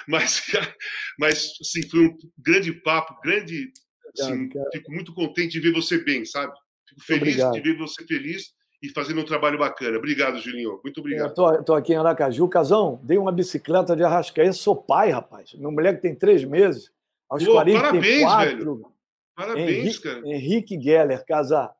Mas, 0.08 0.40
mas 1.20 1.52
assim, 1.60 1.86
foi 1.86 2.06
um 2.06 2.16
grande 2.38 2.72
papo, 2.72 3.20
grande. 3.20 3.70
Assim, 4.18 4.48
fico 4.72 4.90
muito 4.90 5.12
contente 5.12 5.50
de 5.50 5.60
ver 5.60 5.74
você 5.74 6.02
bem, 6.02 6.24
sabe? 6.24 6.50
Fico 6.88 7.02
feliz 7.02 7.34
Obrigado. 7.34 7.52
de 7.52 7.60
ver 7.60 7.76
você 7.76 8.02
feliz 8.06 8.54
e 8.82 8.88
fazendo 8.88 9.20
um 9.20 9.24
trabalho 9.24 9.58
bacana. 9.58 9.98
Obrigado, 9.98 10.38
Julinho. 10.38 10.80
Muito 10.82 11.00
obrigado. 11.00 11.34
Tô, 11.62 11.74
aqui 11.74 11.92
em 11.92 11.96
Aracaju. 11.96 12.48
Casão, 12.48 13.00
dei 13.02 13.18
uma 13.18 13.30
bicicleta 13.30 13.94
de 13.94 14.02
Arrascaí. 14.02 14.50
Sou 14.54 14.74
pai, 14.74 15.10
rapaz. 15.10 15.52
Meu 15.52 15.70
moleque 15.70 16.00
tem 16.00 16.14
três 16.14 16.42
meses. 16.42 16.90
Aos 17.28 17.44
Pô, 17.44 17.52
44, 17.52 18.00
parabéns, 18.00 18.58
velho. 18.58 18.95
Parabéns, 19.36 19.68
Henrique, 19.68 20.02
cara. 20.02 20.22
Henrique 20.24 20.80
Geller, 20.80 21.24
casar. 21.26 21.74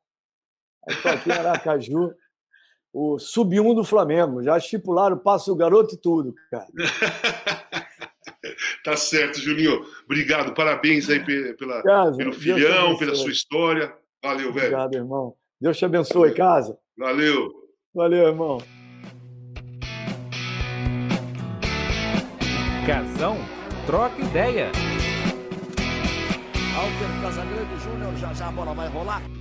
Estou 0.87 1.11
aqui 1.11 1.29
em 1.29 1.33
Aracaju, 1.33 2.13
o 2.93 3.17
sub-1 3.17 3.75
do 3.75 3.83
Flamengo. 3.83 4.43
Já 4.43 4.57
estipularam, 4.57 5.17
passa 5.17 5.51
o 5.51 5.55
garoto 5.55 5.95
e 5.95 5.97
tudo, 5.97 6.35
cara. 6.51 6.67
tá 8.85 8.95
certo, 8.95 9.39
Juninho. 9.39 9.83
Obrigado, 10.05 10.53
parabéns 10.53 11.09
aí 11.09 11.19
pela, 11.55 11.81
casa, 11.81 12.15
pelo 12.15 12.31
filhão, 12.31 12.95
pela 12.97 13.15
sua 13.15 13.31
história. 13.31 13.93
Valeu, 14.23 14.53
velho. 14.53 14.67
Obrigado, 14.67 14.93
irmão. 14.93 15.35
Deus 15.59 15.77
te 15.77 15.85
abençoe, 15.85 16.33
casa. 16.33 16.77
Valeu. 16.95 17.51
Valeu, 17.93 18.27
irmão. 18.27 18.59
Casão, 22.85 23.35
troca 23.85 24.21
ideia. 24.21 24.71
Alter 26.77 27.21
Casagrande 27.23 27.83
Júnior, 27.83 28.15
já 28.17 28.31
já 28.35 28.49
a 28.49 28.51
bola 28.51 28.71
vai 28.75 28.87
rolar. 28.87 29.36